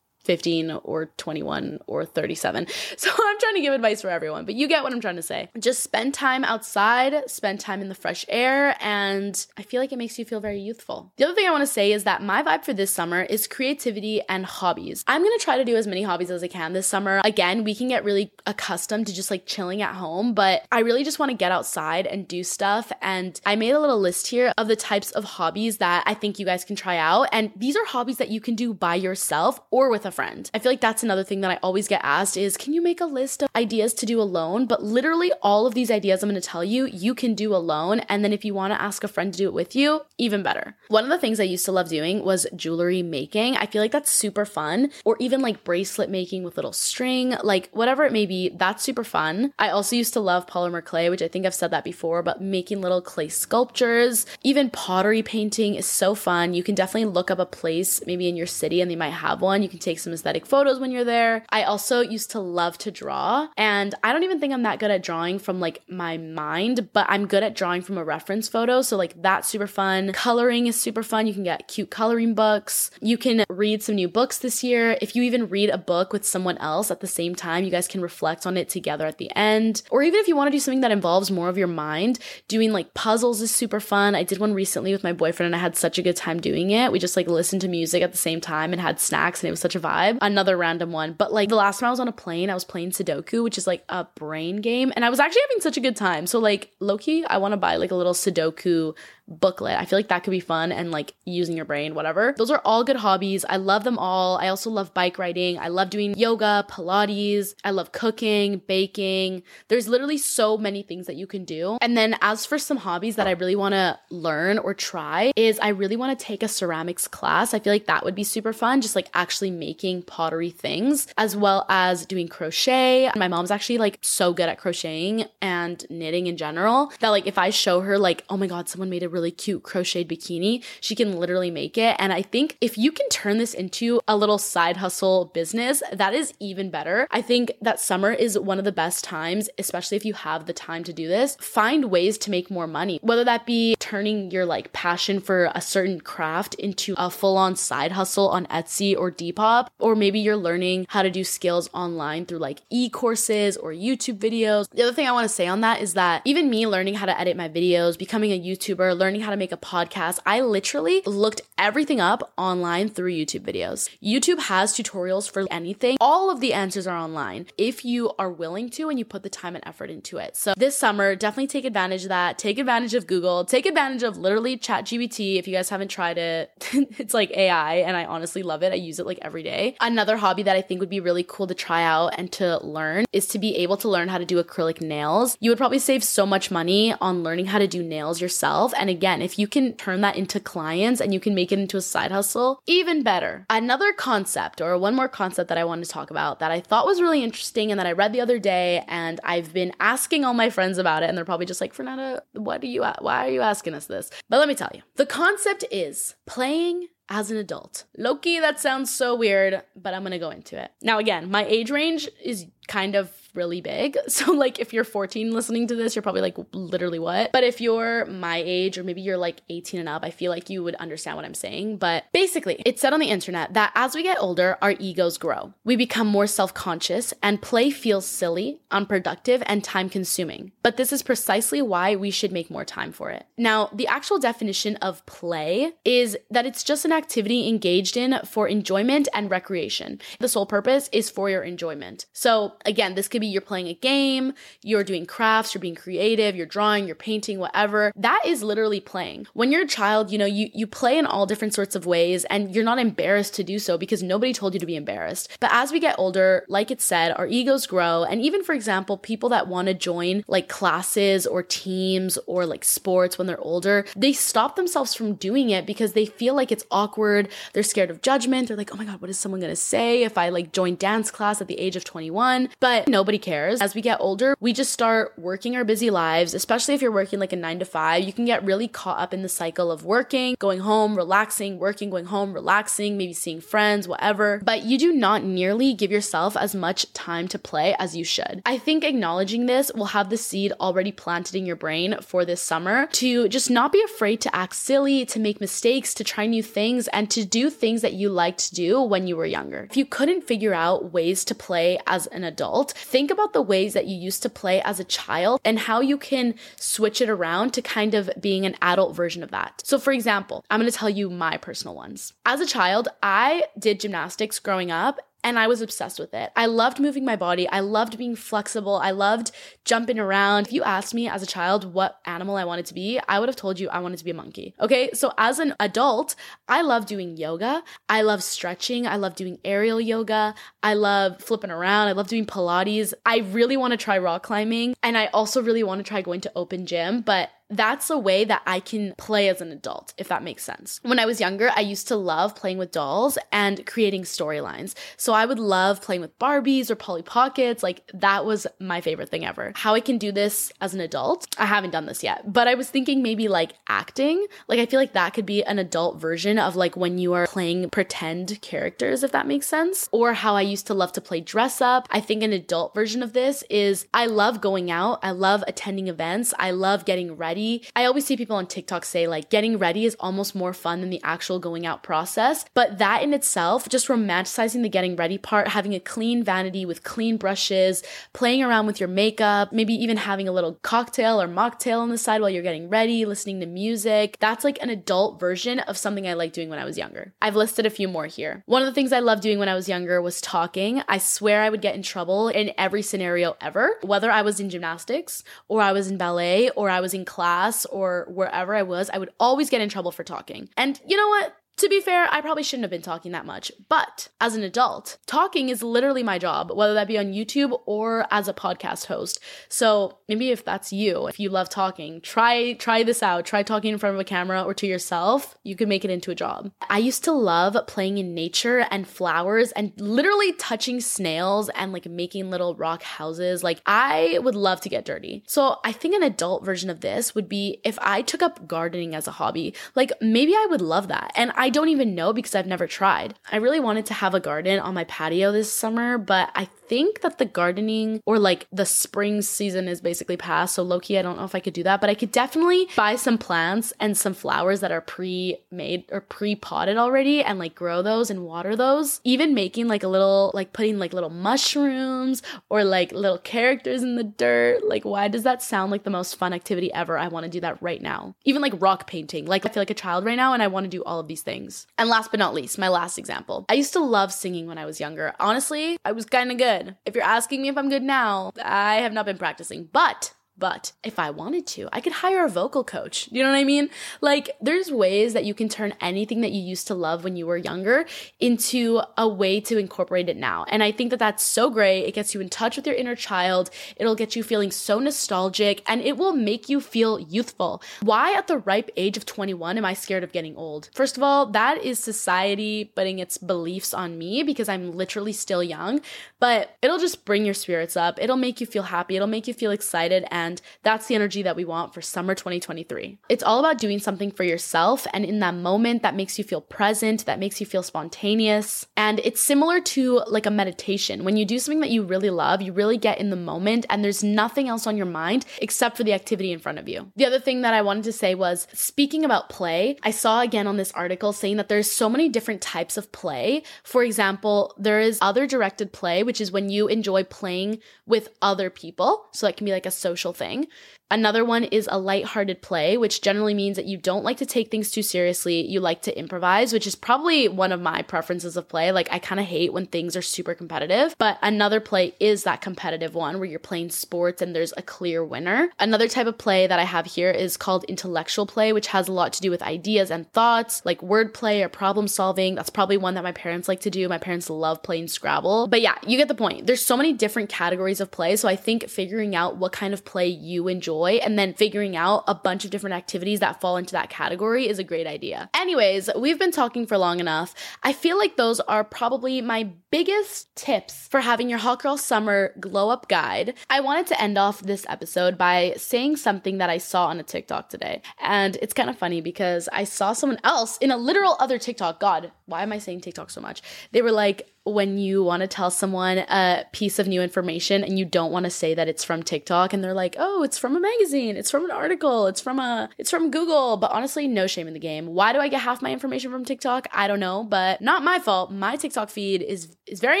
15 0.24 0.70
or 0.84 1.06
21 1.16 1.80
or 1.86 2.04
37. 2.04 2.66
So 2.96 3.10
I'm 3.10 3.38
trying 3.38 3.54
to 3.56 3.60
give 3.60 3.72
advice 3.72 4.02
for 4.02 4.08
everyone, 4.08 4.44
but 4.44 4.54
you 4.54 4.68
get 4.68 4.82
what 4.82 4.92
I'm 4.92 5.00
trying 5.00 5.16
to 5.16 5.22
say. 5.22 5.50
Just 5.58 5.82
spend 5.82 6.14
time 6.14 6.44
outside, 6.44 7.28
spend 7.28 7.60
time 7.60 7.80
in 7.82 7.88
the 7.88 7.94
fresh 7.94 8.24
air, 8.28 8.76
and 8.80 9.46
I 9.58 9.62
feel 9.62 9.80
like 9.80 9.92
it 9.92 9.98
makes 9.98 10.18
you 10.18 10.24
feel 10.24 10.40
very 10.40 10.60
youthful. 10.60 11.12
The 11.16 11.24
other 11.24 11.34
thing 11.34 11.46
I 11.46 11.50
want 11.50 11.62
to 11.62 11.66
say 11.66 11.92
is 11.92 12.04
that 12.04 12.22
my 12.22 12.42
vibe 12.42 12.64
for 12.64 12.72
this 12.72 12.90
summer 12.90 13.22
is 13.22 13.46
creativity 13.46 14.22
and 14.28 14.46
hobbies. 14.46 15.04
I'm 15.06 15.22
going 15.22 15.36
to 15.38 15.44
try 15.44 15.58
to 15.58 15.64
do 15.64 15.76
as 15.76 15.86
many 15.86 16.02
hobbies 16.02 16.30
as 16.30 16.42
I 16.42 16.48
can 16.48 16.72
this 16.72 16.86
summer. 16.86 17.20
Again, 17.24 17.64
we 17.64 17.74
can 17.74 17.88
get 17.88 18.04
really 18.04 18.32
accustomed 18.46 19.06
to 19.08 19.14
just 19.14 19.30
like 19.30 19.46
chilling 19.46 19.82
at 19.82 19.94
home, 19.94 20.34
but 20.34 20.66
I 20.70 20.80
really 20.80 21.04
just 21.04 21.18
want 21.18 21.30
to 21.30 21.36
get 21.36 21.52
outside 21.52 22.06
and 22.06 22.26
do 22.26 22.44
stuff. 22.44 22.92
And 23.02 23.40
I 23.44 23.56
made 23.56 23.72
a 23.72 23.80
little 23.80 24.00
list 24.00 24.28
here 24.28 24.52
of 24.56 24.68
the 24.68 24.76
types 24.76 25.10
of 25.10 25.24
hobbies 25.24 25.78
that 25.78 26.04
I 26.06 26.14
think 26.14 26.38
you 26.38 26.46
guys 26.46 26.64
can 26.64 26.76
try 26.76 26.96
out. 26.96 27.28
And 27.32 27.50
these 27.56 27.76
are 27.76 27.84
hobbies 27.84 28.18
that 28.18 28.30
you 28.30 28.40
can 28.40 28.54
do 28.54 28.72
by 28.72 28.94
yourself 28.94 29.60
or 29.70 29.90
with 29.90 30.06
a 30.06 30.10
friend. 30.14 30.50
I 30.54 30.58
feel 30.58 30.72
like 30.72 30.80
that's 30.80 31.02
another 31.02 31.24
thing 31.24 31.40
that 31.40 31.50
I 31.50 31.58
always 31.62 31.88
get 31.88 32.00
asked 32.02 32.36
is 32.36 32.56
can 32.56 32.72
you 32.72 32.80
make 32.80 33.00
a 33.00 33.06
list 33.06 33.42
of 33.42 33.48
ideas 33.56 33.92
to 33.94 34.06
do 34.06 34.20
alone? 34.20 34.66
But 34.66 34.82
literally 34.82 35.32
all 35.42 35.66
of 35.66 35.74
these 35.74 35.90
ideas 35.90 36.22
I'm 36.22 36.30
going 36.30 36.40
to 36.40 36.48
tell 36.48 36.64
you, 36.64 36.86
you 36.86 37.14
can 37.14 37.34
do 37.34 37.54
alone. 37.54 38.00
And 38.08 38.24
then 38.24 38.32
if 38.32 38.44
you 38.44 38.54
want 38.54 38.72
to 38.72 38.80
ask 38.80 39.04
a 39.04 39.08
friend 39.08 39.32
to 39.32 39.38
do 39.38 39.46
it 39.46 39.52
with 39.52 39.74
you, 39.74 40.02
even 40.18 40.42
better. 40.42 40.76
One 40.88 41.04
of 41.04 41.10
the 41.10 41.18
things 41.18 41.40
I 41.40 41.44
used 41.44 41.64
to 41.66 41.72
love 41.72 41.88
doing 41.88 42.24
was 42.24 42.46
jewelry 42.54 43.02
making. 43.02 43.56
I 43.56 43.66
feel 43.66 43.82
like 43.82 43.92
that's 43.92 44.10
super 44.10 44.44
fun. 44.44 44.90
Or 45.04 45.16
even 45.18 45.40
like 45.42 45.64
bracelet 45.64 46.10
making 46.10 46.44
with 46.44 46.56
little 46.56 46.72
string, 46.72 47.34
like 47.42 47.70
whatever 47.72 48.04
it 48.04 48.12
may 48.12 48.26
be, 48.26 48.50
that's 48.50 48.84
super 48.84 49.04
fun. 49.04 49.52
I 49.58 49.70
also 49.70 49.96
used 49.96 50.12
to 50.14 50.20
love 50.20 50.46
polymer 50.46 50.84
clay, 50.84 51.10
which 51.10 51.22
I 51.22 51.28
think 51.28 51.46
I've 51.46 51.54
said 51.54 51.70
that 51.72 51.84
before, 51.84 52.22
but 52.22 52.40
making 52.40 52.80
little 52.80 53.02
clay 53.02 53.28
sculptures, 53.28 54.26
even 54.42 54.70
pottery 54.70 55.22
painting 55.22 55.74
is 55.74 55.86
so 55.86 56.14
fun. 56.14 56.54
You 56.54 56.62
can 56.62 56.74
definitely 56.74 57.10
look 57.10 57.30
up 57.30 57.38
a 57.38 57.46
place 57.46 58.00
maybe 58.06 58.28
in 58.28 58.36
your 58.36 58.46
city 58.46 58.80
and 58.80 58.90
they 58.90 58.96
might 58.96 59.10
have 59.10 59.40
one. 59.40 59.62
You 59.62 59.68
can 59.68 59.78
take 59.78 59.98
some 60.04 60.12
aesthetic 60.12 60.46
photos 60.46 60.78
when 60.78 60.90
you're 60.90 61.04
there. 61.04 61.44
I 61.50 61.64
also 61.64 62.00
used 62.00 62.30
to 62.32 62.40
love 62.40 62.78
to 62.78 62.90
draw, 62.90 63.48
and 63.56 63.94
I 64.04 64.12
don't 64.12 64.22
even 64.22 64.38
think 64.38 64.52
I'm 64.52 64.62
that 64.62 64.78
good 64.78 64.90
at 64.90 65.02
drawing 65.02 65.38
from 65.38 65.60
like 65.60 65.82
my 65.88 66.18
mind, 66.18 66.90
but 66.92 67.06
I'm 67.08 67.26
good 67.26 67.42
at 67.42 67.56
drawing 67.56 67.82
from 67.82 67.98
a 67.98 68.04
reference 68.04 68.48
photo. 68.48 68.82
So, 68.82 68.96
like, 68.96 69.20
that's 69.20 69.48
super 69.48 69.66
fun. 69.66 70.12
Coloring 70.12 70.66
is 70.66 70.80
super 70.80 71.02
fun. 71.02 71.26
You 71.26 71.34
can 71.34 71.44
get 71.44 71.68
cute 71.68 71.90
coloring 71.90 72.34
books. 72.34 72.90
You 73.00 73.18
can 73.18 73.44
read 73.48 73.82
some 73.82 73.96
new 73.96 74.08
books 74.08 74.38
this 74.38 74.62
year. 74.62 74.96
If 75.00 75.16
you 75.16 75.22
even 75.22 75.48
read 75.48 75.70
a 75.70 75.78
book 75.78 76.12
with 76.12 76.24
someone 76.24 76.58
else 76.58 76.90
at 76.90 77.00
the 77.00 77.06
same 77.06 77.34
time, 77.34 77.64
you 77.64 77.70
guys 77.70 77.88
can 77.88 78.00
reflect 78.00 78.46
on 78.46 78.56
it 78.56 78.68
together 78.68 79.06
at 79.06 79.18
the 79.18 79.34
end. 79.34 79.82
Or 79.90 80.02
even 80.02 80.20
if 80.20 80.28
you 80.28 80.36
want 80.36 80.48
to 80.48 80.56
do 80.56 80.60
something 80.60 80.82
that 80.82 80.92
involves 80.92 81.30
more 81.30 81.48
of 81.48 81.58
your 81.58 81.66
mind, 81.66 82.18
doing 82.48 82.72
like 82.72 82.94
puzzles 82.94 83.40
is 83.40 83.54
super 83.54 83.80
fun. 83.80 84.14
I 84.14 84.22
did 84.22 84.38
one 84.38 84.54
recently 84.54 84.92
with 84.92 85.04
my 85.04 85.12
boyfriend 85.12 85.46
and 85.46 85.56
I 85.56 85.58
had 85.58 85.76
such 85.76 85.98
a 85.98 86.02
good 86.02 86.16
time 86.16 86.40
doing 86.40 86.70
it. 86.70 86.92
We 86.92 86.98
just 86.98 87.16
like 87.16 87.26
listened 87.26 87.62
to 87.62 87.68
music 87.68 88.02
at 88.02 88.12
the 88.12 88.18
same 88.18 88.40
time 88.40 88.72
and 88.72 88.80
had 88.80 89.00
snacks 89.00 89.42
and 89.42 89.48
it 89.48 89.52
was 89.52 89.60
such 89.60 89.76
a 89.76 89.80
vibe. 89.80 89.93
Another 90.20 90.56
random 90.56 90.92
one. 90.92 91.12
But 91.12 91.32
like 91.32 91.48
the 91.48 91.56
last 91.56 91.80
time 91.80 91.88
I 91.88 91.90
was 91.90 92.00
on 92.00 92.08
a 92.08 92.12
plane, 92.12 92.50
I 92.50 92.54
was 92.54 92.64
playing 92.64 92.90
Sudoku, 92.90 93.42
which 93.42 93.58
is 93.58 93.66
like 93.66 93.84
a 93.88 94.04
brain 94.14 94.56
game, 94.60 94.92
and 94.96 95.04
I 95.04 95.10
was 95.10 95.20
actually 95.20 95.42
having 95.48 95.60
such 95.60 95.76
a 95.76 95.80
good 95.80 95.96
time. 95.96 96.26
So 96.26 96.38
like 96.38 96.70
low 96.80 96.98
key, 96.98 97.24
I 97.24 97.38
want 97.38 97.52
to 97.52 97.56
buy 97.56 97.76
like 97.76 97.90
a 97.90 97.94
little 97.94 98.14
Sudoku 98.14 98.94
booklet. 99.26 99.78
I 99.78 99.84
feel 99.84 99.98
like 99.98 100.08
that 100.08 100.24
could 100.24 100.30
be 100.30 100.40
fun 100.40 100.72
and 100.72 100.90
like 100.90 101.14
using 101.24 101.56
your 101.56 101.64
brain, 101.64 101.94
whatever. 101.94 102.34
Those 102.36 102.50
are 102.50 102.60
all 102.64 102.84
good 102.84 102.96
hobbies. 102.96 103.44
I 103.48 103.56
love 103.56 103.84
them 103.84 103.98
all. 103.98 104.36
I 104.38 104.48
also 104.48 104.70
love 104.70 104.92
bike 104.92 105.18
riding. 105.18 105.58
I 105.58 105.68
love 105.68 105.90
doing 105.90 106.16
yoga, 106.16 106.66
Pilates. 106.68 107.54
I 107.64 107.70
love 107.70 107.92
cooking, 107.92 108.62
baking. 108.66 109.42
There's 109.68 109.88
literally 109.88 110.18
so 110.18 110.58
many 110.58 110.82
things 110.82 111.06
that 111.06 111.16
you 111.16 111.26
can 111.26 111.44
do. 111.44 111.78
And 111.80 111.96
then 111.96 112.16
as 112.20 112.44
for 112.44 112.58
some 112.58 112.76
hobbies 112.76 113.16
that 113.16 113.26
I 113.26 113.32
really 113.32 113.56
want 113.56 113.72
to 113.72 113.98
learn 114.10 114.58
or 114.58 114.74
try 114.74 115.32
is 115.36 115.58
I 115.60 115.68
really 115.68 115.96
want 115.96 116.18
to 116.18 116.24
take 116.24 116.42
a 116.42 116.48
ceramics 116.48 117.08
class. 117.08 117.54
I 117.54 117.58
feel 117.58 117.72
like 117.72 117.86
that 117.86 118.04
would 118.04 118.14
be 118.14 118.24
super 118.24 118.52
fun 118.52 118.80
just 118.80 118.96
like 118.96 119.08
actually 119.14 119.50
making 119.50 120.02
pottery 120.02 120.50
things, 120.50 121.06
as 121.16 121.36
well 121.36 121.64
as 121.68 122.04
doing 122.06 122.28
crochet. 122.28 123.10
My 123.16 123.28
mom's 123.28 123.50
actually 123.50 123.78
like 123.78 123.98
so 124.02 124.32
good 124.32 124.48
at 124.48 124.58
crocheting 124.58 125.26
and 125.40 125.84
knitting 125.88 126.26
in 126.26 126.36
general 126.36 126.92
that 127.00 127.08
like 127.08 127.26
if 127.26 127.38
I 127.38 127.50
show 127.50 127.80
her 127.80 127.98
like, 127.98 128.24
oh 128.28 128.36
my 128.36 128.46
god, 128.46 128.68
someone 128.68 128.90
made 128.90 129.02
a 129.02 129.08
really 129.14 129.30
cute 129.30 129.62
crocheted 129.62 130.08
bikini, 130.08 130.62
she 130.80 130.94
can 130.94 131.18
literally 131.18 131.50
make 131.50 131.78
it. 131.78 131.96
And 131.98 132.12
I 132.12 132.20
think 132.20 132.58
if 132.60 132.76
you 132.76 132.92
can 132.92 133.08
turn 133.08 133.38
this 133.38 133.54
into 133.54 134.00
a 134.06 134.16
little 134.16 134.36
side 134.38 134.76
hustle 134.76 135.30
business, 135.32 135.82
that 135.92 136.12
is 136.12 136.34
even 136.40 136.70
better. 136.70 137.08
I 137.10 137.22
think 137.22 137.52
that 137.62 137.80
summer 137.80 138.12
is 138.12 138.38
one 138.38 138.58
of 138.58 138.64
the 138.64 138.72
best 138.72 139.04
times, 139.04 139.48
especially 139.58 139.96
if 139.96 140.04
you 140.04 140.14
have 140.14 140.44
the 140.44 140.52
time 140.52 140.84
to 140.84 140.92
do 140.92 141.08
this. 141.08 141.36
Find 141.40 141.86
ways 141.86 142.18
to 142.18 142.30
make 142.30 142.50
more 142.50 142.66
money, 142.66 142.98
whether 143.02 143.24
that 143.24 143.46
be 143.46 143.76
turning 143.78 144.30
your 144.30 144.44
like 144.44 144.72
passion 144.72 145.20
for 145.20 145.50
a 145.54 145.60
certain 145.60 146.00
craft 146.00 146.54
into 146.54 146.94
a 146.98 147.08
full 147.10 147.36
on 147.36 147.56
side 147.56 147.92
hustle 147.92 148.28
on 148.28 148.46
Etsy 148.46 148.96
or 148.98 149.10
Depop, 149.10 149.68
or 149.78 149.94
maybe 149.94 150.18
you're 150.18 150.36
learning 150.36 150.86
how 150.88 151.02
to 151.02 151.10
do 151.10 151.22
skills 151.22 151.70
online 151.72 152.26
through 152.26 152.38
like 152.38 152.60
e 152.70 152.90
courses 152.90 153.56
or 153.56 153.72
YouTube 153.72 154.18
videos. 154.18 154.68
The 154.70 154.82
other 154.82 154.92
thing 154.92 155.06
I 155.06 155.12
want 155.12 155.24
to 155.24 155.34
say 155.34 155.46
on 155.46 155.60
that 155.60 155.80
is 155.80 155.94
that 155.94 156.22
even 156.24 156.50
me 156.50 156.66
learning 156.66 156.94
how 156.94 157.06
to 157.06 157.18
edit 157.18 157.36
my 157.36 157.48
videos, 157.48 157.96
becoming 157.96 158.32
a 158.32 158.40
YouTuber, 158.40 158.98
learning 159.04 159.20
how 159.20 159.30
to 159.30 159.36
make 159.36 159.52
a 159.52 159.56
podcast, 159.58 160.18
I 160.24 160.40
literally 160.40 161.02
looked 161.04 161.42
everything 161.58 162.00
up 162.00 162.32
online 162.38 162.88
through 162.88 163.12
YouTube 163.12 163.42
videos. 163.42 163.90
YouTube 164.02 164.38
has 164.44 164.72
tutorials 164.72 165.30
for 165.30 165.44
anything. 165.50 165.98
All 166.00 166.30
of 166.30 166.40
the 166.40 166.54
answers 166.54 166.86
are 166.86 166.96
online 166.96 167.44
if 167.58 167.84
you 167.84 168.12
are 168.18 168.30
willing 168.30 168.70
to 168.70 168.88
and 168.88 168.98
you 168.98 169.04
put 169.04 169.22
the 169.22 169.28
time 169.28 169.54
and 169.56 169.66
effort 169.66 169.90
into 169.90 170.16
it. 170.16 170.38
So 170.38 170.54
this 170.56 170.74
summer, 170.74 171.14
definitely 171.14 171.48
take 171.48 171.66
advantage 171.66 172.04
of 172.04 172.08
that. 172.08 172.38
Take 172.38 172.58
advantage 172.58 172.94
of 172.94 173.06
Google. 173.06 173.44
Take 173.44 173.66
advantage 173.66 174.02
of 174.02 174.16
literally 174.16 174.56
ChatGPT. 174.56 175.36
If 175.38 175.46
you 175.46 175.54
guys 175.54 175.68
haven't 175.68 175.88
tried 175.88 176.16
it, 176.16 176.50
it's 176.72 177.12
like 177.12 177.30
AI 177.32 177.74
and 177.76 177.98
I 177.98 178.06
honestly 178.06 178.42
love 178.42 178.62
it. 178.62 178.72
I 178.72 178.76
use 178.76 178.98
it 178.98 179.04
like 179.04 179.18
every 179.20 179.42
day. 179.42 179.76
Another 179.82 180.16
hobby 180.16 180.44
that 180.44 180.56
I 180.56 180.62
think 180.62 180.80
would 180.80 180.88
be 180.88 181.00
really 181.00 181.24
cool 181.24 181.46
to 181.46 181.54
try 181.54 181.82
out 181.82 182.14
and 182.16 182.32
to 182.32 182.58
learn 182.64 183.04
is 183.12 183.26
to 183.28 183.38
be 183.38 183.54
able 183.56 183.76
to 183.76 183.88
learn 183.90 184.08
how 184.08 184.16
to 184.16 184.24
do 184.24 184.42
acrylic 184.42 184.80
nails. 184.80 185.36
You 185.40 185.50
would 185.50 185.58
probably 185.58 185.78
save 185.78 186.02
so 186.02 186.24
much 186.24 186.50
money 186.50 186.94
on 187.02 187.22
learning 187.22 187.46
how 187.46 187.58
to 187.58 187.68
do 187.68 187.82
nails 187.82 188.22
yourself. 188.22 188.72
And 188.78 188.93
again, 188.94 189.20
if 189.20 189.38
you 189.38 189.46
can 189.46 189.74
turn 189.74 190.00
that 190.00 190.16
into 190.16 190.40
clients 190.40 191.00
and 191.00 191.12
you 191.12 191.20
can 191.20 191.34
make 191.34 191.52
it 191.52 191.58
into 191.58 191.76
a 191.76 191.82
side 191.82 192.12
hustle, 192.12 192.60
even 192.66 193.02
better. 193.02 193.44
Another 193.50 193.92
concept 193.92 194.60
or 194.60 194.78
one 194.78 194.94
more 194.94 195.08
concept 195.08 195.48
that 195.48 195.58
I 195.58 195.64
want 195.64 195.84
to 195.84 195.90
talk 195.90 196.10
about 196.10 196.38
that 196.38 196.50
I 196.50 196.60
thought 196.60 196.86
was 196.86 197.00
really 197.00 197.22
interesting 197.22 197.70
and 197.70 197.78
that 197.78 197.86
I 197.86 197.92
read 197.92 198.12
the 198.12 198.20
other 198.20 198.38
day 198.38 198.84
and 198.88 199.20
I've 199.24 199.52
been 199.52 199.72
asking 199.80 200.24
all 200.24 200.34
my 200.34 200.50
friends 200.50 200.78
about 200.78 201.02
it 201.02 201.08
and 201.08 201.18
they're 201.18 201.24
probably 201.24 201.46
just 201.46 201.60
like, 201.60 201.74
Fernanda, 201.74 202.22
what 202.32 202.62
are 202.62 202.66
you 202.66 202.82
why 203.00 203.26
are 203.26 203.30
you 203.30 203.40
asking 203.40 203.74
us 203.74 203.86
this? 203.86 204.10
But 204.28 204.38
let 204.38 204.48
me 204.48 204.54
tell 204.54 204.70
you. 204.74 204.82
The 204.96 205.06
concept 205.06 205.64
is 205.70 206.14
playing 206.26 206.88
as 207.08 207.30
an 207.30 207.36
adult. 207.36 207.84
low 207.96 208.16
key, 208.16 208.40
that 208.40 208.60
sounds 208.60 208.90
so 208.90 209.14
weird, 209.14 209.62
but 209.76 209.94
I'm 209.94 210.02
gonna 210.02 210.18
go 210.18 210.30
into 210.30 210.60
it. 210.62 210.70
Now, 210.82 210.98
again, 210.98 211.30
my 211.30 211.44
age 211.44 211.70
range 211.70 212.08
is 212.22 212.46
kind 212.66 212.94
of 212.94 213.10
really 213.34 213.60
big. 213.60 213.98
So, 214.14 214.32
like, 214.32 214.60
if 214.60 214.72
you're 214.72 214.84
14 214.84 215.32
listening 215.32 215.66
to 215.66 215.74
this, 215.74 215.96
you're 215.96 216.02
probably 216.02 216.20
like, 216.20 216.36
literally 216.52 217.00
what? 217.00 217.32
But 217.32 217.42
if 217.42 217.60
you're 217.60 218.04
my 218.04 218.36
age, 218.36 218.78
or 218.78 218.84
maybe 218.84 219.00
you're 219.00 219.16
like 219.16 219.40
18 219.48 219.80
and 219.80 219.88
up, 219.88 220.04
I 220.04 220.10
feel 220.10 220.30
like 220.30 220.50
you 220.50 220.62
would 220.62 220.76
understand 220.76 221.16
what 221.16 221.24
I'm 221.24 221.34
saying. 221.34 221.78
But 221.78 222.04
basically, 222.12 222.62
it's 222.64 222.80
said 222.80 222.92
on 222.92 223.00
the 223.00 223.08
internet 223.08 223.54
that 223.54 223.72
as 223.74 223.94
we 223.94 224.04
get 224.04 224.18
older, 224.20 224.56
our 224.62 224.74
egos 224.78 225.18
grow. 225.18 225.52
We 225.64 225.74
become 225.74 226.06
more 226.06 226.28
self 226.28 226.54
conscious, 226.54 227.12
and 227.24 227.42
play 227.42 227.70
feels 227.70 228.06
silly, 228.06 228.60
unproductive, 228.70 229.42
and 229.46 229.64
time 229.64 229.88
consuming. 229.88 230.52
But 230.62 230.76
this 230.76 230.92
is 230.92 231.02
precisely 231.02 231.60
why 231.60 231.96
we 231.96 232.12
should 232.12 232.30
make 232.30 232.50
more 232.50 232.64
time 232.64 232.92
for 232.92 233.10
it. 233.10 233.26
Now, 233.36 233.68
the 233.72 233.88
actual 233.88 234.20
definition 234.20 234.76
of 234.76 235.04
play 235.06 235.72
is 235.84 236.16
that 236.30 236.46
it's 236.46 236.62
just 236.62 236.84
an 236.84 236.92
activity 236.94 237.48
engaged 237.48 237.96
in 237.96 238.18
for 238.24 238.48
enjoyment 238.48 239.08
and 239.12 239.30
recreation. 239.30 240.00
The 240.18 240.28
sole 240.28 240.46
purpose 240.46 240.88
is 240.92 241.10
for 241.10 241.28
your 241.28 241.42
enjoyment. 241.42 242.06
So, 242.12 242.54
again, 242.64 242.94
this 242.94 243.08
could 243.08 243.20
be 243.20 243.26
you're 243.26 243.42
playing 243.42 243.68
a 243.68 243.74
game, 243.74 244.32
you're 244.62 244.84
doing 244.84 245.06
crafts, 245.06 245.54
you're 245.54 245.60
being 245.60 245.74
creative, 245.74 246.36
you're 246.36 246.46
drawing, 246.46 246.86
you're 246.86 246.96
painting, 246.96 247.38
whatever. 247.38 247.92
That 247.96 248.22
is 248.24 248.42
literally 248.42 248.80
playing. 248.80 249.26
When 249.34 249.52
you're 249.52 249.62
a 249.62 249.66
child, 249.66 250.10
you 250.10 250.18
know, 250.18 250.24
you, 250.26 250.48
you 250.54 250.66
play 250.66 250.98
in 250.98 251.06
all 251.06 251.26
different 251.26 251.54
sorts 251.54 251.74
of 251.74 251.86
ways 251.86 252.24
and 252.26 252.54
you're 252.54 252.64
not 252.64 252.78
embarrassed 252.78 253.34
to 253.34 253.44
do 253.44 253.58
so 253.58 253.76
because 253.76 254.02
nobody 254.02 254.32
told 254.32 254.54
you 254.54 254.60
to 254.60 254.66
be 254.66 254.76
embarrassed. 254.76 255.36
But 255.40 255.50
as 255.52 255.72
we 255.72 255.80
get 255.80 255.98
older, 255.98 256.44
like 256.48 256.70
it 256.70 256.80
said, 256.80 257.12
our 257.16 257.26
egos 257.26 257.66
grow. 257.66 258.04
And 258.04 258.20
even, 258.22 258.42
for 258.42 258.54
example, 258.54 258.96
people 258.96 259.28
that 259.30 259.48
want 259.48 259.68
to 259.68 259.74
join 259.74 260.24
like 260.28 260.48
classes 260.48 261.26
or 261.26 261.42
teams 261.42 262.18
or 262.26 262.46
like 262.46 262.64
sports 262.64 263.18
when 263.18 263.26
they're 263.26 263.40
older, 263.40 263.84
they 263.96 264.12
stop 264.12 264.56
themselves 264.56 264.94
from 264.94 265.14
doing 265.14 265.50
it 265.50 265.66
because 265.66 265.92
they 265.92 266.06
feel 266.06 266.34
like 266.34 266.52
it's 266.52 266.66
awkward. 266.84 267.28
They're 267.52 267.62
scared 267.62 267.90
of 267.90 268.02
judgment. 268.02 268.48
They're 268.48 268.56
like, 268.56 268.72
oh 268.72 268.76
my 268.76 268.84
God, 268.84 269.00
what 269.00 269.10
is 269.10 269.18
someone 269.18 269.40
to 269.40 269.56
say 269.56 270.02
if 270.02 270.18
I 270.18 270.28
like 270.28 270.52
join 270.52 270.76
dance 270.76 271.10
class 271.10 271.40
at 271.40 271.48
the 271.48 271.58
age 271.58 271.76
of 271.76 271.84
21? 271.84 272.50
But 272.60 272.88
nobody 272.88 273.18
cares. 273.18 273.60
As 273.60 273.74
we 273.74 273.80
get 273.80 273.98
older, 274.00 274.36
we 274.40 274.52
just 274.52 274.72
start 274.72 275.14
working 275.18 275.56
our 275.56 275.64
busy 275.64 275.90
lives, 275.90 276.34
especially 276.34 276.74
if 276.74 276.82
you're 276.82 276.92
working 276.92 277.18
like 277.18 277.32
a 277.32 277.36
nine 277.36 277.58
to 277.58 277.64
five. 277.64 278.04
You 278.04 278.12
can 278.12 278.26
get 278.26 278.44
really 278.44 278.68
caught 278.68 278.98
up 278.98 279.14
in 279.14 279.22
the 279.22 279.28
cycle 279.28 279.70
of 279.70 279.84
working, 279.84 280.36
going 280.38 280.60
home, 280.60 280.96
relaxing, 280.96 281.58
working, 281.58 281.90
going 281.90 282.06
home, 282.06 282.34
relaxing, 282.34 282.98
maybe 282.98 283.14
seeing 283.14 283.40
friends, 283.40 283.88
whatever. 283.88 284.40
But 284.44 284.64
you 284.64 284.78
do 284.78 284.92
not 284.92 285.24
nearly 285.24 285.72
give 285.72 285.90
yourself 285.90 286.36
as 286.36 286.54
much 286.54 286.92
time 286.92 287.28
to 287.28 287.38
play 287.38 287.74
as 287.78 287.96
you 287.96 288.04
should. 288.04 288.42
I 288.44 288.58
think 288.58 288.84
acknowledging 288.84 289.46
this 289.46 289.72
will 289.74 289.92
have 289.96 290.10
the 290.10 290.16
seed 290.16 290.52
already 290.60 290.92
planted 290.92 291.34
in 291.34 291.46
your 291.46 291.56
brain 291.56 291.96
for 292.02 292.24
this 292.24 292.42
summer 292.42 292.86
to 292.92 293.28
just 293.28 293.50
not 293.50 293.72
be 293.72 293.82
afraid 293.82 294.20
to 294.22 294.34
act 294.34 294.54
silly, 294.54 295.06
to 295.06 295.18
make 295.18 295.40
mistakes, 295.40 295.94
to 295.94 296.04
try 296.04 296.26
new 296.26 296.42
things, 296.42 296.73
and 296.92 297.10
to 297.10 297.24
do 297.24 297.50
things 297.50 297.82
that 297.82 297.92
you 297.92 298.08
liked 298.08 298.48
to 298.48 298.54
do 298.54 298.80
when 298.80 299.06
you 299.06 299.16
were 299.16 299.26
younger. 299.26 299.66
If 299.70 299.76
you 299.76 299.86
couldn't 299.86 300.24
figure 300.24 300.54
out 300.54 300.92
ways 300.92 301.24
to 301.26 301.34
play 301.34 301.78
as 301.86 302.06
an 302.08 302.24
adult, 302.24 302.72
think 302.72 303.10
about 303.10 303.32
the 303.32 303.42
ways 303.42 303.74
that 303.74 303.86
you 303.86 303.96
used 303.96 304.22
to 304.22 304.28
play 304.28 304.60
as 304.62 304.80
a 304.80 304.84
child 304.84 305.40
and 305.44 305.58
how 305.58 305.80
you 305.80 305.96
can 305.98 306.34
switch 306.56 307.00
it 307.00 307.08
around 307.08 307.52
to 307.54 307.62
kind 307.62 307.94
of 307.94 308.10
being 308.20 308.44
an 308.44 308.56
adult 308.60 308.94
version 308.94 309.22
of 309.22 309.30
that. 309.30 309.62
So, 309.64 309.78
for 309.78 309.92
example, 309.92 310.44
I'm 310.50 310.60
gonna 310.60 310.70
tell 310.70 310.90
you 310.90 311.10
my 311.10 311.36
personal 311.36 311.74
ones. 311.74 312.12
As 312.26 312.40
a 312.40 312.46
child, 312.46 312.88
I 313.02 313.44
did 313.58 313.80
gymnastics 313.80 314.38
growing 314.38 314.70
up 314.70 315.00
and 315.24 315.38
I 315.38 315.48
was 315.48 315.62
obsessed 315.62 315.98
with 315.98 316.12
it. 316.12 316.30
I 316.36 316.46
loved 316.46 316.78
moving 316.78 317.04
my 317.04 317.16
body. 317.16 317.48
I 317.48 317.60
loved 317.60 317.96
being 317.96 318.14
flexible. 318.14 318.76
I 318.76 318.90
loved 318.90 319.32
jumping 319.64 319.98
around. 319.98 320.46
If 320.46 320.52
you 320.52 320.62
asked 320.62 320.94
me 320.94 321.08
as 321.08 321.22
a 321.22 321.26
child 321.26 321.72
what 321.72 321.98
animal 322.04 322.36
I 322.36 322.44
wanted 322.44 322.66
to 322.66 322.74
be, 322.74 323.00
I 323.08 323.18
would 323.18 323.28
have 323.30 323.36
told 323.36 323.58
you 323.58 323.70
I 323.70 323.80
wanted 323.80 323.98
to 323.98 324.04
be 324.04 324.10
a 324.10 324.14
monkey. 324.14 324.54
Okay. 324.60 324.90
So 324.92 325.12
as 325.16 325.38
an 325.38 325.54
adult, 325.58 326.14
I 326.46 326.60
love 326.60 326.84
doing 326.86 327.16
yoga. 327.16 327.64
I 327.88 328.02
love 328.02 328.22
stretching. 328.22 328.86
I 328.86 328.96
love 328.96 329.16
doing 329.16 329.38
aerial 329.44 329.80
yoga. 329.80 330.34
I 330.62 330.74
love 330.74 331.20
flipping 331.20 331.50
around. 331.50 331.88
I 331.88 331.92
love 331.92 332.08
doing 332.08 332.26
Pilates. 332.26 332.92
I 333.06 333.18
really 333.18 333.56
want 333.56 333.72
to 333.72 333.78
try 333.78 333.96
rock 333.98 334.22
climbing. 334.22 334.76
And 334.82 334.98
I 334.98 335.06
also 335.06 335.42
really 335.42 335.62
want 335.62 335.78
to 335.78 335.88
try 335.88 336.02
going 336.02 336.20
to 336.20 336.32
open 336.36 336.66
gym, 336.66 337.00
but 337.00 337.30
that's 337.56 337.90
a 337.90 337.98
way 337.98 338.24
that 338.24 338.42
I 338.46 338.60
can 338.60 338.94
play 338.98 339.28
as 339.28 339.40
an 339.40 339.52
adult, 339.52 339.94
if 339.98 340.08
that 340.08 340.22
makes 340.22 340.42
sense. 340.42 340.80
When 340.82 340.98
I 340.98 341.06
was 341.06 341.20
younger, 341.20 341.50
I 341.54 341.60
used 341.60 341.88
to 341.88 341.96
love 341.96 342.34
playing 342.34 342.58
with 342.58 342.72
dolls 342.72 343.18
and 343.32 343.64
creating 343.66 344.02
storylines. 344.02 344.74
So 344.96 345.12
I 345.12 345.26
would 345.26 345.38
love 345.38 345.80
playing 345.80 346.00
with 346.00 346.18
Barbies 346.18 346.70
or 346.70 346.74
Polly 346.74 347.02
Pockets. 347.02 347.62
Like 347.62 347.88
that 347.94 348.24
was 348.24 348.46
my 348.58 348.80
favorite 348.80 349.08
thing 349.08 349.24
ever. 349.24 349.52
How 349.54 349.74
I 349.74 349.80
can 349.80 349.98
do 349.98 350.12
this 350.12 350.52
as 350.60 350.74
an 350.74 350.80
adult, 350.80 351.26
I 351.38 351.46
haven't 351.46 351.70
done 351.70 351.86
this 351.86 352.02
yet, 352.02 352.32
but 352.32 352.48
I 352.48 352.54
was 352.54 352.68
thinking 352.68 353.02
maybe 353.02 353.28
like 353.28 353.52
acting. 353.68 354.26
Like 354.48 354.58
I 354.58 354.66
feel 354.66 354.80
like 354.80 354.92
that 354.94 355.14
could 355.14 355.26
be 355.26 355.44
an 355.44 355.58
adult 355.58 356.00
version 356.00 356.38
of 356.38 356.56
like 356.56 356.76
when 356.76 356.98
you 356.98 357.12
are 357.12 357.26
playing 357.26 357.70
pretend 357.70 358.40
characters, 358.40 359.02
if 359.02 359.12
that 359.12 359.26
makes 359.26 359.46
sense. 359.46 359.88
Or 359.92 360.14
how 360.14 360.34
I 360.34 360.42
used 360.42 360.66
to 360.68 360.74
love 360.74 360.92
to 360.92 361.00
play 361.00 361.20
dress 361.20 361.60
up. 361.60 361.86
I 361.90 362.00
think 362.00 362.22
an 362.22 362.32
adult 362.32 362.74
version 362.74 363.02
of 363.02 363.12
this 363.12 363.44
is 363.48 363.86
I 363.94 364.06
love 364.06 364.40
going 364.40 364.70
out. 364.70 364.98
I 365.02 365.12
love 365.12 365.44
attending 365.46 365.88
events. 365.88 366.34
I 366.38 366.50
love 366.50 366.84
getting 366.84 367.16
ready 367.16 367.43
ready. 367.44 367.62
I 367.76 367.84
always 367.84 368.04
see 368.04 368.16
people 368.16 368.36
on 368.36 368.46
TikTok 368.46 368.84
say 368.84 369.06
like 369.06 369.30
getting 369.30 369.58
ready 369.58 369.84
is 369.84 369.96
almost 370.00 370.34
more 370.34 370.52
fun 370.52 370.80
than 370.80 370.90
the 370.90 371.00
actual 371.02 371.38
going 371.38 371.66
out 371.66 371.82
process. 371.82 372.44
But 372.54 372.78
that 372.78 373.02
in 373.02 373.12
itself, 373.12 373.68
just 373.68 373.88
romanticizing 373.88 374.62
the 374.62 374.68
getting 374.68 374.96
ready 374.96 375.18
part, 375.18 375.48
having 375.48 375.74
a 375.74 375.80
clean 375.80 376.24
vanity 376.24 376.64
with 376.64 376.82
clean 376.82 377.16
brushes, 377.16 377.82
playing 378.12 378.42
around 378.42 378.66
with 378.66 378.80
your 378.80 378.88
makeup, 378.88 379.52
maybe 379.52 379.74
even 379.74 379.96
having 379.96 380.28
a 380.28 380.32
little 380.32 380.54
cocktail 380.62 381.20
or 381.20 381.28
mocktail 381.28 381.80
on 381.80 381.90
the 381.90 381.98
side 381.98 382.20
while 382.20 382.30
you're 382.30 382.42
getting 382.42 382.68
ready, 382.68 383.04
listening 383.04 383.40
to 383.40 383.46
music. 383.46 384.16
That's 384.20 384.44
like 384.44 384.58
an 384.62 384.70
adult 384.70 385.20
version 385.20 385.60
of 385.60 385.76
something 385.76 386.06
I 386.06 386.14
like 386.14 386.32
doing 386.32 386.48
when 386.48 386.58
I 386.58 386.64
was 386.64 386.78
younger. 386.78 387.12
I've 387.20 387.36
listed 387.36 387.66
a 387.66 387.70
few 387.70 387.88
more 387.88 388.06
here. 388.06 388.42
One 388.46 388.62
of 388.62 388.66
the 388.66 388.74
things 388.74 388.92
I 388.92 389.00
loved 389.00 389.22
doing 389.22 389.38
when 389.38 389.48
I 389.48 389.54
was 389.54 389.68
younger 389.68 390.00
was 390.00 390.20
talking. 390.20 390.82
I 390.88 390.98
swear 390.98 391.42
I 391.42 391.50
would 391.50 391.62
get 391.62 391.74
in 391.74 391.82
trouble 391.82 392.28
in 392.28 392.52
every 392.56 392.82
scenario 392.82 393.36
ever, 393.40 393.76
whether 393.82 394.10
I 394.10 394.22
was 394.22 394.40
in 394.40 394.50
gymnastics 394.50 395.22
or 395.48 395.60
I 395.60 395.72
was 395.72 395.88
in 395.88 395.98
ballet 395.98 396.50
or 396.50 396.70
I 396.70 396.80
was 396.80 396.94
in 396.94 397.04
class 397.04 397.23
class 397.24 397.64
or 397.66 398.06
wherever 398.10 398.54
I 398.54 398.62
was, 398.64 398.90
I 398.90 398.98
would 398.98 399.08
always 399.18 399.48
get 399.48 399.62
in 399.62 399.70
trouble 399.70 399.90
for 399.92 400.04
talking. 400.04 400.50
And 400.58 400.78
you 400.86 400.94
know 400.94 401.08
what? 401.08 401.34
To 401.58 401.68
be 401.68 401.80
fair, 401.80 402.08
I 402.10 402.20
probably 402.20 402.42
shouldn't 402.42 402.64
have 402.64 402.70
been 402.70 402.82
talking 402.82 403.12
that 403.12 403.26
much, 403.26 403.52
but 403.68 404.08
as 404.20 404.34
an 404.34 404.42
adult, 404.42 404.98
talking 405.06 405.50
is 405.50 405.62
literally 405.62 406.02
my 406.02 406.18
job, 406.18 406.50
whether 406.52 406.74
that 406.74 406.88
be 406.88 406.98
on 406.98 407.12
YouTube 407.12 407.60
or 407.64 408.06
as 408.10 408.26
a 408.26 408.34
podcast 408.34 408.86
host. 408.86 409.20
So 409.48 409.98
maybe 410.08 410.30
if 410.30 410.44
that's 410.44 410.72
you, 410.72 411.06
if 411.06 411.20
you 411.20 411.28
love 411.28 411.48
talking, 411.48 412.00
try 412.00 412.54
try 412.54 412.82
this 412.82 413.04
out. 413.04 413.24
Try 413.24 413.44
talking 413.44 413.72
in 413.72 413.78
front 413.78 413.94
of 413.94 414.00
a 414.00 414.04
camera 414.04 414.42
or 414.42 414.52
to 414.54 414.66
yourself. 414.66 415.36
You 415.44 415.54
can 415.54 415.68
make 415.68 415.84
it 415.84 415.92
into 415.92 416.10
a 416.10 416.16
job. 416.16 416.50
I 416.68 416.78
used 416.78 417.04
to 417.04 417.12
love 417.12 417.56
playing 417.68 417.98
in 417.98 418.14
nature 418.14 418.66
and 418.70 418.86
flowers 418.86 419.52
and 419.52 419.72
literally 419.78 420.32
touching 420.32 420.80
snails 420.80 421.50
and 421.50 421.72
like 421.72 421.86
making 421.86 422.30
little 422.30 422.56
rock 422.56 422.82
houses. 422.82 423.44
Like 423.44 423.60
I 423.64 424.18
would 424.22 424.34
love 424.34 424.60
to 424.62 424.68
get 424.68 424.84
dirty. 424.84 425.22
So 425.28 425.58
I 425.64 425.70
think 425.70 425.94
an 425.94 426.02
adult 426.02 426.44
version 426.44 426.68
of 426.68 426.80
this 426.80 427.14
would 427.14 427.28
be 427.28 427.60
if 427.64 427.78
I 427.80 428.02
took 428.02 428.22
up 428.22 428.48
gardening 428.48 428.94
as 428.94 429.06
a 429.06 429.12
hobby. 429.12 429.54
Like 429.76 429.92
maybe 430.00 430.34
I 430.34 430.48
would 430.50 430.60
love 430.60 430.88
that. 430.88 431.12
And 431.14 431.32
I 431.36 431.43
don't 431.50 431.68
even 431.68 431.94
know 431.94 432.12
because 432.12 432.34
I've 432.34 432.46
never 432.46 432.66
tried. 432.66 433.14
I 433.30 433.36
really 433.36 433.60
wanted 433.60 433.86
to 433.86 433.94
have 433.94 434.14
a 434.14 434.20
garden 434.20 434.60
on 434.60 434.74
my 434.74 434.84
patio 434.84 435.32
this 435.32 435.52
summer, 435.52 435.98
but 435.98 436.30
I 436.34 436.48
think 436.68 437.02
that 437.02 437.18
the 437.18 437.24
gardening 437.24 438.00
or 438.06 438.18
like 438.18 438.46
the 438.52 438.66
spring 438.66 439.22
season 439.22 439.68
is 439.68 439.80
basically 439.80 440.16
past. 440.16 440.54
So 440.54 440.62
low 440.62 440.80
key, 440.80 440.98
I 440.98 441.02
don't 441.02 441.16
know 441.16 441.24
if 441.24 441.34
I 441.34 441.40
could 441.40 441.54
do 441.54 441.62
that, 441.64 441.80
but 441.80 441.90
I 441.90 441.94
could 441.94 442.12
definitely 442.12 442.68
buy 442.76 442.96
some 442.96 443.18
plants 443.18 443.72
and 443.80 443.96
some 443.96 444.14
flowers 444.14 444.60
that 444.60 444.72
are 444.72 444.80
pre-made 444.80 445.84
or 445.90 446.00
pre-potted 446.00 446.76
already 446.76 447.22
and 447.22 447.38
like 447.38 447.54
grow 447.54 447.82
those 447.82 448.10
and 448.10 448.24
water 448.24 448.56
those. 448.56 449.00
Even 449.04 449.34
making 449.34 449.68
like 449.68 449.82
a 449.82 449.88
little 449.88 450.30
like 450.34 450.52
putting 450.52 450.78
like 450.78 450.92
little 450.92 451.10
mushrooms 451.10 452.22
or 452.48 452.64
like 452.64 452.92
little 452.92 453.18
characters 453.18 453.82
in 453.82 453.96
the 453.96 454.04
dirt. 454.04 454.64
Like 454.64 454.84
why 454.84 455.08
does 455.08 455.24
that 455.24 455.42
sound 455.42 455.70
like 455.70 455.84
the 455.84 455.90
most 455.90 456.16
fun 456.16 456.32
activity 456.32 456.72
ever? 456.72 456.98
I 456.98 457.08
want 457.08 457.24
to 457.24 457.30
do 457.30 457.40
that 457.40 457.62
right 457.62 457.82
now. 457.82 458.14
Even 458.24 458.42
like 458.42 458.60
rock 458.60 458.86
painting. 458.86 459.26
Like 459.26 459.44
I 459.46 459.50
feel 459.50 459.60
like 459.60 459.70
a 459.70 459.74
child 459.74 460.04
right 460.04 460.16
now 460.16 460.32
and 460.32 460.42
I 460.42 460.46
want 460.46 460.64
to 460.64 460.70
do 460.70 460.82
all 460.84 461.00
of 461.00 461.08
these 461.08 461.22
things. 461.22 461.33
And 461.78 461.88
last 461.88 462.10
but 462.10 462.20
not 462.20 462.32
least, 462.32 462.58
my 462.58 462.68
last 462.68 462.96
example. 462.96 463.44
I 463.48 463.54
used 463.54 463.72
to 463.72 463.80
love 463.80 464.12
singing 464.12 464.46
when 464.46 464.58
I 464.58 464.64
was 464.64 464.80
younger. 464.80 465.14
Honestly, 465.18 465.78
I 465.84 465.92
was 465.92 466.06
kind 466.06 466.30
of 466.30 466.38
good 466.38 466.44
good. 466.44 466.76
If 466.84 466.94
you're 466.94 467.04
asking 467.04 467.42
me 467.42 467.48
if 467.48 467.56
I'm 467.56 467.68
good 467.68 467.82
now, 467.82 468.32
I 468.42 468.76
have 468.76 468.92
not 468.92 469.06
been 469.06 469.18
practicing, 469.18 469.68
but 469.72 470.12
but 470.36 470.72
if 470.82 470.98
I 470.98 471.10
wanted 471.10 471.46
to, 471.48 471.68
I 471.72 471.80
could 471.80 471.92
hire 471.92 472.24
a 472.24 472.28
vocal 472.28 472.64
coach. 472.64 473.08
You 473.12 473.22
know 473.22 473.30
what 473.30 473.36
I 473.36 473.44
mean? 473.44 473.70
Like, 474.00 474.30
there's 474.40 474.70
ways 474.70 475.12
that 475.12 475.24
you 475.24 475.32
can 475.32 475.48
turn 475.48 475.74
anything 475.80 476.22
that 476.22 476.32
you 476.32 476.42
used 476.42 476.66
to 476.68 476.74
love 476.74 477.04
when 477.04 477.16
you 477.16 477.26
were 477.26 477.36
younger 477.36 477.86
into 478.18 478.80
a 478.98 479.08
way 479.08 479.40
to 479.42 479.58
incorporate 479.58 480.08
it 480.08 480.16
now. 480.16 480.44
And 480.48 480.62
I 480.62 480.72
think 480.72 480.90
that 480.90 480.98
that's 480.98 481.22
so 481.22 481.50
great. 481.50 481.84
It 481.84 481.94
gets 481.94 482.14
you 482.14 482.20
in 482.20 482.28
touch 482.28 482.56
with 482.56 482.66
your 482.66 482.74
inner 482.74 482.96
child. 482.96 483.50
It'll 483.76 483.94
get 483.94 484.16
you 484.16 484.22
feeling 484.22 484.50
so 484.50 484.78
nostalgic 484.78 485.62
and 485.66 485.80
it 485.80 485.96
will 485.96 486.12
make 486.12 486.48
you 486.48 486.60
feel 486.60 486.98
youthful. 486.98 487.62
Why 487.80 488.14
at 488.14 488.26
the 488.26 488.38
ripe 488.38 488.70
age 488.76 488.96
of 488.96 489.06
21 489.06 489.58
am 489.58 489.64
I 489.64 489.74
scared 489.74 490.02
of 490.02 490.12
getting 490.12 490.36
old? 490.36 490.70
First 490.74 490.96
of 490.96 491.02
all, 491.02 491.26
that 491.26 491.62
is 491.62 491.78
society 491.78 492.64
putting 492.64 492.98
its 492.98 493.18
beliefs 493.18 493.72
on 493.72 493.98
me 493.98 494.22
because 494.22 494.48
I'm 494.48 494.72
literally 494.72 495.12
still 495.12 495.42
young, 495.42 495.80
but 496.18 496.56
it'll 496.60 496.78
just 496.78 497.04
bring 497.04 497.24
your 497.24 497.34
spirits 497.34 497.76
up. 497.76 498.00
It'll 498.02 498.16
make 498.16 498.40
you 498.40 498.46
feel 498.46 498.64
happy. 498.64 498.96
It'll 498.96 499.06
make 499.06 499.28
you 499.28 499.34
feel 499.34 499.50
excited 499.50 500.04
and 500.10 500.23
and 500.24 500.40
that's 500.62 500.86
the 500.86 500.94
energy 500.94 501.22
that 501.22 501.36
we 501.36 501.44
want 501.44 501.74
for 501.74 501.82
summer 501.82 502.14
2023. 502.14 502.98
It's 503.10 503.22
all 503.22 503.40
about 503.40 503.58
doing 503.58 503.78
something 503.78 504.10
for 504.10 504.24
yourself 504.24 504.86
and 504.94 505.04
in 505.04 505.18
that 505.20 505.34
moment 505.34 505.82
that 505.82 505.94
makes 505.94 506.18
you 506.18 506.24
feel 506.24 506.40
present, 506.40 507.04
that 507.04 507.18
makes 507.18 507.40
you 507.40 507.46
feel 507.46 507.62
spontaneous. 507.62 508.66
And 508.76 509.00
it's 509.00 509.20
similar 509.20 509.60
to 509.60 510.02
like 510.06 510.24
a 510.24 510.30
meditation. 510.30 511.04
When 511.04 511.18
you 511.18 511.26
do 511.26 511.38
something 511.38 511.60
that 511.60 511.70
you 511.70 511.82
really 511.82 512.10
love, 512.10 512.40
you 512.40 512.52
really 512.52 512.78
get 512.78 512.98
in 512.98 513.10
the 513.10 513.16
moment 513.16 513.66
and 513.68 513.84
there's 513.84 514.02
nothing 514.02 514.48
else 514.48 514.66
on 514.66 514.78
your 514.78 514.86
mind 514.86 515.26
except 515.42 515.76
for 515.76 515.84
the 515.84 515.92
activity 515.92 516.32
in 516.32 516.38
front 516.38 516.58
of 516.58 516.68
you. 516.68 516.90
The 516.96 517.04
other 517.04 517.20
thing 517.20 517.42
that 517.42 517.52
I 517.52 517.60
wanted 517.60 517.84
to 517.84 517.92
say 517.92 518.14
was 518.14 518.46
speaking 518.54 519.04
about 519.04 519.28
play, 519.28 519.76
I 519.82 519.90
saw 519.90 520.20
again 520.20 520.46
on 520.46 520.56
this 520.56 520.72
article 520.72 521.12
saying 521.12 521.36
that 521.36 521.50
there's 521.50 521.70
so 521.70 521.90
many 521.90 522.08
different 522.08 522.40
types 522.40 522.78
of 522.78 522.92
play. 522.92 523.42
For 523.62 523.84
example, 523.84 524.54
there 524.56 524.80
is 524.80 524.98
other 525.02 525.26
directed 525.26 525.72
play, 525.72 526.02
which 526.02 526.20
is 526.20 526.32
when 526.32 526.48
you 526.48 526.66
enjoy 526.68 527.04
playing 527.04 527.58
with 527.84 528.08
other 528.22 528.48
people. 528.48 529.06
So 529.12 529.26
that 529.26 529.36
can 529.36 529.44
be 529.44 529.52
like 529.52 529.66
a 529.66 529.70
social 529.70 530.13
thing. 530.16 530.46
Another 530.90 531.24
one 531.24 531.44
is 531.44 531.68
a 531.72 531.78
light-hearted 531.78 532.42
play, 532.42 532.76
which 532.76 533.00
generally 533.00 533.34
means 533.34 533.56
that 533.56 533.64
you 533.64 533.76
don't 533.78 534.04
like 534.04 534.18
to 534.18 534.26
take 534.26 534.50
things 534.50 534.70
too 534.70 534.82
seriously. 534.82 535.44
You 535.44 535.58
like 535.58 535.82
to 535.82 535.98
improvise, 535.98 536.52
which 536.52 536.66
is 536.66 536.76
probably 536.76 537.26
one 537.26 537.52
of 537.52 537.60
my 537.60 537.82
preferences 537.82 538.36
of 538.36 538.48
play. 538.48 538.70
Like, 538.70 538.88
I 538.92 538.98
kind 538.98 539.18
of 539.18 539.26
hate 539.26 539.52
when 539.52 539.66
things 539.66 539.96
are 539.96 540.02
super 540.02 540.34
competitive, 540.34 540.94
but 540.98 541.18
another 541.22 541.58
play 541.58 541.94
is 541.98 542.24
that 542.24 542.42
competitive 542.42 542.94
one 542.94 543.18
where 543.18 543.28
you're 543.28 543.38
playing 543.38 543.70
sports 543.70 544.20
and 544.20 544.36
there's 544.36 544.52
a 544.56 544.62
clear 544.62 545.02
winner. 545.02 545.50
Another 545.58 545.88
type 545.88 546.06
of 546.06 546.18
play 546.18 546.46
that 546.46 546.60
I 546.60 546.64
have 546.64 546.86
here 546.86 547.10
is 547.10 547.38
called 547.38 547.64
intellectual 547.64 548.26
play, 548.26 548.52
which 548.52 548.68
has 548.68 548.86
a 548.86 548.92
lot 548.92 549.14
to 549.14 549.22
do 549.22 549.30
with 549.30 549.42
ideas 549.42 549.90
and 549.90 550.12
thoughts, 550.12 550.62
like 550.64 550.80
wordplay 550.80 551.42
or 551.42 551.48
problem 551.48 551.88
solving. 551.88 552.34
That's 552.34 552.50
probably 552.50 552.76
one 552.76 552.94
that 552.94 553.02
my 553.02 553.12
parents 553.12 553.48
like 553.48 553.60
to 553.60 553.70
do. 553.70 553.88
My 553.88 553.98
parents 553.98 554.28
love 554.30 554.62
playing 554.62 554.88
Scrabble. 554.88 555.48
But 555.48 555.62
yeah, 555.62 555.76
you 555.84 555.96
get 555.96 556.08
the 556.08 556.14
point. 556.14 556.46
There's 556.46 556.64
so 556.64 556.76
many 556.76 556.92
different 556.92 557.30
categories 557.30 557.80
of 557.80 557.90
play. 557.90 558.14
So 558.16 558.28
I 558.28 558.36
think 558.36 558.68
figuring 558.68 559.16
out 559.16 559.38
what 559.38 559.50
kind 559.50 559.72
of 559.72 559.84
play 559.84 560.03
you 560.06 560.48
enjoy 560.48 561.00
and 561.02 561.18
then 561.18 561.34
figuring 561.34 561.76
out 561.76 562.04
a 562.06 562.14
bunch 562.14 562.44
of 562.44 562.50
different 562.50 562.74
activities 562.74 563.20
that 563.20 563.40
fall 563.40 563.56
into 563.56 563.72
that 563.72 563.90
category 563.90 564.48
is 564.48 564.58
a 564.58 564.64
great 564.64 564.86
idea. 564.86 565.28
Anyways, 565.34 565.90
we've 565.96 566.18
been 566.18 566.30
talking 566.30 566.66
for 566.66 566.78
long 566.78 567.00
enough. 567.00 567.34
I 567.62 567.72
feel 567.72 567.98
like 567.98 568.16
those 568.16 568.40
are 568.40 568.64
probably 568.64 569.20
my 569.20 569.50
biggest 569.74 570.32
tips 570.36 570.86
for 570.86 571.00
having 571.00 571.28
your 571.28 571.40
hot 571.40 571.60
girl 571.60 571.76
summer 571.76 572.32
glow 572.38 572.70
up 572.70 572.86
guide. 572.86 573.34
I 573.50 573.58
wanted 573.58 573.88
to 573.88 574.00
end 574.00 574.16
off 574.16 574.40
this 574.40 574.64
episode 574.68 575.18
by 575.18 575.54
saying 575.56 575.96
something 575.96 576.38
that 576.38 576.48
I 576.48 576.58
saw 576.58 576.86
on 576.86 577.00
a 577.00 577.02
TikTok 577.02 577.48
today. 577.48 577.82
And 577.98 578.38
it's 578.40 578.54
kind 578.54 578.70
of 578.70 578.78
funny 578.78 579.00
because 579.00 579.48
I 579.52 579.64
saw 579.64 579.92
someone 579.92 580.20
else 580.22 580.58
in 580.58 580.70
a 580.70 580.76
literal 580.76 581.16
other 581.18 581.40
TikTok. 581.40 581.80
God, 581.80 582.12
why 582.26 582.44
am 582.44 582.52
I 582.52 582.58
saying 582.58 582.82
TikTok 582.82 583.10
so 583.10 583.20
much? 583.20 583.42
They 583.72 583.82
were 583.82 583.90
like, 583.90 584.30
when 584.44 584.76
you 584.76 585.02
want 585.02 585.22
to 585.22 585.26
tell 585.26 585.50
someone 585.50 585.98
a 585.98 586.44
piece 586.52 586.78
of 586.78 586.86
new 586.86 587.00
information 587.00 587.64
and 587.64 587.78
you 587.78 587.84
don't 587.86 588.12
want 588.12 588.24
to 588.24 588.30
say 588.30 588.52
that 588.52 588.68
it's 588.68 588.84
from 588.84 589.02
TikTok 589.02 589.54
and 589.54 589.64
they're 589.64 589.72
like, 589.72 589.96
"Oh, 589.98 590.22
it's 590.22 590.36
from 590.36 590.54
a 590.54 590.60
magazine, 590.60 591.16
it's 591.16 591.30
from 591.30 591.46
an 591.46 591.50
article, 591.50 592.06
it's 592.06 592.20
from 592.20 592.38
a 592.38 592.68
it's 592.76 592.90
from 592.90 593.10
Google." 593.10 593.56
But 593.56 593.70
honestly, 593.70 594.06
no 594.06 594.26
shame 594.26 594.46
in 594.46 594.52
the 594.52 594.60
game. 594.60 594.88
Why 594.88 595.14
do 595.14 595.18
I 595.18 595.28
get 595.28 595.40
half 595.40 595.62
my 595.62 595.72
information 595.72 596.10
from 596.10 596.26
TikTok? 596.26 596.68
I 596.72 596.86
don't 596.86 597.00
know, 597.00 597.24
but 597.24 597.62
not 597.62 597.82
my 597.82 597.98
fault. 597.98 598.32
My 598.32 598.56
TikTok 598.56 598.90
feed 598.90 599.22
is 599.22 599.56
is 599.66 599.80
very 599.80 600.00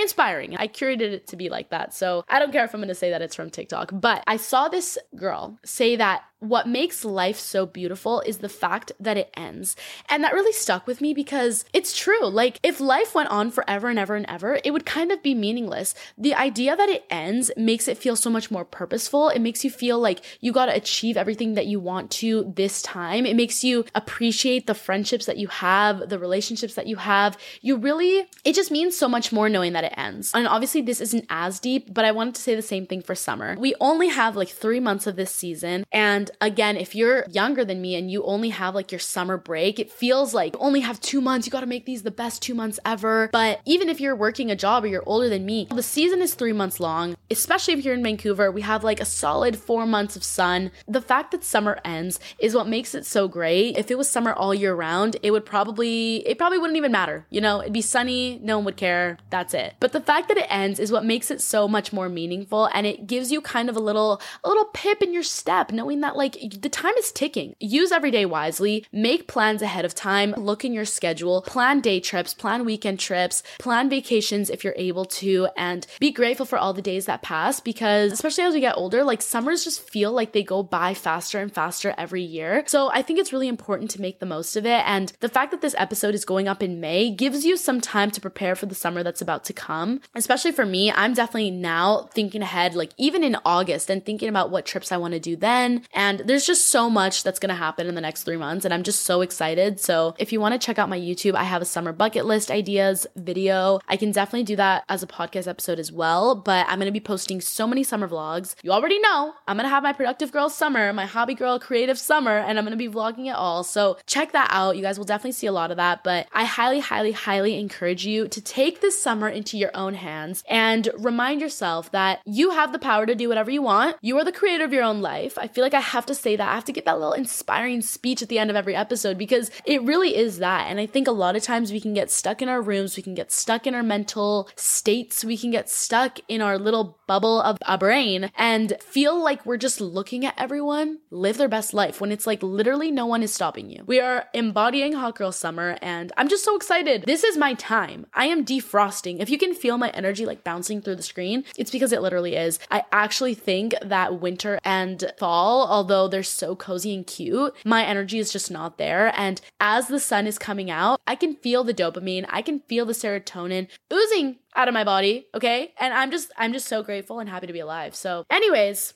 inspiring. 0.02 0.56
I 0.56 0.68
curated 0.68 1.12
it 1.12 1.26
to 1.28 1.36
be 1.36 1.48
like 1.48 1.70
that. 1.70 1.94
So, 1.94 2.24
I 2.28 2.38
don't 2.38 2.52
care 2.52 2.64
if 2.64 2.74
I'm 2.74 2.80
going 2.80 2.88
to 2.88 2.94
say 2.94 3.10
that 3.10 3.22
it's 3.22 3.34
from 3.34 3.50
TikTok. 3.50 3.90
But 3.92 4.22
I 4.26 4.36
saw 4.36 4.68
this 4.68 4.98
girl 5.16 5.58
say 5.64 5.96
that 5.96 6.24
what 6.44 6.68
makes 6.68 7.04
life 7.04 7.38
so 7.38 7.64
beautiful 7.64 8.20
is 8.20 8.38
the 8.38 8.48
fact 8.48 8.92
that 9.00 9.16
it 9.16 9.32
ends. 9.34 9.76
And 10.08 10.22
that 10.22 10.34
really 10.34 10.52
stuck 10.52 10.86
with 10.86 11.00
me 11.00 11.14
because 11.14 11.64
it's 11.72 11.96
true. 11.96 12.26
Like, 12.26 12.60
if 12.62 12.80
life 12.80 13.14
went 13.14 13.30
on 13.30 13.50
forever 13.50 13.88
and 13.88 13.98
ever 13.98 14.14
and 14.14 14.26
ever, 14.28 14.60
it 14.62 14.70
would 14.70 14.84
kind 14.84 15.10
of 15.10 15.22
be 15.22 15.34
meaningless. 15.34 15.94
The 16.18 16.34
idea 16.34 16.76
that 16.76 16.88
it 16.88 17.06
ends 17.08 17.50
makes 17.56 17.88
it 17.88 17.98
feel 17.98 18.16
so 18.16 18.30
much 18.30 18.50
more 18.50 18.64
purposeful. 18.64 19.30
It 19.30 19.40
makes 19.40 19.64
you 19.64 19.70
feel 19.70 19.98
like 19.98 20.22
you 20.40 20.52
got 20.52 20.66
to 20.66 20.74
achieve 20.74 21.16
everything 21.16 21.54
that 21.54 21.66
you 21.66 21.80
want 21.80 22.10
to 22.12 22.52
this 22.54 22.82
time. 22.82 23.24
It 23.24 23.36
makes 23.36 23.64
you 23.64 23.86
appreciate 23.94 24.66
the 24.66 24.74
friendships 24.74 25.26
that 25.26 25.38
you 25.38 25.48
have, 25.48 26.08
the 26.08 26.18
relationships 26.18 26.74
that 26.74 26.86
you 26.86 26.96
have. 26.96 27.38
You 27.62 27.76
really, 27.76 28.26
it 28.44 28.54
just 28.54 28.70
means 28.70 28.96
so 28.96 29.08
much 29.08 29.32
more 29.32 29.48
knowing 29.54 29.72
that 29.72 29.84
it 29.84 29.94
ends. 29.96 30.32
And 30.34 30.46
obviously, 30.46 30.82
this 30.82 31.00
isn't 31.00 31.24
as 31.30 31.60
deep, 31.60 31.94
but 31.94 32.04
I 32.04 32.12
wanted 32.12 32.34
to 32.34 32.42
say 32.42 32.54
the 32.54 32.60
same 32.60 32.86
thing 32.86 33.00
for 33.00 33.14
summer. 33.14 33.56
We 33.58 33.74
only 33.80 34.08
have 34.08 34.36
like 34.36 34.48
three 34.48 34.80
months 34.80 35.06
of 35.06 35.14
this 35.14 35.30
season. 35.30 35.86
And 35.92 36.30
again, 36.40 36.76
if 36.76 36.94
you're 36.94 37.24
younger 37.30 37.64
than 37.64 37.80
me 37.80 37.94
and 37.94 38.10
you 38.10 38.24
only 38.24 38.50
have 38.50 38.74
like 38.74 38.90
your 38.90 38.98
summer 38.98 39.36
break, 39.36 39.78
it 39.78 39.90
feels 39.90 40.34
like 40.34 40.54
you 40.54 40.60
only 40.60 40.80
have 40.80 41.00
two 41.00 41.20
months. 41.20 41.46
You 41.46 41.52
got 41.52 41.60
to 41.60 41.66
make 41.66 41.86
these 41.86 42.02
the 42.02 42.10
best 42.10 42.42
two 42.42 42.54
months 42.54 42.80
ever. 42.84 43.28
But 43.32 43.60
even 43.64 43.88
if 43.88 44.00
you're 44.00 44.16
working 44.16 44.50
a 44.50 44.56
job 44.56 44.82
or 44.82 44.88
you're 44.88 45.04
older 45.06 45.28
than 45.28 45.46
me, 45.46 45.68
the 45.72 45.82
season 45.82 46.20
is 46.20 46.34
three 46.34 46.52
months 46.52 46.80
long, 46.80 47.16
especially 47.30 47.74
if 47.74 47.84
you're 47.84 47.94
in 47.94 48.02
Vancouver. 48.02 48.50
We 48.50 48.62
have 48.62 48.82
like 48.82 49.00
a 49.00 49.04
solid 49.04 49.56
four 49.56 49.86
months 49.86 50.16
of 50.16 50.24
sun. 50.24 50.72
The 50.88 51.00
fact 51.00 51.30
that 51.30 51.44
summer 51.44 51.78
ends 51.84 52.18
is 52.38 52.54
what 52.54 52.66
makes 52.66 52.94
it 52.94 53.06
so 53.06 53.28
great. 53.28 53.76
If 53.76 53.90
it 53.90 53.98
was 53.98 54.08
summer 54.08 54.32
all 54.32 54.52
year 54.52 54.74
round, 54.74 55.16
it 55.22 55.30
would 55.30 55.46
probably, 55.46 56.26
it 56.26 56.38
probably 56.38 56.58
wouldn't 56.58 56.76
even 56.76 56.90
matter. 56.90 57.26
You 57.30 57.40
know, 57.40 57.60
it'd 57.60 57.72
be 57.72 57.82
sunny, 57.82 58.40
no 58.42 58.58
one 58.58 58.64
would 58.64 58.76
care. 58.76 59.18
That's 59.30 59.43
it. 59.52 59.74
But 59.80 59.92
the 59.92 60.00
fact 60.00 60.28
that 60.28 60.38
it 60.38 60.46
ends 60.48 60.78
is 60.78 60.92
what 60.92 61.04
makes 61.04 61.30
it 61.30 61.40
so 61.40 61.66
much 61.68 61.92
more 61.92 62.08
meaningful 62.08 62.66
and 62.72 62.86
it 62.86 63.06
gives 63.06 63.30
you 63.32 63.40
kind 63.40 63.68
of 63.68 63.76
a 63.76 63.80
little, 63.80 64.22
a 64.42 64.48
little 64.48 64.66
pip 64.66 65.02
in 65.02 65.12
your 65.12 65.22
step, 65.22 65.72
knowing 65.72 66.00
that 66.00 66.16
like 66.16 66.38
the 66.60 66.68
time 66.68 66.94
is 66.96 67.12
ticking. 67.12 67.56
Use 67.58 67.92
every 67.92 68.10
day 68.10 68.24
wisely, 68.24 68.86
make 68.92 69.28
plans 69.28 69.60
ahead 69.60 69.84
of 69.84 69.94
time, 69.94 70.32
look 70.36 70.64
in 70.64 70.72
your 70.72 70.84
schedule, 70.84 71.42
plan 71.42 71.80
day 71.80 72.00
trips, 72.00 72.32
plan 72.32 72.64
weekend 72.64 73.00
trips, 73.00 73.42
plan 73.58 73.90
vacations 73.90 74.48
if 74.48 74.62
you're 74.62 74.74
able 74.76 75.04
to, 75.04 75.48
and 75.56 75.86
be 75.98 76.12
grateful 76.12 76.46
for 76.46 76.58
all 76.58 76.72
the 76.72 76.80
days 76.80 77.06
that 77.06 77.22
pass 77.22 77.58
because, 77.58 78.12
especially 78.12 78.44
as 78.44 78.54
we 78.54 78.60
get 78.60 78.76
older, 78.76 79.02
like 79.02 79.20
summers 79.20 79.64
just 79.64 79.80
feel 79.80 80.12
like 80.12 80.32
they 80.32 80.44
go 80.44 80.62
by 80.62 80.94
faster 80.94 81.40
and 81.40 81.52
faster 81.52 81.94
every 81.98 82.22
year. 82.22 82.62
So 82.66 82.90
I 82.92 83.02
think 83.02 83.18
it's 83.18 83.32
really 83.32 83.48
important 83.48 83.90
to 83.92 84.00
make 84.00 84.20
the 84.20 84.26
most 84.26 84.54
of 84.56 84.64
it. 84.64 84.82
And 84.86 85.12
the 85.20 85.28
fact 85.28 85.50
that 85.50 85.60
this 85.60 85.74
episode 85.76 86.14
is 86.14 86.24
going 86.24 86.46
up 86.46 86.62
in 86.62 86.80
May 86.80 87.10
gives 87.10 87.44
you 87.44 87.56
some 87.56 87.80
time 87.80 88.10
to 88.12 88.20
prepare 88.20 88.54
for 88.54 88.66
the 88.66 88.74
summer 88.74 89.02
that's 89.02 89.20
about 89.20 89.33
about 89.34 89.44
to 89.44 89.52
come. 89.52 90.00
Especially 90.14 90.52
for 90.52 90.64
me, 90.64 90.92
I'm 90.92 91.12
definitely 91.12 91.50
now 91.50 92.08
thinking 92.12 92.42
ahead, 92.42 92.74
like 92.74 92.92
even 92.96 93.24
in 93.24 93.36
August 93.44 93.90
and 93.90 94.04
thinking 94.04 94.28
about 94.28 94.50
what 94.50 94.64
trips 94.64 94.92
I 94.92 94.96
want 94.96 95.14
to 95.14 95.20
do 95.20 95.34
then. 95.36 95.82
And 95.92 96.20
there's 96.20 96.46
just 96.46 96.68
so 96.68 96.88
much 96.88 97.24
that's 97.24 97.40
going 97.40 97.48
to 97.48 97.54
happen 97.54 97.86
in 97.86 97.94
the 97.94 98.00
next 98.00 98.22
three 98.22 98.36
months. 98.36 98.64
And 98.64 98.72
I'm 98.72 98.84
just 98.84 99.02
so 99.02 99.20
excited. 99.22 99.80
So 99.80 100.14
if 100.18 100.32
you 100.32 100.40
want 100.40 100.52
to 100.52 100.64
check 100.64 100.78
out 100.78 100.88
my 100.88 100.98
YouTube, 100.98 101.34
I 101.34 101.44
have 101.44 101.62
a 101.62 101.64
summer 101.64 101.92
bucket 101.92 102.24
list 102.26 102.50
ideas 102.50 103.06
video. 103.16 103.80
I 103.88 103.96
can 103.96 104.12
definitely 104.12 104.44
do 104.44 104.56
that 104.56 104.84
as 104.88 105.02
a 105.02 105.06
podcast 105.06 105.48
episode 105.48 105.78
as 105.78 105.90
well. 105.90 106.34
But 106.36 106.66
I'm 106.68 106.78
going 106.78 106.86
to 106.86 106.92
be 106.92 107.00
posting 107.00 107.40
so 107.40 107.66
many 107.66 107.82
summer 107.82 108.08
vlogs. 108.08 108.54
You 108.62 108.70
already 108.70 109.00
know 109.00 109.34
I'm 109.48 109.56
going 109.56 109.64
to 109.64 109.70
have 109.70 109.82
my 109.82 109.92
productive 109.92 110.30
girl 110.30 110.48
summer, 110.48 110.92
my 110.92 111.06
hobby 111.06 111.34
girl 111.34 111.58
creative 111.58 111.98
summer, 111.98 112.38
and 112.38 112.58
I'm 112.58 112.64
going 112.64 112.78
to 112.78 112.88
be 112.88 112.92
vlogging 112.92 113.26
it 113.26 113.34
all. 113.34 113.64
So 113.64 113.98
check 114.06 114.32
that 114.32 114.48
out. 114.50 114.76
You 114.76 114.82
guys 114.82 114.98
will 114.98 115.04
definitely 115.04 115.32
see 115.32 115.46
a 115.48 115.52
lot 115.52 115.70
of 115.70 115.76
that. 115.78 116.04
But 116.04 116.28
I 116.32 116.44
highly, 116.44 116.80
highly, 116.80 117.12
highly 117.12 117.58
encourage 117.58 118.06
you 118.06 118.28
to 118.28 118.40
take 118.40 118.80
this 118.80 119.00
summer 119.00 119.23
into 119.28 119.58
your 119.58 119.70
own 119.74 119.94
hands 119.94 120.42
and 120.48 120.88
remind 120.98 121.40
yourself 121.40 121.90
that 121.92 122.20
you 122.24 122.50
have 122.50 122.72
the 122.72 122.78
power 122.78 123.06
to 123.06 123.14
do 123.14 123.28
whatever 123.28 123.50
you 123.50 123.62
want. 123.62 123.96
You 124.00 124.18
are 124.18 124.24
the 124.24 124.32
creator 124.32 124.64
of 124.64 124.72
your 124.72 124.84
own 124.84 125.00
life. 125.00 125.38
I 125.38 125.48
feel 125.48 125.62
like 125.62 125.74
I 125.74 125.80
have 125.80 126.06
to 126.06 126.14
say 126.14 126.36
that. 126.36 126.48
I 126.48 126.54
have 126.54 126.64
to 126.66 126.72
get 126.72 126.84
that 126.84 126.98
little 126.98 127.12
inspiring 127.12 127.82
speech 127.82 128.22
at 128.22 128.28
the 128.28 128.38
end 128.38 128.50
of 128.50 128.56
every 128.56 128.74
episode 128.74 129.18
because 129.18 129.50
it 129.64 129.82
really 129.82 130.16
is 130.16 130.38
that. 130.38 130.66
And 130.68 130.80
I 130.80 130.86
think 130.86 131.08
a 131.08 131.12
lot 131.12 131.36
of 131.36 131.42
times 131.42 131.72
we 131.72 131.80
can 131.80 131.94
get 131.94 132.10
stuck 132.10 132.42
in 132.42 132.48
our 132.48 132.62
rooms, 132.62 132.96
we 132.96 133.02
can 133.02 133.14
get 133.14 133.32
stuck 133.32 133.66
in 133.66 133.74
our 133.74 133.82
mental 133.82 134.48
states, 134.56 135.24
we 135.24 135.36
can 135.36 135.50
get 135.50 135.68
stuck 135.68 136.18
in 136.28 136.40
our 136.40 136.58
little 136.58 136.98
bubble 137.06 137.40
of 137.40 137.58
a 137.66 137.78
brain 137.78 138.30
and 138.36 138.74
feel 138.80 139.22
like 139.22 139.44
we're 139.44 139.56
just 139.56 139.80
looking 139.80 140.24
at 140.24 140.34
everyone 140.38 140.98
live 141.10 141.36
their 141.36 141.48
best 141.48 141.74
life 141.74 142.00
when 142.00 142.12
it's 142.12 142.26
like 142.26 142.42
literally 142.42 142.90
no 142.90 143.06
one 143.06 143.22
is 143.22 143.32
stopping 143.32 143.70
you. 143.70 143.82
We 143.86 144.00
are 144.00 144.26
embodying 144.32 144.94
Hot 144.94 145.16
Girl 145.16 145.32
Summer 145.32 145.78
and 145.82 146.12
I'm 146.16 146.28
just 146.28 146.44
so 146.44 146.56
excited. 146.56 147.04
This 147.06 147.24
is 147.24 147.36
my 147.36 147.54
time. 147.54 148.06
I 148.14 148.26
am 148.26 148.44
defrosting. 148.44 149.13
If 149.20 149.30
you 149.30 149.38
can 149.38 149.54
feel 149.54 149.78
my 149.78 149.90
energy 149.90 150.26
like 150.26 150.44
bouncing 150.44 150.80
through 150.80 150.96
the 150.96 151.02
screen, 151.02 151.44
it's 151.56 151.70
because 151.70 151.92
it 151.92 152.02
literally 152.02 152.36
is. 152.36 152.58
I 152.70 152.84
actually 152.92 153.34
think 153.34 153.74
that 153.82 154.20
winter 154.20 154.58
and 154.64 155.12
fall, 155.18 155.66
although 155.66 156.08
they're 156.08 156.22
so 156.22 156.56
cozy 156.56 156.94
and 156.94 157.06
cute, 157.06 157.54
my 157.64 157.84
energy 157.84 158.18
is 158.18 158.32
just 158.32 158.50
not 158.50 158.78
there. 158.78 159.12
And 159.18 159.40
as 159.60 159.88
the 159.88 160.00
sun 160.00 160.26
is 160.26 160.38
coming 160.38 160.70
out, 160.70 161.00
I 161.06 161.14
can 161.14 161.36
feel 161.36 161.64
the 161.64 161.74
dopamine, 161.74 162.26
I 162.28 162.42
can 162.42 162.60
feel 162.60 162.86
the 162.86 162.92
serotonin 162.92 163.68
oozing 163.92 164.36
out 164.56 164.68
of 164.68 164.74
my 164.74 164.84
body, 164.84 165.26
okay? 165.34 165.72
And 165.78 165.92
I'm 165.92 166.10
just 166.10 166.32
I'm 166.36 166.52
just 166.52 166.68
so 166.68 166.82
grateful 166.82 167.18
and 167.18 167.28
happy 167.28 167.46
to 167.46 167.52
be 167.52 167.60
alive. 167.60 167.94
So, 167.94 168.24
anyways, 168.30 168.94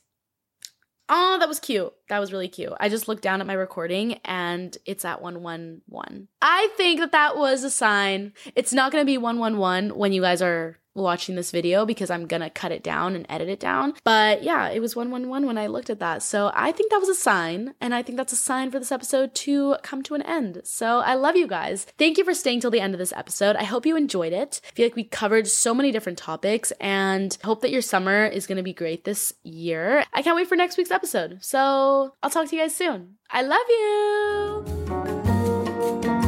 Oh, 1.09 1.39
that 1.39 1.49
was 1.49 1.61
cute. 1.61 1.93
That 2.09 2.19
was 2.19 2.33
really 2.33 2.49
cute. 2.49 2.73
I 2.81 2.89
just 2.89 3.09
looked 3.09 3.23
down 3.23 3.41
at 3.41 3.47
my 3.47 3.55
recording 3.55 4.15
and 4.25 4.77
it's 4.85 5.05
at 5.05 5.23
111. 5.23 6.29
I 6.43 6.69
think 6.77 7.01
that 7.01 7.13
that 7.13 7.37
was 7.37 7.65
a 7.65 7.71
sign. 7.71 8.35
It's 8.55 8.73
not 8.73 8.93
going 8.93 9.03
to 9.03 9.07
be 9.07 9.19
111 9.19 9.97
when 9.97 10.13
you 10.13 10.21
guys 10.21 10.43
are 10.43 10.78
watching 11.03 11.35
this 11.35 11.51
video 11.51 11.87
because 11.87 12.11
I'm 12.11 12.27
gonna 12.27 12.51
cut 12.51 12.73
it 12.73 12.83
down 12.83 13.15
and 13.15 13.27
edit 13.29 13.49
it 13.49 13.61
down. 13.61 13.95
But 14.05 14.43
yeah, 14.43 14.69
it 14.69 14.81
was 14.81 14.97
111 14.97 15.47
when 15.47 15.59
I 15.59 15.67
looked 15.67 15.91
at 15.91 16.01
that. 16.01 16.23
So 16.23 16.51
I 16.55 16.73
think 16.73 16.91
that 16.91 17.01
was 17.01 17.09
a 17.09 17.15
sign, 17.15 17.75
and 17.81 17.95
I 17.95 18.03
think 18.03 18.17
that's 18.17 18.33
a 18.33 18.37
sign 18.37 18.71
for 18.71 18.79
this 18.79 18.93
episode 18.93 19.35
to 19.37 19.77
come 19.83 20.03
to 20.05 20.15
an 20.15 20.23
end. 20.23 20.61
So 20.65 21.01
I 21.01 21.15
love 21.15 21.37
you 21.37 21.47
guys. 21.47 21.87
Thank 21.99 22.19
you 22.19 22.25
for 22.25 22.35
staying 22.35 22.61
till 22.61 22.71
the 22.71 22.81
end 22.81 22.95
of 22.95 22.99
this 22.99 23.13
episode. 23.13 23.57
I 23.57 23.65
hope 23.65 23.87
you 23.87 23.97
enjoyed 23.97 24.33
it. 24.33 24.61
I 24.67 24.71
feel 24.75 24.87
like 24.87 24.97
we 24.97 25.05
covered 25.05 25.47
so 25.47 25.75
many 25.75 25.91
different 25.93 26.19
topics 26.19 26.73
and 26.81 27.37
hope 27.45 27.61
that 27.63 27.71
your 27.71 27.83
summer 27.83 28.27
is 28.27 28.47
gonna 28.47 28.63
be 28.63 28.73
great 28.73 29.05
this 29.05 29.33
year. 29.43 30.05
I 30.13 30.23
can't 30.23 30.37
wait 30.37 30.49
for 30.49 30.57
next 30.57 30.77
week's 30.77 30.91
episode. 30.91 31.39
So 31.41 32.15
I'll 32.23 32.31
talk 32.31 32.49
to 32.49 32.57
you 32.57 32.63
guys 32.63 32.75
soon. 32.77 33.17
I 33.31 33.43
love 33.43 33.59
you. 36.23 36.28